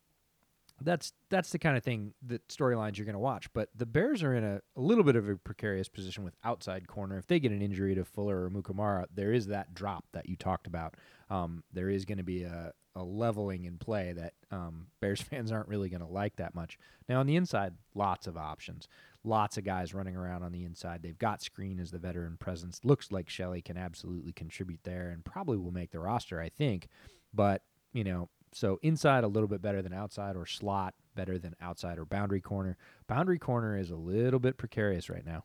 that's 0.83 1.12
that's 1.31 1.51
the 1.51 1.59
kind 1.59 1.77
of 1.77 1.83
thing 1.83 2.12
that 2.27 2.47
storylines 2.49 2.97
you're 2.99 3.07
going 3.07 3.15
to 3.15 3.19
watch 3.19 3.53
but 3.53 3.69
the 3.75 3.87
Bears 3.87 4.23
are 4.23 4.35
in 4.35 4.45
a, 4.45 4.61
a 4.77 4.81
little 4.81 5.05
bit 5.05 5.17
of 5.17 5.29
a 5.29 5.37
precarious 5.37 5.89
position 5.89 6.23
with 6.23 6.35
outside 6.45 6.87
corner 6.87 7.19
if 7.19 7.27
they 7.27 7.41
get 7.41 7.53
an 7.53 7.62
injury 7.62 7.95
to 7.95 8.05
Fuller 8.05 8.45
or 8.45 8.51
Amukamara 8.51 9.07
there 9.15 9.33
is 9.33 9.47
that 9.47 9.75
drop 9.75 10.05
that 10.12 10.29
you 10.29 10.37
talked 10.37 10.67
about 10.67 10.95
um, 11.31 11.65
there 11.73 11.89
is 11.89 12.05
going 12.05 12.19
to 12.19 12.25
be 12.25 12.43
a, 12.45 12.73
a 12.95 13.03
leveling 13.03 13.65
in 13.65 13.79
play 13.79 14.12
that 14.12 14.33
um, 14.51 14.87
Bears 15.01 15.21
fans 15.21 15.53
aren't 15.53 15.69
really 15.69 15.89
going 15.89 16.01
to 16.01 16.07
like 16.07 16.37
that 16.37 16.55
much. 16.55 16.79
Now 17.09 17.21
on 17.21 17.27
the 17.27 17.37
inside, 17.37 17.75
lots 17.95 18.27
of 18.27 18.37
options, 18.37 18.89
lots 19.25 19.59
of 19.59 19.65
guys 19.65 19.95
running 19.95 20.17
around 20.17 20.43
on 20.43 20.53
the 20.53 20.65
inside. 20.65 21.03
They've 21.03 21.19
got 21.19 21.41
Skrine 21.41 21.81
as 21.81 21.91
the 21.91 21.99
veteran 21.99 22.37
presence. 22.39 22.81
Looks 22.85 23.12
like 23.12 23.29
Shelley 23.29 23.62
can 23.62 23.77
absolutely 23.77 24.33
contribute 24.33 24.81
there 24.85 25.11
and 25.11 25.25
probably 25.25 25.59
will 25.59 25.73
make 25.73 25.91
the 25.91 26.01
roster, 26.01 26.41
I 26.41 26.49
think. 26.49 26.89
But 27.35 27.62
you 27.93 28.05
know, 28.05 28.29
so 28.57 28.79
inside 28.83 29.23
a 29.23 29.29
little 29.29 29.49
bit 29.49 29.61
better 29.61 29.83
than 29.83 29.92
outside, 29.92 30.35
or 30.35 30.47
slot 30.47 30.95
better 31.14 31.38
than 31.38 31.55
outside 31.61 31.99
or 31.99 32.07
boundary 32.07 32.40
corner. 32.40 32.79
Boundary 33.07 33.38
corner 33.38 33.77
is 33.77 33.90
a 33.90 33.97
little 33.97 34.40
bit 34.40 34.57
precarious 34.57 35.11
right 35.11 35.27
now. 35.27 35.45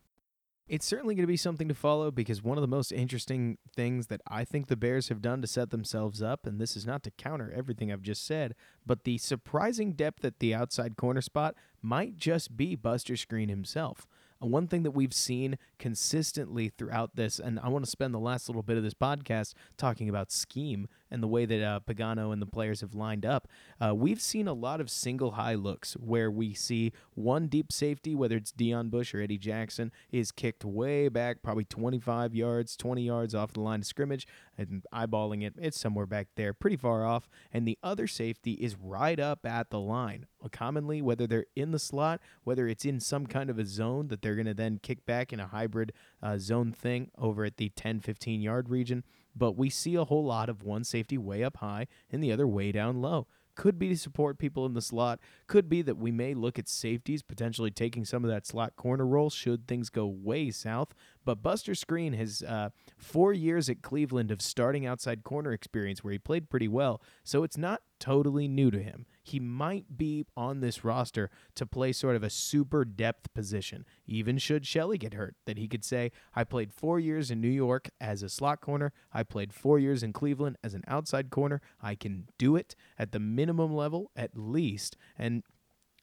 It's 0.69 0.85
certainly 0.85 1.15
going 1.15 1.23
to 1.23 1.27
be 1.27 1.35
something 1.35 1.67
to 1.67 1.73
follow 1.73 2.09
because 2.11 2.41
one 2.41 2.57
of 2.57 2.61
the 2.61 2.67
most 2.69 2.93
interesting 2.93 3.57
things 3.75 4.07
that 4.07 4.21
I 4.27 4.45
think 4.45 4.67
the 4.67 4.77
Bears 4.77 5.09
have 5.09 5.21
done 5.21 5.41
to 5.41 5.47
set 5.47 5.71
themselves 5.71 6.23
up, 6.23 6.45
and 6.45 6.61
this 6.61 6.77
is 6.77 6.85
not 6.85 7.03
to 7.03 7.11
counter 7.11 7.51
everything 7.53 7.91
I've 7.91 8.01
just 8.01 8.25
said, 8.25 8.55
but 8.85 9.03
the 9.03 9.17
surprising 9.17 9.91
depth 9.91 10.23
at 10.23 10.39
the 10.39 10.55
outside 10.55 10.95
corner 10.95 11.21
spot 11.21 11.55
might 11.81 12.15
just 12.15 12.55
be 12.55 12.77
Buster 12.77 13.15
Skrine 13.15 13.49
himself. 13.49 14.07
And 14.39 14.51
one 14.51 14.67
thing 14.67 14.83
that 14.83 14.91
we've 14.91 15.13
seen 15.13 15.57
consistently 15.77 16.69
throughout 16.69 17.17
this, 17.17 17.39
and 17.39 17.59
I 17.59 17.67
want 17.67 17.83
to 17.83 17.91
spend 17.91 18.13
the 18.13 18.19
last 18.19 18.47
little 18.47 18.63
bit 18.63 18.77
of 18.77 18.83
this 18.83 18.93
podcast 18.93 19.53
talking 19.75 20.07
about 20.07 20.31
scheme 20.31 20.87
and 21.11 21.21
the 21.21 21.27
way 21.27 21.45
that 21.45 21.63
uh, 21.63 21.79
Pagano 21.85 22.31
and 22.31 22.41
the 22.41 22.45
players 22.45 22.81
have 22.81 22.95
lined 22.95 23.25
up. 23.25 23.47
Uh, 23.79 23.93
we've 23.93 24.21
seen 24.21 24.47
a 24.47 24.53
lot 24.53 24.79
of 24.79 24.89
single 24.89 25.31
high 25.31 25.55
looks 25.55 25.93
where 25.93 26.31
we 26.31 26.53
see 26.53 26.91
one 27.13 27.47
deep 27.47 27.71
safety, 27.71 28.15
whether 28.15 28.37
it's 28.37 28.51
Deon 28.51 28.89
Bush 28.89 29.13
or 29.13 29.21
Eddie 29.21 29.37
Jackson, 29.37 29.91
is 30.11 30.31
kicked 30.31 30.63
way 30.63 31.09
back, 31.09 31.43
probably 31.43 31.65
25 31.65 32.33
yards, 32.33 32.77
20 32.77 33.03
yards 33.03 33.35
off 33.35 33.53
the 33.53 33.59
line 33.59 33.81
of 33.81 33.85
scrimmage, 33.85 34.25
and 34.57 34.85
eyeballing 34.93 35.43
it, 35.43 35.53
it's 35.57 35.79
somewhere 35.79 36.05
back 36.05 36.27
there, 36.35 36.53
pretty 36.53 36.77
far 36.77 37.05
off. 37.05 37.27
And 37.51 37.67
the 37.67 37.77
other 37.83 38.07
safety 38.07 38.53
is 38.53 38.75
right 38.75 39.19
up 39.19 39.45
at 39.45 39.69
the 39.69 39.79
line. 39.79 40.27
Commonly, 40.51 41.01
whether 41.01 41.27
they're 41.27 41.45
in 41.55 41.71
the 41.71 41.79
slot, 41.79 42.19
whether 42.43 42.67
it's 42.67 42.85
in 42.85 42.99
some 42.99 43.27
kind 43.27 43.49
of 43.49 43.59
a 43.59 43.65
zone 43.65 44.07
that 44.07 44.21
they're 44.21 44.35
going 44.35 44.47
to 44.47 44.53
then 44.53 44.79
kick 44.81 45.05
back 45.05 45.31
in 45.31 45.39
a 45.39 45.47
hybrid 45.47 45.93
uh, 46.21 46.37
zone 46.37 46.71
thing 46.71 47.11
over 47.17 47.45
at 47.45 47.57
the 47.57 47.69
10 47.69 47.99
15 47.99 48.41
yard 48.41 48.69
region 48.69 49.03
but 49.35 49.57
we 49.57 49.69
see 49.69 49.95
a 49.95 50.05
whole 50.05 50.25
lot 50.25 50.49
of 50.49 50.63
one 50.63 50.83
safety 50.83 51.17
way 51.17 51.43
up 51.43 51.57
high 51.57 51.87
and 52.11 52.23
the 52.23 52.31
other 52.31 52.47
way 52.47 52.71
down 52.71 53.01
low. 53.01 53.27
Could 53.53 53.77
be 53.77 53.89
to 53.89 53.97
support 53.97 54.39
people 54.39 54.65
in 54.65 54.73
the 54.73 54.81
slot. 54.81 55.19
Could 55.47 55.67
be 55.67 55.81
that 55.81 55.97
we 55.97 56.09
may 56.11 56.33
look 56.33 56.57
at 56.57 56.69
safeties 56.69 57.21
potentially 57.21 57.69
taking 57.69 58.05
some 58.05 58.23
of 58.23 58.29
that 58.29 58.47
slot 58.47 58.75
corner 58.75 59.05
role 59.05 59.29
should 59.29 59.67
things 59.67 59.89
go 59.89 60.05
way 60.07 60.51
south. 60.51 60.93
But 61.23 61.43
Buster 61.43 61.73
Skrine 61.73 62.15
has 62.15 62.41
uh, 62.41 62.69
four 62.97 63.33
years 63.33 63.69
at 63.69 63.81
Cleveland 63.81 64.31
of 64.31 64.41
starting 64.41 64.85
outside 64.85 65.23
corner 65.23 65.51
experience 65.51 66.03
where 66.03 66.13
he 66.13 66.19
played 66.19 66.49
pretty 66.49 66.67
well. 66.67 67.01
So 67.23 67.43
it's 67.43 67.57
not 67.57 67.81
totally 67.99 68.47
new 68.47 68.71
to 68.71 68.81
him. 68.81 69.05
He 69.21 69.39
might 69.39 69.97
be 69.97 70.25
on 70.35 70.61
this 70.61 70.83
roster 70.83 71.29
to 71.55 71.65
play 71.65 71.91
sort 71.91 72.15
of 72.15 72.23
a 72.23 72.29
super 72.29 72.83
depth 72.83 73.31
position, 73.33 73.85
even 74.07 74.39
should 74.39 74.65
Shelley 74.65 74.97
get 74.97 75.13
hurt, 75.13 75.35
that 75.45 75.59
he 75.59 75.67
could 75.67 75.85
say, 75.85 76.11
I 76.35 76.43
played 76.43 76.73
four 76.73 76.99
years 76.99 77.29
in 77.29 77.39
New 77.39 77.47
York 77.47 77.89
as 77.99 78.23
a 78.23 78.29
slot 78.29 78.61
corner. 78.61 78.91
I 79.13 79.21
played 79.21 79.53
four 79.53 79.77
years 79.77 80.01
in 80.01 80.13
Cleveland 80.13 80.57
as 80.63 80.73
an 80.73 80.83
outside 80.87 81.29
corner. 81.29 81.61
I 81.81 81.93
can 81.93 82.27
do 82.39 82.55
it 82.55 82.75
at 82.97 83.11
the 83.11 83.19
minimum 83.19 83.75
level, 83.75 84.09
at 84.15 84.31
least. 84.35 84.97
And 85.17 85.43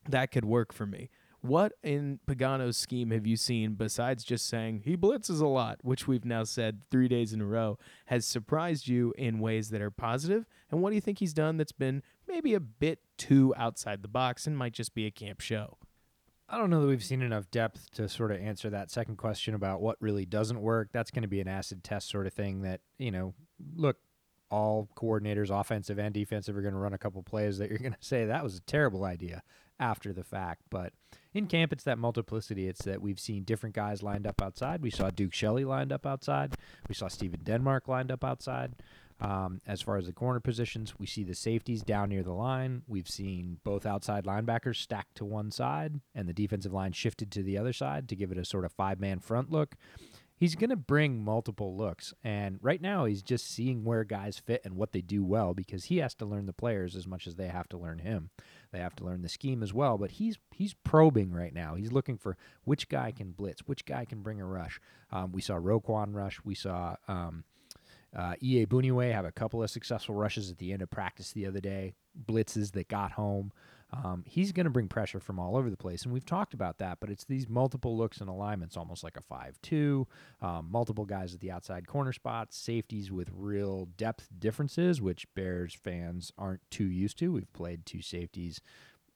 that 0.09 0.31
could 0.31 0.45
work 0.45 0.73
for 0.73 0.87
me. 0.87 1.11
What 1.41 1.73
in 1.85 2.19
Pagano's 2.27 2.77
scheme 2.77 3.11
have 3.13 3.27
you 3.27 3.37
seen 3.37 3.75
besides 3.75 4.25
just 4.25 4.49
saying 4.49 4.83
he 4.85 4.97
blitzes 4.97 5.41
a 5.41 5.47
lot, 5.47 5.79
which 5.83 6.09
we've 6.09 6.25
now 6.25 6.43
said 6.43 6.81
three 6.91 7.07
days 7.07 7.33
in 7.33 7.41
a 7.41 7.47
row, 7.47 7.79
has 8.07 8.27
surprised 8.27 8.89
you 8.89 9.15
in 9.17 9.39
ways 9.39 9.71
that 9.71 9.81
are 9.81 9.91
positive? 9.91 10.47
And 10.71 10.83
what 10.83 10.91
do 10.91 10.97
you 10.97 11.01
think 11.01 11.21
he's 11.21 11.33
done 11.33 11.57
that's 11.57 11.73
been 11.73 12.03
maybe 12.27 12.55
a 12.55 12.61
bit 12.61 13.01
too 13.17 13.55
outside 13.57 14.03
the 14.03 14.09
box 14.09 14.47
and 14.47 14.59
might 14.59 14.73
just 14.73 14.95
be 14.95 15.07
a 15.07 15.13
camp 15.13 15.41
show? 15.41 15.79
I 16.49 16.57
don't 16.57 16.71
know 16.71 16.81
that 16.81 16.87
we've 16.87 17.05
seen 17.05 17.23
enough 17.23 17.51
depth 17.51 17.91
to 17.93 18.09
sort 18.09 18.33
of 18.33 18.41
answer 18.41 18.71
that 18.71 18.91
second 18.91 19.17
question 19.17 19.55
about 19.55 19.83
what 19.83 19.97
really 20.01 20.25
doesn't 20.25 20.61
work. 20.61 20.89
That's 20.93 21.11
going 21.11 21.23
to 21.23 21.29
be 21.29 21.41
an 21.41 21.49
acid 21.49 21.85
test 21.85 22.09
sort 22.09 22.27
of 22.27 22.33
thing 22.33 22.63
that, 22.63 22.81
you 22.99 23.11
know, 23.11 23.35
look, 23.77 23.99
all 24.51 24.89
coordinators, 24.97 25.51
offensive 25.51 25.99
and 25.99 26.15
defensive, 26.15 26.57
are 26.57 26.63
going 26.63 26.73
to 26.73 26.81
run 26.81 26.95
a 26.95 26.99
couple 26.99 27.23
plays 27.23 27.59
that 27.59 27.69
you're 27.69 27.79
going 27.79 27.93
to 28.01 28.07
say 28.07 28.25
that 28.25 28.43
was 28.43 28.57
a 28.57 28.61
terrible 28.61 29.05
idea 29.05 29.43
after 29.79 30.13
the 30.13 30.25
fact. 30.25 30.63
But 30.71 30.95
in 31.39 31.47
camp, 31.47 31.73
it's 31.73 31.85
that 31.85 31.99
multiplicity. 31.99 32.69
It's 32.69 32.85
that 32.85 33.01
we've 33.01 33.21
seen 33.21 33.45
different 33.45 33.75
guys 33.75 34.03
lined 34.03 34.27
up 34.27 34.43
outside. 34.43 34.83
We 34.83 34.91
saw 34.91 35.11
Duke 35.11 35.33
Shelley 35.33 35.65
lined 35.65 35.93
up 35.93 36.05
outside. 36.05 36.55
We 36.89 36.95
saw 36.95 37.09
Stephen 37.09 37.41
Denmark 37.43 37.89
lined 37.89 38.11
up 38.11 38.25
outside. 38.25 38.75
Um, 39.21 39.61
as 39.67 39.83
far 39.83 39.97
as 39.97 40.07
the 40.07 40.13
corner 40.13 40.39
positions, 40.39 40.95
we 40.99 41.07
see 41.07 41.25
the 41.25 41.35
safeties 41.35 41.83
down 41.83 42.11
near 42.11 42.23
the 42.23 42.33
line. 42.33 42.83
We've 42.87 43.09
seen 43.09 43.59
both 43.65 43.85
outside 43.85 44.25
linebackers 44.25 44.77
stacked 44.77 45.17
to 45.17 45.25
one 45.25 45.51
side 45.51 46.01
and 46.15 46.29
the 46.29 46.33
defensive 46.33 46.73
line 46.73 46.93
shifted 46.93 47.33
to 47.33 47.43
the 47.43 47.59
other 47.59 47.73
side 47.73 48.09
to 48.11 48.17
give 48.17 48.31
it 48.31 48.39
a 48.39 48.45
sort 48.45 48.65
of 48.65 48.73
five 48.73 49.01
man 49.01 49.19
front 49.19 49.51
look 49.51 49.75
he's 50.39 50.55
going 50.55 50.71
to 50.71 50.77
bring 50.77 51.23
multiple 51.23 51.77
looks. 51.77 52.15
And 52.25 52.59
right 52.63 52.81
now, 52.81 53.05
he's 53.05 53.23
just 53.23 53.51
seeing 53.51 53.85
where 53.85 54.05
guys 54.05 54.39
fit 54.39 54.63
and 54.65 54.77
what 54.77 54.93
they 54.93 55.01
do 55.01 55.25
well 55.25 55.53
because 55.53 55.85
he 55.85 55.99
has 55.99 56.15
to 56.17 56.25
learn 56.27 56.47
the 56.47 56.53
players 56.53 56.97
as 56.97 57.07
much 57.07 57.27
as 57.27 57.35
they 57.35 57.49
have 57.49 57.69
to 57.71 57.79
learn 57.79 57.99
him. 57.99 58.31
They 58.71 58.79
have 58.79 58.97
to 58.97 59.05
learn 59.05 59.23
the 59.23 59.29
scheme 59.29 59.63
as 59.63 59.73
well. 59.73 59.99
But 59.99 60.13
he's 60.13 60.39
he's 60.51 60.75
probing 60.75 61.33
right 61.33 61.55
now. 61.55 61.75
He's 61.75 61.93
looking 61.93 62.19
for 62.19 62.37
which 62.65 62.89
guy 62.89 63.13
can 63.13 63.33
blitz, 63.33 63.63
which 63.67 63.85
guy 63.85 64.05
can 64.05 64.23
bring 64.23 64.41
a 64.41 64.47
rush. 64.47 64.81
Um, 65.11 65.33
we 65.33 65.41
saw 65.41 65.55
Roquan 65.55 66.15
rush. 66.15 66.41
We 66.45 66.55
saw. 66.55 66.97
Um, 67.07 67.45
uh, 68.17 68.35
Iye 68.43 68.67
Egbuniwe 68.67 69.13
have 69.13 69.27
a 69.27 69.33
couple 69.33 69.63
of 69.63 69.71
successful 69.71 70.15
rushes 70.15 70.51
at 70.51 70.57
the 70.57 70.73
end 70.73 70.81
of 70.81 70.91
practice 70.91 71.33
the 71.33 71.47
other 71.47 71.61
day, 71.61 71.93
blitzes 72.27 72.73
that 72.73 72.89
got 72.89 73.13
home. 73.13 73.53
Um, 73.91 74.23
he's 74.27 74.53
going 74.53 74.65
to 74.65 74.71
bring 74.71 74.89
pressure 74.89 75.21
from 75.21 75.39
all 75.39 75.57
over 75.57 75.71
the 75.71 75.77
place, 75.77 76.05
and 76.05 76.13
we've 76.13 76.27
talked 76.27 76.53
about 76.53 76.79
that. 76.79 76.99
But 77.01 77.11
it's 77.11 77.25
these 77.25 77.49
multiple 77.49 77.97
looks 77.97 78.21
and 78.21 78.29
alignments, 78.29 78.77
almost 78.77 79.03
like 79.03 79.17
a 79.17 79.23
five-two, 79.23 80.07
um, 80.43 80.69
multiple 80.71 81.07
guys 81.07 81.35
at 81.35 81.41
the 81.41 81.51
outside 81.51 81.87
corner 81.87 82.13
spots, 82.13 82.57
safeties 82.57 83.11
with 83.11 83.31
real 83.35 83.87
depth 83.97 84.29
differences, 84.39 85.01
which 85.01 85.33
Bears 85.35 85.75
fans 85.75 86.33
aren't 86.37 86.61
too 86.71 86.85
used 86.85 87.19
to. 87.21 87.33
We've 87.33 87.53
played 87.53 87.87
two 87.87 88.03
safeties 88.03 88.61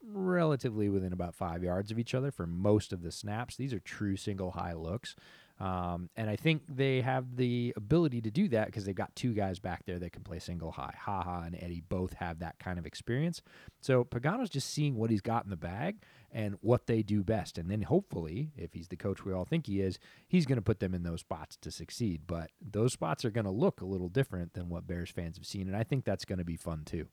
relatively 0.05 0.89
within 0.89 1.13
about 1.13 1.35
five 1.35 1.63
yards 1.63 1.91
of 1.91 1.99
each 1.99 2.15
other 2.15 2.31
for 2.31 2.47
most 2.47 2.93
of 2.93 3.03
the 3.03 3.13
snaps. 3.13 3.57
These 3.57 3.73
are 3.73 3.81
true 3.81 4.17
single 4.17 4.53
high 4.53 4.73
looks. 4.75 5.15
Um, 5.63 6.11
and 6.17 6.29
I 6.29 6.35
think 6.35 6.63
they 6.69 7.03
have 7.03 7.37
the 7.37 7.73
ability 7.77 8.21
to 8.23 8.33
do 8.33 8.49
that 8.49 8.67
because 8.67 8.85
they've 8.85 8.97
got 8.97 9.15
two 9.15 9.33
guys 9.33 9.61
back 9.61 9.87
there 9.87 10.01
that 10.01 10.13
can 10.13 10.25
play 10.25 10.41
single 10.41 10.73
high. 10.73 10.93
Haha 10.99 11.43
and 11.43 11.55
Eddie 11.55 11.85
both 11.89 12.15
have 12.15 12.41
that 12.41 12.59
kind 12.59 12.81
of 12.81 12.87
experience. 12.87 13.43
So 13.81 14.03
Pagano's 14.03 14.51
just 14.51 14.71
seeing 14.71 14.97
what 14.97 15.11
he's 15.11 15.21
got 15.21 15.45
in 15.45 15.51
the 15.51 15.57
bag 15.57 16.03
and 16.33 16.57
what 16.63 16.89
they 16.89 17.05
do 17.05 17.23
best. 17.23 17.59
And 17.59 17.71
then 17.71 17.83
hopefully, 17.83 18.51
if 18.57 18.73
he's 18.73 18.89
the 18.89 18.97
coach 18.97 19.25
we 19.25 19.33
all 19.33 19.45
think 19.45 19.69
he 19.69 19.81
is, 19.81 20.01
he's 20.27 20.47
going 20.47 20.57
to 20.57 20.63
put 20.63 20.81
them 20.81 20.95
in 20.95 21.05
those 21.05 21.21
spots 21.21 21.57
to 21.61 21.71
succeed. 21.71 22.23
But 22.27 22.51
those 22.61 22.93
spots 22.93 23.25
are 23.25 23.31
going 23.31 23.45
to 23.45 23.53
look 23.53 23.81
a 23.81 23.87
little 23.87 24.09
different 24.09 24.55
than 24.55 24.69
what 24.69 24.89
Bears 24.89 25.11
fans 25.11 25.37
have 25.37 25.47
seen. 25.47 25.69
And 25.69 25.77
I 25.77 25.85
think 25.85 26.05
that's 26.05 26.25
going 26.25 26.41
to 26.41 26.45
be 26.45 26.57
fun 26.57 26.83
too. 26.85 27.07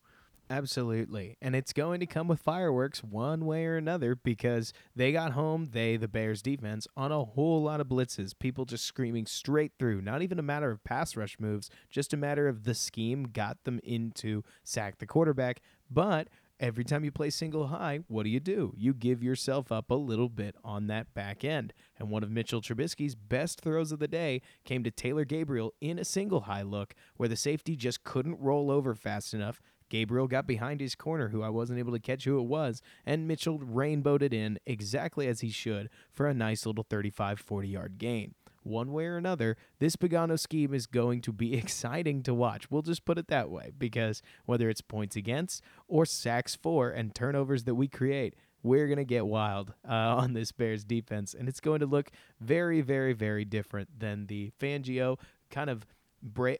Absolutely. 0.51 1.37
And 1.41 1.55
it's 1.55 1.73
going 1.73 1.99
to 1.99 2.07
come 2.07 2.27
with 2.27 2.41
fireworks 2.41 3.03
one 3.03 3.45
way 3.45 3.65
or 3.65 3.77
another 3.77 4.15
because 4.15 4.73
they 4.95 5.11
got 5.11 5.33
home, 5.33 5.69
they, 5.73 5.95
the 5.95 6.07
Bears 6.07 6.41
defense, 6.41 6.87
on 6.97 7.11
a 7.11 7.23
whole 7.23 7.61
lot 7.61 7.79
of 7.79 7.87
blitzes. 7.87 8.33
People 8.37 8.65
just 8.65 8.85
screaming 8.85 9.27
straight 9.27 9.73
through. 9.77 10.01
Not 10.01 10.23
even 10.23 10.39
a 10.39 10.43
matter 10.43 10.71
of 10.71 10.83
pass 10.83 11.15
rush 11.15 11.39
moves, 11.39 11.69
just 11.91 12.13
a 12.13 12.17
matter 12.17 12.47
of 12.47 12.63
the 12.63 12.73
scheme 12.73 13.25
got 13.25 13.63
them 13.63 13.79
into 13.83 14.43
sack 14.63 14.97
the 14.97 15.05
quarterback. 15.05 15.61
But 15.87 16.29
every 16.59 16.83
time 16.83 17.03
you 17.03 17.11
play 17.11 17.29
single 17.29 17.67
high, 17.67 17.99
what 18.07 18.23
do 18.23 18.29
you 18.31 18.39
do? 18.39 18.73
You 18.75 18.95
give 18.95 19.21
yourself 19.21 19.71
up 19.71 19.91
a 19.91 19.95
little 19.95 20.29
bit 20.29 20.55
on 20.63 20.87
that 20.87 21.13
back 21.13 21.43
end. 21.43 21.73
And 21.99 22.09
one 22.09 22.23
of 22.23 22.31
Mitchell 22.31 22.61
Trubisky's 22.61 23.13
best 23.13 23.61
throws 23.61 23.91
of 23.91 23.99
the 23.99 24.07
day 24.07 24.41
came 24.65 24.83
to 24.83 24.89
Taylor 24.89 25.25
Gabriel 25.25 25.75
in 25.79 25.99
a 25.99 26.05
single 26.05 26.41
high 26.41 26.63
look 26.63 26.95
where 27.17 27.29
the 27.29 27.35
safety 27.35 27.75
just 27.75 28.03
couldn't 28.03 28.39
roll 28.39 28.71
over 28.71 28.95
fast 28.95 29.35
enough 29.35 29.61
Gabriel 29.89 30.27
got 30.27 30.47
behind 30.47 30.79
his 30.79 30.95
corner, 30.95 31.29
who 31.29 31.43
I 31.43 31.49
wasn't 31.49 31.79
able 31.79 31.93
to 31.93 31.99
catch 31.99 32.25
who 32.25 32.39
it 32.39 32.47
was, 32.47 32.81
and 33.05 33.27
Mitchell 33.27 33.59
rainbowed 33.59 34.21
it 34.21 34.33
in 34.33 34.59
exactly 34.65 35.27
as 35.27 35.41
he 35.41 35.49
should 35.49 35.89
for 36.13 36.27
a 36.27 36.33
nice 36.33 36.65
little 36.65 36.85
35 36.87 37.39
40 37.39 37.67
yard 37.67 37.97
gain. 37.97 38.35
One 38.63 38.91
way 38.91 39.05
or 39.05 39.17
another, 39.17 39.57
this 39.79 39.95
Pagano 39.95 40.37
scheme 40.37 40.73
is 40.73 40.85
going 40.85 41.21
to 41.21 41.31
be 41.31 41.53
exciting 41.57 42.23
to 42.23 42.33
watch. 42.33 42.69
We'll 42.69 42.81
just 42.81 43.05
put 43.05 43.17
it 43.17 43.27
that 43.27 43.49
way, 43.49 43.71
because 43.77 44.21
whether 44.45 44.69
it's 44.69 44.81
points 44.81 45.15
against 45.15 45.63
or 45.87 46.05
sacks 46.05 46.55
for 46.55 46.89
and 46.89 47.15
turnovers 47.15 47.63
that 47.63 47.75
we 47.75 47.87
create, 47.87 48.35
we're 48.61 48.87
going 48.87 48.97
to 48.97 49.05
get 49.05 49.25
wild 49.25 49.73
uh, 49.87 49.93
on 50.17 50.33
this 50.33 50.51
Bears 50.51 50.83
defense, 50.83 51.33
and 51.33 51.47
it's 51.47 51.59
going 51.59 51.79
to 51.79 51.85
look 51.85 52.11
very, 52.39 52.81
very, 52.81 53.13
very 53.13 53.45
different 53.45 53.99
than 53.99 54.27
the 54.27 54.51
Fangio 54.59 55.17
kind 55.49 55.69
of 55.69 55.85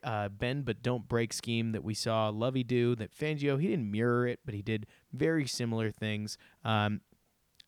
uh, 0.02 0.28
bend 0.28 0.64
but 0.64 0.82
don't 0.82 1.08
break 1.08 1.32
scheme 1.32 1.72
that 1.72 1.84
we 1.84 1.94
saw 1.94 2.28
Lovie 2.28 2.64
do. 2.64 2.94
That 2.94 3.16
Fangio 3.16 3.60
he 3.60 3.68
didn't 3.68 3.90
mirror 3.90 4.26
it, 4.26 4.40
but 4.44 4.54
he 4.54 4.62
did 4.62 4.86
very 5.12 5.46
similar 5.46 5.90
things. 5.90 6.38
Um, 6.64 7.00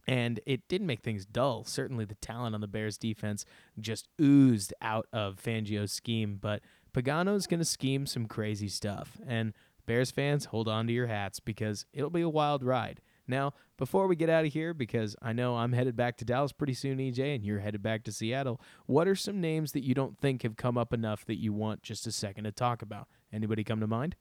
and 0.07 0.41
it 0.47 0.69
did 0.69 0.83
make 0.83 1.03
things 1.03 1.25
dull. 1.25 1.65
Certainly, 1.65 2.07
the 2.07 2.17
talent 2.17 2.55
on 2.55 2.61
the 2.61 2.67
Bears 2.67 2.99
defense 2.99 3.45
just 3.81 4.09
oozed 4.21 4.75
out 4.83 5.07
of 5.13 5.41
Fangio's 5.41 5.93
scheme. 5.93 6.39
But 6.41 6.63
Pagano's 6.93 7.47
going 7.47 7.61
to 7.61 7.65
scheme 7.65 8.07
some 8.07 8.27
crazy 8.27 8.69
stuff. 8.69 9.19
And 9.27 9.53
Bears 9.87 10.11
fans, 10.11 10.47
hold 10.47 10.69
on 10.69 10.87
to 10.87 10.93
your 10.93 11.07
hats 11.07 11.41
because 11.41 11.87
it'll 11.93 12.11
be 12.11 12.21
a 12.21 12.29
wild 12.29 12.63
ride. 12.63 13.01
Now, 13.27 13.55
before 13.83 14.07
we 14.07 14.15
get 14.15 14.31
out 14.31 14.45
of 14.45 14.53
here, 14.53 14.73
because 14.73 15.17
I 15.21 15.33
know 15.33 15.57
I'm 15.57 15.73
headed 15.73 15.97
back 15.97 16.17
to 16.19 16.25
Dallas 16.25 16.53
pretty 16.53 16.75
soon, 16.75 16.99
EJ, 16.99 17.35
and 17.35 17.45
you're 17.45 17.59
headed 17.59 17.83
back 17.83 18.05
to 18.05 18.13
Seattle, 18.13 18.61
what 18.87 19.09
are 19.09 19.17
some 19.17 19.41
names 19.41 19.73
that 19.73 19.83
you 19.83 19.93
don't 19.93 20.17
think 20.17 20.45
have 20.45 20.55
come 20.55 20.79
up 20.79 20.93
enough 20.93 21.25
that 21.25 21.41
you 21.41 21.53
want 21.53 21.83
just 21.83 22.07
a 22.07 22.13
second 22.13 22.45
to 22.45 22.53
talk 22.53 22.81
about? 22.81 23.09
Anybody 23.33 23.65
come 23.65 23.81
to 23.81 23.89
mind? 23.89 24.15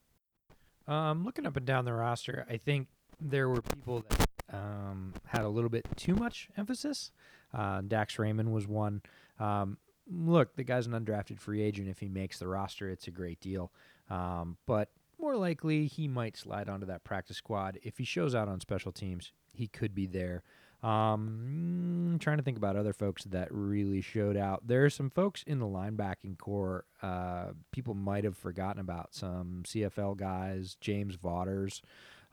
Um, 0.88 1.24
looking 1.24 1.46
up 1.46 1.58
and 1.58 1.66
down 1.68 1.86
the 1.86 1.94
roster, 1.94 2.44
I 2.50 2.58
think 2.58 2.88
there 3.20 3.50
were 3.50 3.62
people 3.62 4.04
that 4.10 4.28
um, 4.52 5.14
had 5.28 5.44
a 5.44 5.50
little 5.50 5.70
bit 5.70 5.86
too 5.96 6.16
much 6.16 6.50
emphasis. 6.58 7.12
Uh, 7.54 7.82
Dax 7.88 8.18
Raymond 8.18 8.52
was 8.52 8.68
one. 8.68 9.04
Um, 9.40 9.78
look, 10.12 10.56
the 10.56 10.64
guy's 10.64 10.88
an 10.88 10.94
undrafted 10.94 11.40
free 11.40 11.62
agent. 11.62 11.88
If 11.88 12.00
he 12.00 12.10
makes 12.10 12.40
the 12.40 12.48
roster, 12.48 12.90
it's 12.90 13.06
a 13.06 13.12
great 13.12 13.40
deal. 13.40 13.72
Um, 14.10 14.58
but 14.66 14.90
more 15.32 15.40
likely 15.40 15.88
he 15.88 16.10
might 16.10 16.36
slide 16.36 16.68
onto 16.68 16.86
that 16.86 17.06
practice 17.06 17.38
squad. 17.38 17.80
If 17.84 17.98
he 17.98 18.04
shows 18.04 18.36
out 18.36 18.50
on 18.50 18.60
special 18.60 18.92
teams, 18.92 19.32
he 19.54 19.68
could 19.68 19.96
be 19.96 20.06
there. 20.06 20.44
Um, 20.84 22.18
trying 22.20 22.36
to 22.38 22.44
think 22.44 22.58
about 22.58 22.76
other 22.76 22.92
folks 22.92 23.24
that 23.26 23.48
really 23.50 24.02
showed 24.02 24.36
out. 24.36 24.68
There 24.68 24.84
are 24.84 24.90
some 24.90 25.10
folks 25.10 25.42
in 25.44 25.60
the 25.60 25.66
linebacking 25.66 26.38
corps. 26.38 26.84
Uh, 27.02 27.52
people 27.72 27.94
might 27.94 28.26
have 28.26 28.38
forgotten 28.38 28.82
about 28.82 29.14
some 29.14 29.64
CFL 29.66 30.18
guys. 30.18 30.76
James 30.82 31.16
Vaughters 31.16 31.82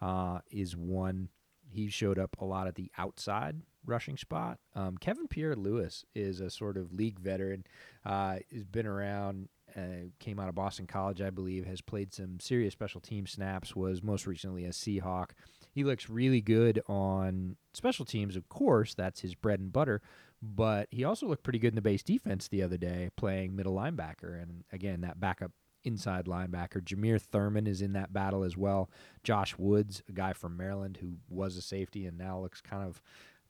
uh, 0.02 0.40
is 0.50 0.74
one. 0.76 1.28
He 1.70 1.88
showed 1.88 2.18
up 2.18 2.36
a 2.40 2.44
lot 2.44 2.66
at 2.66 2.74
the 2.74 2.90
outside 2.98 3.60
rushing 3.86 4.16
spot. 4.16 4.58
Um, 4.74 4.96
Kevin 4.96 5.28
Pierre 5.28 5.54
Louis 5.54 6.04
is 6.16 6.40
a 6.40 6.50
sort 6.50 6.76
of 6.76 6.92
league 6.92 7.20
veteran. 7.20 7.64
Uh, 8.04 8.38
has 8.52 8.64
been 8.64 8.86
around 8.86 9.50
uh, 9.76 10.08
came 10.18 10.38
out 10.38 10.48
of 10.48 10.54
Boston 10.54 10.86
College, 10.86 11.20
I 11.20 11.30
believe, 11.30 11.66
has 11.66 11.80
played 11.80 12.12
some 12.12 12.40
serious 12.40 12.72
special 12.72 13.00
team 13.00 13.26
snaps, 13.26 13.74
was 13.74 14.02
most 14.02 14.26
recently 14.26 14.64
a 14.64 14.70
Seahawk. 14.70 15.30
He 15.72 15.84
looks 15.84 16.08
really 16.08 16.40
good 16.40 16.80
on 16.86 17.56
special 17.74 18.04
teams, 18.04 18.36
of 18.36 18.48
course, 18.48 18.94
that's 18.94 19.20
his 19.20 19.34
bread 19.34 19.60
and 19.60 19.72
butter, 19.72 20.00
but 20.42 20.88
he 20.90 21.04
also 21.04 21.26
looked 21.26 21.44
pretty 21.44 21.58
good 21.58 21.72
in 21.72 21.76
the 21.76 21.82
base 21.82 22.02
defense 22.02 22.48
the 22.48 22.62
other 22.62 22.76
day, 22.76 23.10
playing 23.16 23.54
middle 23.54 23.74
linebacker. 23.74 24.40
And 24.40 24.64
again, 24.72 25.02
that 25.02 25.20
backup 25.20 25.52
inside 25.84 26.26
linebacker. 26.26 26.82
Jameer 26.82 27.20
Thurman 27.20 27.66
is 27.66 27.82
in 27.82 27.92
that 27.92 28.12
battle 28.12 28.44
as 28.44 28.56
well. 28.56 28.90
Josh 29.22 29.56
Woods, 29.58 30.02
a 30.08 30.12
guy 30.12 30.32
from 30.32 30.56
Maryland 30.56 30.98
who 31.00 31.14
was 31.28 31.56
a 31.56 31.62
safety 31.62 32.06
and 32.06 32.18
now 32.18 32.40
looks 32.40 32.60
kind 32.60 32.82
of 32.82 33.00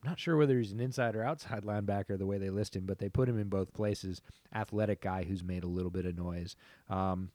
not 0.04 0.18
sure 0.18 0.36
whether 0.36 0.58
he's 0.58 0.72
an 0.72 0.80
inside 0.80 1.16
or 1.16 1.24
outside 1.24 1.64
linebacker 1.64 2.18
the 2.18 2.26
way 2.26 2.38
they 2.38 2.50
list 2.50 2.76
him, 2.76 2.86
but 2.86 2.98
they 2.98 3.08
put 3.08 3.28
him 3.28 3.38
in 3.38 3.48
both 3.48 3.72
places. 3.72 4.20
Athletic 4.54 5.00
guy 5.00 5.24
who's 5.24 5.42
made 5.42 5.64
a 5.64 5.68
little 5.68 5.90
bit 5.90 6.06
of 6.06 6.16
noise. 6.16 6.56
Um, 6.88 7.30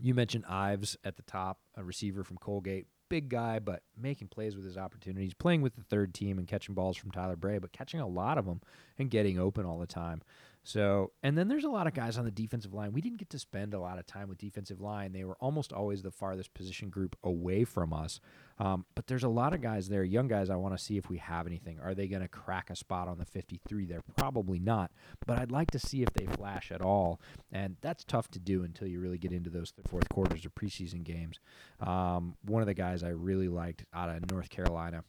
you 0.00 0.14
mentioned 0.14 0.44
Ives 0.46 0.96
at 1.04 1.16
the 1.16 1.22
top, 1.22 1.58
a 1.74 1.82
receiver 1.82 2.22
from 2.22 2.38
Colgate. 2.38 2.86
Big 3.08 3.28
guy, 3.28 3.60
but 3.60 3.82
making 3.96 4.28
plays 4.28 4.56
with 4.56 4.64
his 4.64 4.76
opportunities, 4.76 5.32
playing 5.32 5.62
with 5.62 5.76
the 5.76 5.82
third 5.82 6.12
team 6.12 6.38
and 6.38 6.48
catching 6.48 6.74
balls 6.74 6.96
from 6.96 7.12
Tyler 7.12 7.36
Bray, 7.36 7.58
but 7.58 7.72
catching 7.72 8.00
a 8.00 8.06
lot 8.06 8.36
of 8.36 8.46
them 8.46 8.60
and 8.98 9.10
getting 9.10 9.38
open 9.38 9.64
all 9.64 9.78
the 9.78 9.86
time. 9.86 10.22
So, 10.64 11.12
and 11.22 11.38
then 11.38 11.46
there's 11.46 11.64
a 11.64 11.70
lot 11.70 11.86
of 11.86 11.94
guys 11.94 12.18
on 12.18 12.24
the 12.24 12.30
defensive 12.32 12.74
line. 12.74 12.92
We 12.92 13.00
didn't 13.00 13.18
get 13.18 13.30
to 13.30 13.38
spend 13.38 13.72
a 13.72 13.78
lot 13.78 14.00
of 14.00 14.06
time 14.08 14.28
with 14.28 14.38
defensive 14.38 14.80
line. 14.80 15.12
They 15.12 15.22
were 15.22 15.36
almost 15.38 15.72
always 15.72 16.02
the 16.02 16.10
farthest 16.10 16.52
position 16.54 16.90
group 16.90 17.16
away 17.22 17.62
from 17.62 17.92
us. 17.92 18.18
Um, 18.58 18.86
but 18.94 19.06
there's 19.06 19.24
a 19.24 19.28
lot 19.28 19.52
of 19.52 19.60
guys 19.60 19.88
there, 19.88 20.02
young 20.02 20.28
guys. 20.28 20.50
I 20.50 20.56
want 20.56 20.76
to 20.76 20.82
see 20.82 20.96
if 20.96 21.10
we 21.10 21.18
have 21.18 21.46
anything. 21.46 21.78
Are 21.80 21.94
they 21.94 22.08
going 22.08 22.22
to 22.22 22.28
crack 22.28 22.70
a 22.70 22.76
spot 22.76 23.08
on 23.08 23.18
the 23.18 23.24
53? 23.24 23.84
They're 23.84 24.02
probably 24.16 24.58
not. 24.58 24.90
But 25.26 25.38
I'd 25.38 25.52
like 25.52 25.70
to 25.72 25.78
see 25.78 26.02
if 26.02 26.12
they 26.14 26.26
flash 26.26 26.70
at 26.72 26.80
all. 26.80 27.20
And 27.52 27.76
that's 27.82 28.04
tough 28.04 28.28
to 28.32 28.38
do 28.38 28.62
until 28.62 28.88
you 28.88 29.00
really 29.00 29.18
get 29.18 29.32
into 29.32 29.50
those 29.50 29.72
fourth 29.86 30.08
quarters 30.08 30.44
of 30.46 30.54
preseason 30.54 31.04
games. 31.04 31.38
Um, 31.80 32.36
one 32.42 32.62
of 32.62 32.66
the 32.66 32.74
guys 32.74 33.02
I 33.02 33.10
really 33.10 33.48
liked 33.48 33.84
out 33.94 34.08
of 34.08 34.30
North 34.30 34.48
Carolina 34.48 35.04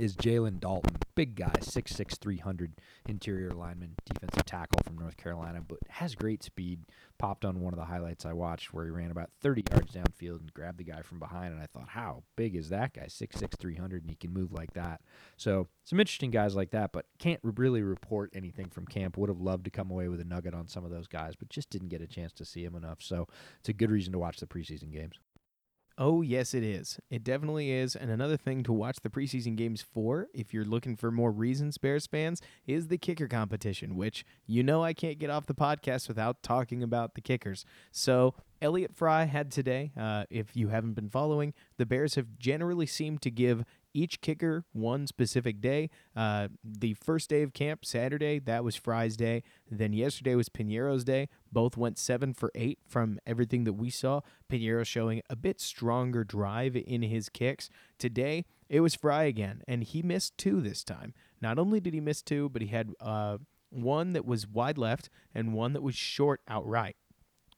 is 0.00 0.16
Jalen 0.16 0.60
Dalton. 0.60 0.96
Big 1.14 1.34
guy, 1.34 1.52
6'6", 1.60 2.18
300 2.18 2.72
interior 3.06 3.50
lineman, 3.50 3.94
defensive 4.06 4.46
tackle 4.46 4.80
from 4.84 4.96
North 4.96 5.18
Carolina, 5.18 5.60
but 5.66 5.78
has 5.88 6.14
great 6.14 6.42
speed. 6.42 6.80
Popped 7.18 7.44
on 7.44 7.60
one 7.60 7.74
of 7.74 7.78
the 7.78 7.84
highlights 7.84 8.24
I 8.24 8.32
watched 8.32 8.72
where 8.72 8.86
he 8.86 8.90
ran 8.90 9.10
about 9.10 9.30
30 9.42 9.64
yards 9.70 9.92
downfield 9.92 10.40
and 10.40 10.54
grabbed 10.54 10.78
the 10.78 10.84
guy 10.84 11.02
from 11.02 11.18
behind, 11.18 11.52
and 11.52 11.62
I 11.62 11.66
thought, 11.66 11.90
how 11.90 12.22
big 12.36 12.56
is 12.56 12.70
that 12.70 12.94
guy? 12.94 13.06
6'6", 13.06 13.58
300, 13.58 14.02
and 14.02 14.10
he 14.10 14.16
can 14.16 14.32
move 14.32 14.52
like 14.52 14.72
that. 14.72 15.02
So 15.36 15.68
some 15.84 16.00
interesting 16.00 16.30
guys 16.30 16.56
like 16.56 16.70
that, 16.70 16.92
but 16.92 17.04
can't 17.18 17.40
really 17.42 17.82
report 17.82 18.30
anything 18.34 18.70
from 18.70 18.86
camp. 18.86 19.18
Would 19.18 19.28
have 19.28 19.40
loved 19.40 19.64
to 19.64 19.70
come 19.70 19.90
away 19.90 20.08
with 20.08 20.20
a 20.20 20.24
nugget 20.24 20.54
on 20.54 20.66
some 20.66 20.84
of 20.84 20.90
those 20.90 21.08
guys, 21.08 21.34
but 21.36 21.50
just 21.50 21.68
didn't 21.68 21.88
get 21.88 22.00
a 22.00 22.06
chance 22.06 22.32
to 22.34 22.46
see 22.46 22.64
him 22.64 22.74
enough. 22.74 23.02
So 23.02 23.28
it's 23.58 23.68
a 23.68 23.74
good 23.74 23.90
reason 23.90 24.12
to 24.14 24.18
watch 24.18 24.38
the 24.38 24.46
preseason 24.46 24.90
games. 24.90 25.16
Oh, 26.02 26.22
yes, 26.22 26.54
it 26.54 26.62
is. 26.62 26.98
It 27.10 27.22
definitely 27.22 27.70
is. 27.70 27.94
And 27.94 28.10
another 28.10 28.38
thing 28.38 28.62
to 28.62 28.72
watch 28.72 29.00
the 29.02 29.10
preseason 29.10 29.54
games 29.54 29.82
for, 29.82 30.28
if 30.32 30.54
you're 30.54 30.64
looking 30.64 30.96
for 30.96 31.10
more 31.10 31.30
reasons, 31.30 31.76
Bears 31.76 32.06
fans, 32.06 32.40
is 32.66 32.88
the 32.88 32.96
kicker 32.96 33.28
competition, 33.28 33.96
which 33.96 34.24
you 34.46 34.62
know 34.62 34.82
I 34.82 34.94
can't 34.94 35.18
get 35.18 35.28
off 35.28 35.44
the 35.44 35.54
podcast 35.54 36.08
without 36.08 36.42
talking 36.42 36.82
about 36.82 37.16
the 37.16 37.20
kickers. 37.20 37.66
So, 37.92 38.32
Elliott 38.62 38.96
Fry 38.96 39.24
had 39.24 39.50
today. 39.50 39.92
Uh, 39.94 40.24
if 40.30 40.56
you 40.56 40.68
haven't 40.68 40.94
been 40.94 41.10
following, 41.10 41.52
the 41.76 41.84
Bears 41.84 42.14
have 42.14 42.38
generally 42.38 42.86
seemed 42.86 43.20
to 43.20 43.30
give 43.30 43.66
each 43.94 44.20
kicker 44.20 44.64
one 44.72 45.06
specific 45.06 45.60
day. 45.60 45.90
Uh, 46.14 46.48
the 46.64 46.94
first 46.94 47.30
day 47.30 47.42
of 47.42 47.52
camp, 47.52 47.84
Saturday, 47.84 48.38
that 48.38 48.64
was 48.64 48.76
Fry's 48.76 49.16
day. 49.16 49.42
Then 49.70 49.92
yesterday 49.92 50.34
was 50.34 50.48
Piñeiro's 50.48 51.04
day. 51.04 51.28
Both 51.52 51.76
went 51.76 51.98
seven 51.98 52.34
for 52.34 52.50
eight 52.54 52.78
from 52.86 53.18
everything 53.26 53.64
that 53.64 53.74
we 53.74 53.90
saw. 53.90 54.20
Piñeiro 54.50 54.84
showing 54.84 55.22
a 55.28 55.36
bit 55.36 55.60
stronger 55.60 56.24
drive 56.24 56.76
in 56.76 57.02
his 57.02 57.28
kicks. 57.28 57.70
Today, 57.98 58.44
it 58.68 58.80
was 58.80 58.94
Fry 58.94 59.24
again, 59.24 59.62
and 59.66 59.82
he 59.82 60.02
missed 60.02 60.38
two 60.38 60.60
this 60.60 60.84
time. 60.84 61.12
Not 61.40 61.58
only 61.58 61.80
did 61.80 61.94
he 61.94 62.00
miss 62.00 62.22
two, 62.22 62.48
but 62.48 62.62
he 62.62 62.68
had 62.68 62.90
uh, 63.00 63.38
one 63.70 64.12
that 64.12 64.24
was 64.24 64.46
wide 64.46 64.78
left 64.78 65.10
and 65.34 65.54
one 65.54 65.72
that 65.72 65.82
was 65.82 65.94
short 65.94 66.40
outright, 66.46 66.96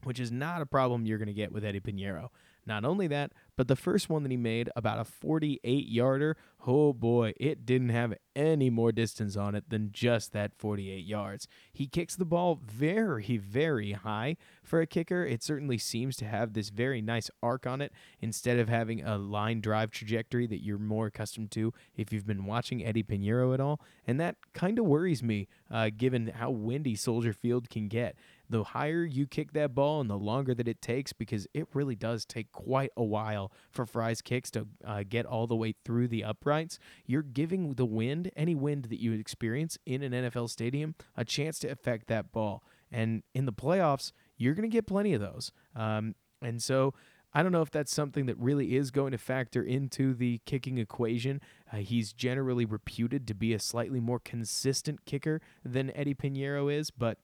which 0.04 0.20
is 0.20 0.32
not 0.32 0.62
a 0.62 0.66
problem 0.66 1.04
you're 1.04 1.18
going 1.18 1.26
to 1.26 1.34
get 1.34 1.52
with 1.52 1.64
Eddy 1.64 1.80
Piñeiro. 1.80 2.28
Not 2.66 2.84
only 2.84 3.06
that, 3.08 3.32
but 3.56 3.68
the 3.68 3.76
first 3.76 4.08
one 4.08 4.22
that 4.22 4.30
he 4.30 4.36
made, 4.36 4.70
about 4.76 4.98
a 4.98 5.04
48 5.04 5.88
yarder, 5.88 6.36
oh 6.66 6.92
boy, 6.92 7.32
it 7.38 7.66
didn't 7.66 7.90
have 7.90 8.14
any 8.34 8.70
more 8.70 8.92
distance 8.92 9.36
on 9.36 9.54
it 9.54 9.68
than 9.68 9.90
just 9.92 10.32
that 10.32 10.54
48 10.54 11.04
yards. 11.04 11.48
He 11.72 11.86
kicks 11.86 12.16
the 12.16 12.24
ball 12.24 12.58
very, 12.64 13.36
very 13.36 13.92
high 13.92 14.36
for 14.62 14.80
a 14.80 14.86
kicker. 14.86 15.24
It 15.24 15.42
certainly 15.42 15.76
seems 15.78 16.16
to 16.16 16.24
have 16.24 16.52
this 16.52 16.70
very 16.70 17.02
nice 17.02 17.30
arc 17.42 17.66
on 17.66 17.80
it 17.80 17.92
instead 18.20 18.58
of 18.58 18.68
having 18.68 19.02
a 19.02 19.18
line 19.18 19.60
drive 19.60 19.90
trajectory 19.90 20.46
that 20.46 20.62
you're 20.62 20.78
more 20.78 21.06
accustomed 21.06 21.50
to 21.52 21.72
if 21.96 22.12
you've 22.12 22.26
been 22.26 22.46
watching 22.46 22.84
Eddy 22.84 23.02
Piñeiro 23.02 23.52
at 23.52 23.60
all. 23.60 23.80
And 24.06 24.20
that 24.20 24.36
kind 24.54 24.78
of 24.78 24.86
worries 24.86 25.22
me 25.22 25.48
uh, 25.70 25.90
given 25.96 26.28
how 26.28 26.50
windy 26.50 26.94
Soldier 26.94 27.32
Field 27.32 27.68
can 27.68 27.88
get 27.88 28.16
the 28.52 28.64
higher 28.64 29.02
you 29.02 29.26
kick 29.26 29.52
that 29.52 29.74
ball 29.74 30.02
and 30.02 30.10
the 30.10 30.18
longer 30.18 30.54
that 30.54 30.68
it 30.68 30.82
takes, 30.82 31.12
because 31.12 31.46
it 31.54 31.66
really 31.72 31.96
does 31.96 32.26
take 32.26 32.52
quite 32.52 32.90
a 32.96 33.02
while 33.02 33.50
for 33.70 33.86
Fry's 33.86 34.20
kicks 34.20 34.50
to 34.50 34.66
uh, 34.84 35.02
get 35.08 35.24
all 35.24 35.46
the 35.46 35.56
way 35.56 35.74
through 35.84 36.06
the 36.06 36.22
uprights, 36.22 36.78
you're 37.06 37.22
giving 37.22 37.74
the 37.74 37.86
wind, 37.86 38.30
any 38.36 38.54
wind 38.54 38.84
that 38.84 39.00
you 39.00 39.12
experience 39.14 39.78
in 39.86 40.02
an 40.02 40.12
NFL 40.12 40.50
stadium, 40.50 40.94
a 41.16 41.24
chance 41.24 41.58
to 41.60 41.68
affect 41.68 42.08
that 42.08 42.30
ball. 42.30 42.62
And 42.92 43.22
in 43.34 43.46
the 43.46 43.54
playoffs, 43.54 44.12
you're 44.36 44.54
going 44.54 44.68
to 44.68 44.72
get 44.72 44.86
plenty 44.86 45.14
of 45.14 45.20
those. 45.20 45.50
Um, 45.74 46.14
and 46.40 46.62
so. 46.62 46.94
I 47.34 47.42
don't 47.42 47.52
know 47.52 47.62
if 47.62 47.70
that's 47.70 47.94
something 47.94 48.26
that 48.26 48.36
really 48.36 48.76
is 48.76 48.90
going 48.90 49.12
to 49.12 49.16
factor 49.16 49.62
into 49.62 50.12
the 50.12 50.42
kicking 50.44 50.76
equation. 50.76 51.40
Uh, 51.72 51.78
he's 51.78 52.12
generally 52.12 52.66
reputed 52.66 53.26
to 53.26 53.32
be 53.32 53.54
a 53.54 53.58
slightly 53.58 54.00
more 54.00 54.18
consistent 54.18 55.06
kicker 55.06 55.40
than 55.64 55.90
Eddy 55.96 56.12
Piñeiro 56.14 56.70
is, 56.70 56.90
but 56.90 57.16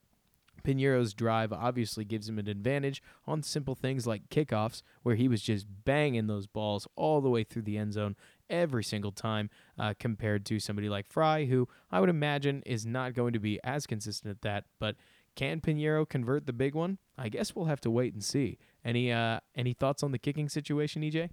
Piñeiro's 0.62 1.14
drive 1.14 1.52
obviously 1.52 2.04
gives 2.04 2.28
him 2.28 2.38
an 2.38 2.48
advantage 2.48 3.02
on 3.26 3.42
simple 3.42 3.74
things 3.74 4.06
like 4.06 4.28
kickoffs, 4.28 4.82
where 5.02 5.14
he 5.14 5.28
was 5.28 5.42
just 5.42 5.66
banging 5.84 6.26
those 6.26 6.46
balls 6.46 6.86
all 6.96 7.20
the 7.20 7.30
way 7.30 7.44
through 7.44 7.62
the 7.62 7.78
end 7.78 7.92
zone 7.92 8.16
every 8.50 8.84
single 8.84 9.12
time, 9.12 9.50
uh, 9.78 9.94
compared 9.98 10.44
to 10.46 10.58
somebody 10.58 10.88
like 10.88 11.06
Fry, 11.06 11.44
who 11.44 11.68
I 11.90 12.00
would 12.00 12.10
imagine 12.10 12.62
is 12.64 12.86
not 12.86 13.14
going 13.14 13.32
to 13.32 13.38
be 13.38 13.60
as 13.62 13.86
consistent 13.86 14.30
at 14.30 14.42
that. 14.42 14.64
But 14.78 14.96
can 15.34 15.60
Piñeiro 15.60 16.08
convert 16.08 16.46
the 16.46 16.52
big 16.52 16.74
one? 16.74 16.98
I 17.16 17.28
guess 17.28 17.54
we'll 17.54 17.66
have 17.66 17.80
to 17.82 17.90
wait 17.90 18.12
and 18.14 18.24
see. 18.24 18.58
Any 18.84 19.12
uh, 19.12 19.40
any 19.54 19.72
thoughts 19.72 20.02
on 20.02 20.12
the 20.12 20.18
kicking 20.18 20.48
situation, 20.48 21.02
EJ? 21.02 21.30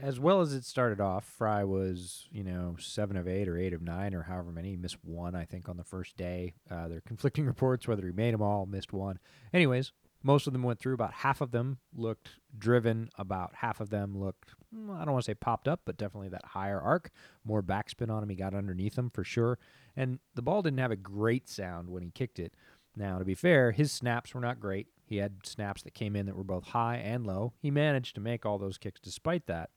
As 0.00 0.20
well 0.20 0.40
as 0.40 0.52
it 0.52 0.64
started 0.64 1.00
off, 1.00 1.24
Fry 1.24 1.64
was, 1.64 2.28
you 2.30 2.44
know, 2.44 2.76
seven 2.78 3.16
of 3.16 3.26
eight 3.26 3.48
or 3.48 3.58
eight 3.58 3.72
of 3.72 3.82
nine 3.82 4.14
or 4.14 4.22
however 4.22 4.52
many. 4.52 4.70
He 4.70 4.76
missed 4.76 4.98
one, 5.02 5.34
I 5.34 5.44
think, 5.44 5.68
on 5.68 5.76
the 5.76 5.84
first 5.84 6.16
day. 6.16 6.54
Uh, 6.70 6.88
there 6.88 6.98
are 6.98 7.02
conflicting 7.06 7.46
reports 7.46 7.88
whether 7.88 8.06
he 8.06 8.12
made 8.12 8.34
them 8.34 8.42
all, 8.42 8.66
missed 8.66 8.92
one. 8.92 9.18
Anyways, 9.52 9.92
most 10.22 10.46
of 10.46 10.52
them 10.52 10.62
went 10.62 10.78
through. 10.78 10.94
About 10.94 11.12
half 11.12 11.40
of 11.40 11.50
them 11.50 11.78
looked 11.94 12.30
driven. 12.56 13.10
About 13.18 13.56
half 13.56 13.80
of 13.80 13.90
them 13.90 14.16
looked, 14.16 14.50
mm, 14.74 14.94
I 14.94 15.04
don't 15.04 15.12
want 15.12 15.24
to 15.24 15.30
say 15.30 15.34
popped 15.34 15.68
up, 15.68 15.80
but 15.84 15.96
definitely 15.96 16.28
that 16.30 16.44
higher 16.44 16.80
arc. 16.80 17.10
More 17.44 17.62
backspin 17.62 18.10
on 18.10 18.22
him. 18.22 18.28
He 18.28 18.36
got 18.36 18.54
underneath 18.54 18.94
them 18.94 19.10
for 19.10 19.24
sure. 19.24 19.58
And 19.96 20.20
the 20.34 20.42
ball 20.42 20.62
didn't 20.62 20.78
have 20.78 20.90
a 20.90 20.96
great 20.96 21.48
sound 21.48 21.90
when 21.90 22.02
he 22.02 22.10
kicked 22.10 22.38
it. 22.38 22.54
Now, 22.96 23.18
to 23.18 23.24
be 23.24 23.34
fair, 23.34 23.72
his 23.72 23.92
snaps 23.92 24.34
were 24.34 24.40
not 24.40 24.60
great. 24.60 24.88
He 25.08 25.16
had 25.16 25.46
snaps 25.46 25.82
that 25.82 25.94
came 25.94 26.14
in 26.14 26.26
that 26.26 26.36
were 26.36 26.44
both 26.44 26.68
high 26.68 26.96
and 26.96 27.26
low. 27.26 27.54
He 27.60 27.70
managed 27.70 28.14
to 28.16 28.20
make 28.20 28.44
all 28.44 28.58
those 28.58 28.78
kicks 28.78 29.00
despite 29.00 29.46
that. 29.46 29.70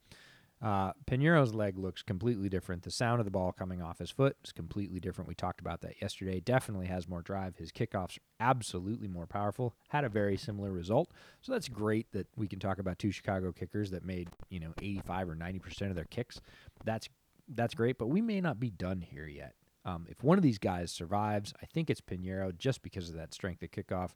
Uh, 0.62 0.92
Piñeiro's 1.10 1.54
leg 1.54 1.76
looks 1.76 2.02
completely 2.02 2.48
different. 2.48 2.84
The 2.84 2.90
sound 2.92 3.18
of 3.18 3.24
the 3.24 3.32
ball 3.32 3.50
coming 3.50 3.82
off 3.82 3.98
his 3.98 4.10
foot 4.10 4.36
is 4.44 4.52
completely 4.52 5.00
different. 5.00 5.26
We 5.26 5.34
talked 5.34 5.60
about 5.60 5.80
that 5.80 6.00
yesterday. 6.00 6.38
Definitely 6.38 6.86
has 6.86 7.08
more 7.08 7.20
drive. 7.20 7.56
His 7.56 7.72
kickoffs 7.72 8.18
are 8.18 8.22
absolutely 8.38 9.08
more 9.08 9.26
powerful. 9.26 9.74
Had 9.88 10.04
a 10.04 10.08
very 10.08 10.36
similar 10.36 10.70
result. 10.70 11.10
So 11.40 11.50
that's 11.50 11.68
great 11.68 12.12
that 12.12 12.28
we 12.36 12.46
can 12.46 12.60
talk 12.60 12.78
about 12.78 13.00
two 13.00 13.10
Chicago 13.10 13.50
kickers 13.50 13.90
that 13.90 14.04
made 14.04 14.28
you 14.50 14.60
know 14.60 14.72
85 14.80 15.30
or 15.30 15.34
90 15.34 15.58
percent 15.58 15.90
of 15.90 15.96
their 15.96 16.04
kicks. 16.04 16.40
That's 16.84 17.08
that's 17.48 17.74
great, 17.74 17.98
but 17.98 18.06
we 18.06 18.20
may 18.20 18.40
not 18.40 18.60
be 18.60 18.70
done 18.70 19.00
here 19.00 19.26
yet. 19.26 19.54
Um, 19.84 20.06
if 20.08 20.22
one 20.22 20.38
of 20.38 20.44
these 20.44 20.58
guys 20.58 20.92
survives, 20.92 21.52
I 21.60 21.66
think 21.66 21.90
it's 21.90 22.00
Piñeiro 22.00 22.56
just 22.56 22.82
because 22.82 23.08
of 23.08 23.16
that 23.16 23.34
strength 23.34 23.62
of 23.62 23.72
kickoff, 23.72 24.10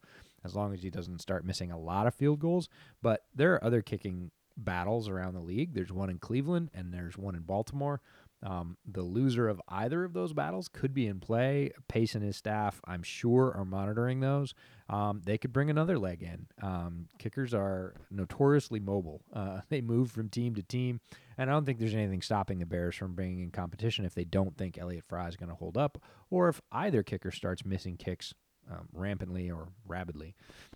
as 0.46 0.54
long 0.54 0.72
as 0.72 0.82
he 0.82 0.90
doesn't 0.90 1.20
start 1.20 1.44
missing 1.44 1.70
a 1.70 1.78
lot 1.78 2.06
of 2.06 2.14
field 2.14 2.40
goals. 2.40 2.68
But 3.02 3.24
there 3.34 3.52
are 3.54 3.64
other 3.64 3.82
kicking 3.82 4.30
battles 4.56 5.08
around 5.08 5.34
the 5.34 5.40
league. 5.40 5.74
There's 5.74 5.92
one 5.92 6.08
in 6.08 6.18
Cleveland 6.18 6.70
and 6.72 6.92
there's 6.92 7.18
one 7.18 7.34
in 7.34 7.42
Baltimore. 7.42 8.00
Um, 8.42 8.76
the 8.86 9.02
loser 9.02 9.48
of 9.48 9.60
either 9.68 10.04
of 10.04 10.12
those 10.12 10.32
battles 10.32 10.68
could 10.68 10.92
be 10.92 11.06
in 11.06 11.20
play. 11.20 11.70
Pace 11.88 12.14
and 12.14 12.22
his 12.22 12.36
staff, 12.36 12.80
I'm 12.86 13.02
sure, 13.02 13.52
are 13.56 13.64
monitoring 13.64 14.20
those. 14.20 14.54
Um, 14.88 15.22
they 15.24 15.38
could 15.38 15.52
bring 15.52 15.70
another 15.70 15.98
leg 15.98 16.22
in. 16.22 16.46
Um, 16.62 17.08
kickers 17.18 17.54
are 17.54 17.94
notoriously 18.10 18.78
mobile. 18.78 19.22
Uh, 19.32 19.60
they 19.68 19.80
move 19.80 20.10
from 20.10 20.28
team 20.28 20.54
to 20.54 20.62
team, 20.62 21.00
and 21.38 21.50
I 21.50 21.52
don't 21.52 21.64
think 21.64 21.78
there's 21.78 21.94
anything 21.94 22.22
stopping 22.22 22.58
the 22.58 22.66
Bears 22.66 22.94
from 22.94 23.14
bringing 23.14 23.40
in 23.40 23.50
competition 23.50 24.04
if 24.04 24.14
they 24.14 24.24
don't 24.24 24.56
think 24.56 24.78
Elliott 24.78 25.04
Fry 25.08 25.28
is 25.28 25.36
going 25.36 25.50
to 25.50 25.56
hold 25.56 25.78
up, 25.78 26.00
or 26.30 26.48
if 26.48 26.60
either 26.70 27.02
kicker 27.02 27.30
starts 27.30 27.64
missing 27.64 27.96
kicks 27.96 28.34
um, 28.70 28.88
rampantly 28.92 29.50
or 29.50 29.68
rapidly. 29.86 30.34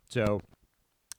So 0.08 0.40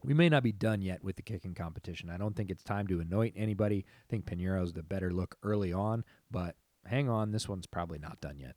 we 0.04 0.14
may 0.14 0.30
not 0.30 0.44
be 0.44 0.52
done 0.52 0.82
yet 0.82 1.04
with 1.04 1.16
the 1.16 1.22
kicking 1.22 1.54
competition. 1.54 2.10
I 2.10 2.18
don't 2.18 2.36
think 2.36 2.50
it's 2.50 2.64
time 2.64 2.88
to 2.88 3.00
anoint 3.00 3.36
anybody. 3.38 3.86
I 3.88 4.10
think 4.10 4.26
Piñeiro's 4.26 4.74
the 4.74 4.84
better 4.84 5.12
look 5.12 5.36
early 5.44 5.72
on, 5.72 6.04
but 6.30 6.56
hang 6.86 7.10
on, 7.10 7.32
this 7.32 7.48
one's 7.48 7.68
probably 7.68 8.00
not 8.00 8.20
done 8.22 8.40
yet. 8.40 8.56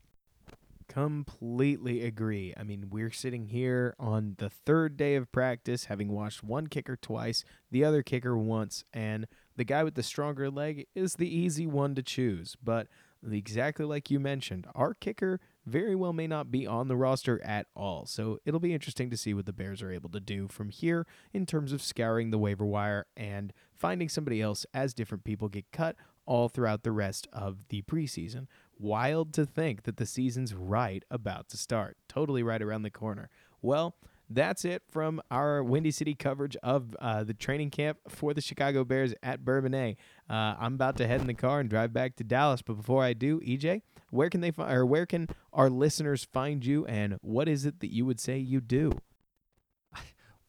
Completely 0.87 2.03
agree. 2.03 2.53
I 2.57 2.63
mean, 2.63 2.89
we're 2.91 3.11
sitting 3.11 3.49
here 3.49 3.95
on 3.99 4.35
the 4.39 4.51
third 4.51 4.97
day 4.97 5.15
of 5.17 5.33
practice, 5.33 5.87
having 5.87 6.09
watched 6.09 6.43
one 6.43 6.67
kicker 6.67 6.97
twice, 6.97 7.43
the 7.71 7.85
other 7.85 8.03
kicker 8.03 8.37
once, 8.37 8.85
and 8.93 9.27
the 9.57 9.65
guy 9.65 9.83
with 9.83 9.95
the 9.95 10.03
stronger 10.03 10.51
leg 10.51 10.87
is 10.95 11.15
the 11.15 11.35
easy 11.35 11.67
one 11.67 11.95
to 11.95 12.03
choose. 12.03 12.57
But 12.63 12.89
exactly 13.29 13.87
like 13.87 14.11
you 14.11 14.21
mentioned, 14.21 14.67
our 14.75 14.95
kicker 14.95 15.41
very 15.67 15.95
well 15.95 16.13
may 16.13 16.27
not 16.27 16.51
be 16.51 16.67
on 16.67 16.89
the 16.89 16.97
roster 16.97 17.43
at 17.45 17.67
all. 17.75 18.07
So 18.07 18.39
it'll 18.45 18.61
be 18.61 18.75
interesting 18.75 19.11
to 19.11 19.17
see 19.17 19.35
what 19.35 19.47
the 19.47 19.53
Bears 19.53 19.83
are 19.83 19.91
able 19.91 20.11
to 20.11 20.21
do 20.21 20.49
from 20.49 20.69
here 20.69 21.07
in 21.33 21.47
terms 21.47 21.73
of 21.73 21.83
scouring 21.83 22.31
the 22.31 22.39
waiver 22.39 22.67
wire 22.67 23.07
and 23.17 23.53
finding 23.73 24.09
somebody 24.09 24.41
else 24.41 24.67
as 24.75 24.95
different 24.95 25.25
people 25.25 25.49
get 25.49 25.71
cut 25.73 25.97
all 26.27 26.49
throughout 26.49 26.83
the 26.83 26.93
rest 26.93 27.29
of 27.33 27.69
the 27.69 27.83
preseason. 27.83 28.47
Wild 28.79 29.33
to 29.35 29.47
think 29.47 29.85
that 29.85 29.97
the 29.97 30.07
season's 30.07 30.55
right 30.55 31.05
about 31.11 31.49
to 31.51 31.57
start, 31.57 31.97
totally 32.09 32.43
right 32.43 32.63
around 32.63 32.83
the 32.83 32.91
corner. 32.91 33.31
Well, 33.63 33.97
that's 34.29 34.65
it 34.65 34.83
from 34.91 35.21
our 35.31 35.63
Windy 35.63 35.91
City 35.91 36.15
coverage 36.15 36.57
of 36.63 36.97
uh, 36.99 37.25
the 37.25 37.35
training 37.35 37.71
camp 37.71 37.99
for 38.09 38.35
the 38.35 38.41
Chicago 38.41 38.85
Bears 38.85 39.15
at 39.23 39.45
Bourbonnais. 39.45 39.97
Uh, 40.29 40.55
I'm 40.59 40.75
about 40.75 40.97
to 40.99 41.07
head 41.07 41.21
in 41.21 41.27
the 41.27 41.35
car 41.35 41.61
and 41.61 41.69
drive 41.69 41.93
back 41.93 42.17
to 42.17 42.25
Dallas, 42.25 42.63
but 42.63 42.75
before 42.75 43.03
I 43.05 43.13
do, 43.13 43.41
EJ, 43.41 43.83
where 44.11 44.31
can 44.31 44.41
they 44.41 44.51
find 44.51 44.73
or 44.73 44.87
where 44.87 45.07
can 45.07 45.29
our 45.53 45.69
listeners 45.69 46.27
find 46.33 46.65
you, 46.65 46.87
and 46.87 47.19
what 47.21 47.49
is 47.49 47.67
it 47.67 47.81
that 47.81 47.93
you 47.93 48.07
would 48.07 48.21
say 48.21 48.39
you 48.39 48.61
do? 48.61 48.93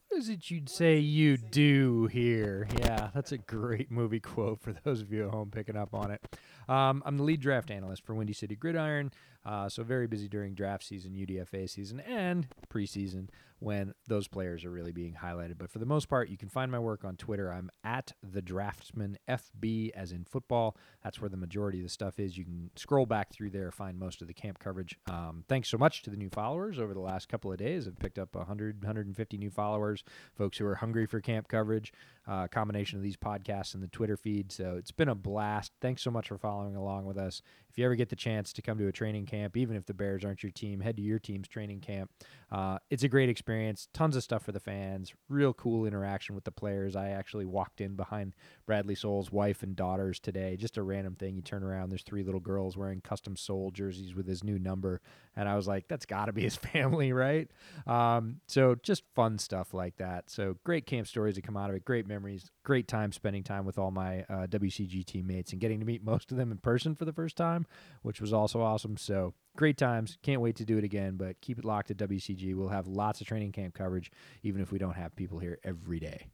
What 0.10 0.20
is 0.20 0.30
it 0.30 0.50
you'd 0.50 0.70
say 0.70 0.98
you 0.98 1.36
do 1.36 2.06
here? 2.06 2.70
Yeah, 2.80 3.10
that's 3.14 3.34
a 3.34 3.38
great 3.38 3.92
movie 3.92 4.22
quote 4.22 4.62
for 4.62 4.72
those 4.72 5.02
of 5.02 5.12
you 5.12 5.26
at 5.26 5.32
home 5.34 5.52
picking 5.52 5.76
up 5.76 5.94
on 5.94 6.12
it. 6.12 6.22
Um, 6.70 7.04
I'm 7.06 7.18
the 7.18 7.24
lead 7.24 7.42
draft 7.42 7.70
analyst 7.70 8.06
for 8.06 8.14
Windy 8.14 8.32
City 8.32 8.56
Gridiron, 8.56 9.12
uh, 9.46 9.68
so 9.68 9.84
very 9.84 10.08
busy 10.08 10.30
during 10.30 10.54
draft 10.54 10.86
season, 10.86 11.14
UDFA 11.14 11.70
season, 11.70 12.00
and 12.00 12.48
preseason 12.70 13.28
when 13.66 13.96
those 14.08 14.28
players 14.28 14.64
are 14.64 14.70
really 14.70 14.92
being 14.92 15.16
highlighted. 15.24 15.58
But 15.58 15.72
for 15.72 15.80
the 15.80 15.88
most 15.88 16.08
part, 16.08 16.30
you 16.30 16.38
can 16.38 16.50
find 16.50 16.72
my 16.72 16.78
work 16.78 17.04
on 17.04 17.16
Twitter. 17.16 17.52
I'm 17.52 17.72
at 17.84 18.14
the 18.22 18.40
Draftsman 18.40 19.18
FB, 19.28 19.90
as 19.96 20.12
in 20.12 20.24
football. 20.24 20.78
That's 21.04 21.20
where 21.20 21.32
the 21.32 21.36
majority 21.36 21.80
of 21.80 21.86
the 21.86 21.90
stuff 21.90 22.20
is. 22.20 22.38
You 22.38 22.44
can 22.44 22.70
scroll 22.76 23.08
back 23.08 23.34
through 23.34 23.50
there, 23.50 23.72
find 23.72 23.98
most 23.98 24.22
of 24.22 24.28
the 24.28 24.36
camp 24.36 24.60
coverage. 24.60 25.00
Um, 25.10 25.46
thanks 25.50 25.68
so 25.68 25.80
much 25.80 26.04
to 26.04 26.12
the 26.12 26.16
new 26.16 26.30
followers 26.30 26.78
over 26.78 26.94
the 26.94 27.00
last 27.00 27.28
couple 27.28 27.52
of 27.52 27.58
days. 27.58 27.88
I've 27.88 27.98
picked 27.98 28.20
up 28.20 28.36
100, 28.36 28.84
150 28.84 29.38
new 29.40 29.50
followers, 29.50 30.04
folks 30.38 30.60
who 30.60 30.68
are 30.68 30.76
hungry 30.76 31.08
for 31.08 31.20
camp 31.20 31.48
coverage. 31.48 31.92
Uh, 32.28 32.48
combination 32.48 32.98
of 32.98 33.04
these 33.04 33.18
podcasts 33.18 33.76
and 33.76 33.84
the 33.84 33.88
Twitter 33.88 34.18
feed. 34.18 34.52
So 34.52 34.76
it's 34.78 34.92
been 34.92 35.10
a 35.10 35.16
blast. 35.16 35.72
Thanks 35.80 36.02
so 36.02 36.10
much 36.10 36.28
for 36.28 36.40
following 36.40 36.76
along 36.76 37.06
with 37.06 37.18
us. 37.18 37.42
If 37.76 37.80
you 37.80 37.86
ever 37.88 37.96
get 37.96 38.08
the 38.08 38.16
chance 38.16 38.54
to 38.54 38.62
come 38.62 38.78
to 38.78 38.88
a 38.88 38.92
training 38.94 39.26
camp, 39.26 39.58
even 39.58 39.76
if 39.76 39.86
the 39.86 39.94
Bears 39.94 40.24
aren't 40.24 40.42
your 40.42 40.52
team, 40.54 40.80
head 40.80 40.96
to 40.96 41.02
your 41.02 41.20
team's 41.20 41.50
training 41.50 41.82
camp. 41.82 42.10
Uh, 42.50 42.78
it's 42.90 43.04
a 43.04 43.10
great 43.10 43.28
experience. 43.28 43.90
Tons 43.94 44.16
of 44.16 44.24
stuff 44.24 44.44
for 44.44 44.54
the 44.54 44.62
fans. 44.62 45.14
Real 45.28 45.54
cool 45.54 45.86
interaction 45.86 46.36
with 46.36 46.46
the 46.46 46.52
players. 46.52 46.96
I 46.96 47.10
actually 47.10 47.44
walked 47.44 47.82
in 47.82 47.98
behind 47.98 48.34
Bradley 48.66 48.96
Sowell's 48.96 49.30
wife 49.30 49.62
and 49.62 49.76
daughters 49.76 50.22
today. 50.22 50.56
Just 50.56 50.78
a 50.78 50.84
random 50.84 51.16
thing. 51.16 51.36
You 51.36 51.42
turn 51.42 51.64
around, 51.64 51.90
there's 51.90 52.04
three 52.04 52.24
little 52.24 52.40
girls 52.40 52.78
wearing 52.78 53.02
custom 53.02 53.36
Sowell 53.36 53.72
jerseys 53.72 54.16
with 54.16 54.26
his 54.26 54.42
new 54.42 54.58
number, 54.58 55.02
and 55.36 55.50
I 55.50 55.58
was 55.58 55.68
like, 55.68 55.90
that's 55.90 56.06
got 56.06 56.26
to 56.26 56.32
be 56.32 56.44
his 56.44 56.56
family, 56.74 57.12
right? 57.12 57.52
Um, 57.86 58.40
so 58.48 58.76
just 58.84 59.04
fun 59.16 59.38
stuff 59.38 59.74
like 59.74 59.98
that. 59.98 60.30
So 60.30 60.56
great 60.64 60.86
camp 60.86 61.08
stories 61.08 61.36
that 61.36 61.44
come 61.44 61.58
out 61.58 61.70
of 61.70 61.76
it. 61.76 61.84
Great 61.84 62.08
memories. 62.08 62.52
Great 62.64 62.88
time 62.88 63.12
spending 63.12 63.44
time 63.44 63.66
with 63.66 63.78
all 63.78 63.92
my 63.92 64.22
uh, 64.30 64.48
WCG 64.48 65.06
teammates 65.06 65.52
and 65.52 65.60
getting 65.60 65.82
to 65.82 65.86
meet 65.86 66.06
most 66.06 66.32
of 66.32 66.38
them 66.38 66.54
in 66.54 66.58
person 66.58 66.96
for 66.96 67.04
the 67.04 67.14
first 67.14 67.36
time, 67.36 67.65
which 68.02 68.22
was 68.22 68.34
also 68.34 68.62
awesome. 68.62 68.98
So 68.98 69.34
great 69.56 69.78
times. 69.78 70.18
Can't 70.22 70.42
wait 70.42 70.56
to 70.58 70.66
do 70.66 70.78
it 70.78 70.84
again, 70.84 71.16
but 71.18 71.40
keep 71.42 71.60
it 71.60 71.66
locked 71.66 71.92
at 71.92 71.98
WCG. 71.98 72.56
We'll 72.56 72.70
have 72.70 72.88
lots 72.88 73.22
of 73.22 73.28
training 73.28 73.52
camp 73.52 73.74
coverage, 73.74 74.12
even 74.44 74.62
if 74.62 74.72
we 74.72 74.80
don't 74.80 74.96
have 74.96 75.16
people 75.16 75.40
here 75.40 75.60
every 75.64 76.00
day. 76.00 76.28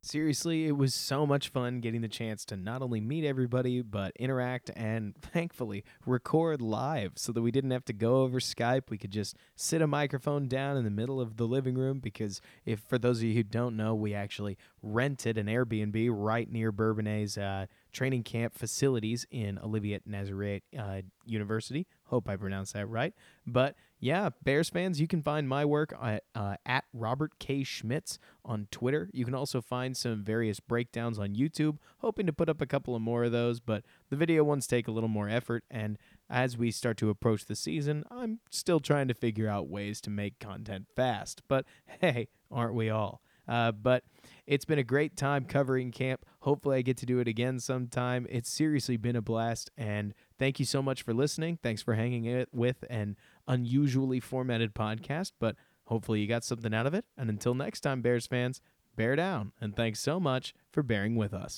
Seriously, 0.00 0.66
it 0.66 0.76
was 0.76 0.94
so 0.94 1.26
much 1.26 1.48
fun 1.48 1.80
getting 1.80 2.02
the 2.02 2.08
chance 2.08 2.44
to 2.46 2.56
not 2.56 2.82
only 2.82 3.00
meet 3.00 3.24
everybody, 3.24 3.82
but 3.82 4.12
interact 4.16 4.70
and 4.76 5.14
thankfully 5.20 5.84
record 6.06 6.62
live 6.62 7.12
so 7.16 7.32
that 7.32 7.42
we 7.42 7.50
didn't 7.50 7.72
have 7.72 7.84
to 7.86 7.92
go 7.92 8.22
over 8.22 8.38
Skype. 8.38 8.90
We 8.90 8.98
could 8.98 9.10
just 9.10 9.36
sit 9.56 9.82
a 9.82 9.88
microphone 9.88 10.46
down 10.46 10.76
in 10.76 10.84
the 10.84 10.90
middle 10.90 11.20
of 11.20 11.36
the 11.36 11.46
living 11.46 11.74
room 11.74 11.98
because, 11.98 12.40
if 12.64 12.80
for 12.80 12.96
those 12.96 13.18
of 13.18 13.24
you 13.24 13.34
who 13.34 13.42
don't 13.42 13.76
know, 13.76 13.94
we 13.94 14.14
actually 14.14 14.56
rented 14.82 15.36
an 15.36 15.46
Airbnb 15.46 16.08
right 16.12 16.50
near 16.50 16.70
Bourbonnais' 16.70 17.36
uh, 17.36 17.66
training 17.92 18.22
camp 18.22 18.54
facilities 18.54 19.26
in 19.30 19.58
Olivet 19.58 20.02
Nazareth 20.06 20.62
uh, 20.78 21.02
University. 21.24 21.86
Hope 22.04 22.28
I 22.28 22.36
pronounced 22.36 22.72
that 22.74 22.86
right. 22.86 23.14
But 23.46 23.74
yeah, 24.00 24.30
Bears 24.44 24.68
fans, 24.68 25.00
you 25.00 25.08
can 25.08 25.22
find 25.22 25.48
my 25.48 25.64
work 25.64 25.92
at, 26.00 26.24
uh, 26.34 26.56
at 26.64 26.84
Robert 26.92 27.32
K. 27.38 27.64
Schmitz 27.64 28.18
on 28.44 28.68
Twitter. 28.70 29.10
You 29.12 29.24
can 29.24 29.34
also 29.34 29.60
find 29.60 29.96
some 29.96 30.22
various 30.22 30.60
breakdowns 30.60 31.18
on 31.18 31.34
YouTube. 31.34 31.78
Hoping 31.98 32.26
to 32.26 32.32
put 32.32 32.48
up 32.48 32.60
a 32.60 32.66
couple 32.66 32.94
of 32.94 33.02
more 33.02 33.24
of 33.24 33.32
those, 33.32 33.60
but 33.60 33.84
the 34.10 34.16
video 34.16 34.44
ones 34.44 34.66
take 34.66 34.86
a 34.86 34.92
little 34.92 35.08
more 35.08 35.28
effort. 35.28 35.64
And 35.70 35.98
as 36.30 36.56
we 36.56 36.70
start 36.70 36.96
to 36.98 37.10
approach 37.10 37.46
the 37.46 37.56
season, 37.56 38.04
I'm 38.10 38.38
still 38.50 38.80
trying 38.80 39.08
to 39.08 39.14
figure 39.14 39.48
out 39.48 39.68
ways 39.68 40.00
to 40.02 40.10
make 40.10 40.38
content 40.38 40.86
fast. 40.94 41.42
But 41.48 41.64
hey, 42.00 42.28
aren't 42.50 42.74
we 42.74 42.90
all? 42.90 43.20
Uh, 43.48 43.72
but 43.72 44.04
it's 44.46 44.66
been 44.66 44.78
a 44.78 44.84
great 44.84 45.16
time 45.16 45.44
covering 45.44 45.90
camp. 45.90 46.24
Hopefully, 46.48 46.78
I 46.78 46.82
get 46.82 46.96
to 46.96 47.04
do 47.04 47.18
it 47.18 47.28
again 47.28 47.60
sometime. 47.60 48.26
It's 48.30 48.50
seriously 48.50 48.96
been 48.96 49.16
a 49.16 49.20
blast. 49.20 49.70
And 49.76 50.14
thank 50.38 50.58
you 50.58 50.64
so 50.64 50.80
much 50.80 51.02
for 51.02 51.12
listening. 51.12 51.58
Thanks 51.62 51.82
for 51.82 51.92
hanging 51.92 52.24
it 52.24 52.48
with 52.54 52.86
an 52.88 53.16
unusually 53.46 54.18
formatted 54.18 54.74
podcast, 54.74 55.32
but 55.38 55.56
hopefully, 55.84 56.20
you 56.20 56.26
got 56.26 56.44
something 56.44 56.72
out 56.72 56.86
of 56.86 56.94
it. 56.94 57.04
And 57.18 57.28
until 57.28 57.54
next 57.54 57.80
time, 57.80 58.00
Bears 58.00 58.26
fans, 58.26 58.62
bear 58.96 59.14
down. 59.14 59.52
And 59.60 59.76
thanks 59.76 60.00
so 60.00 60.18
much 60.18 60.54
for 60.72 60.82
bearing 60.82 61.16
with 61.16 61.34
us. 61.34 61.56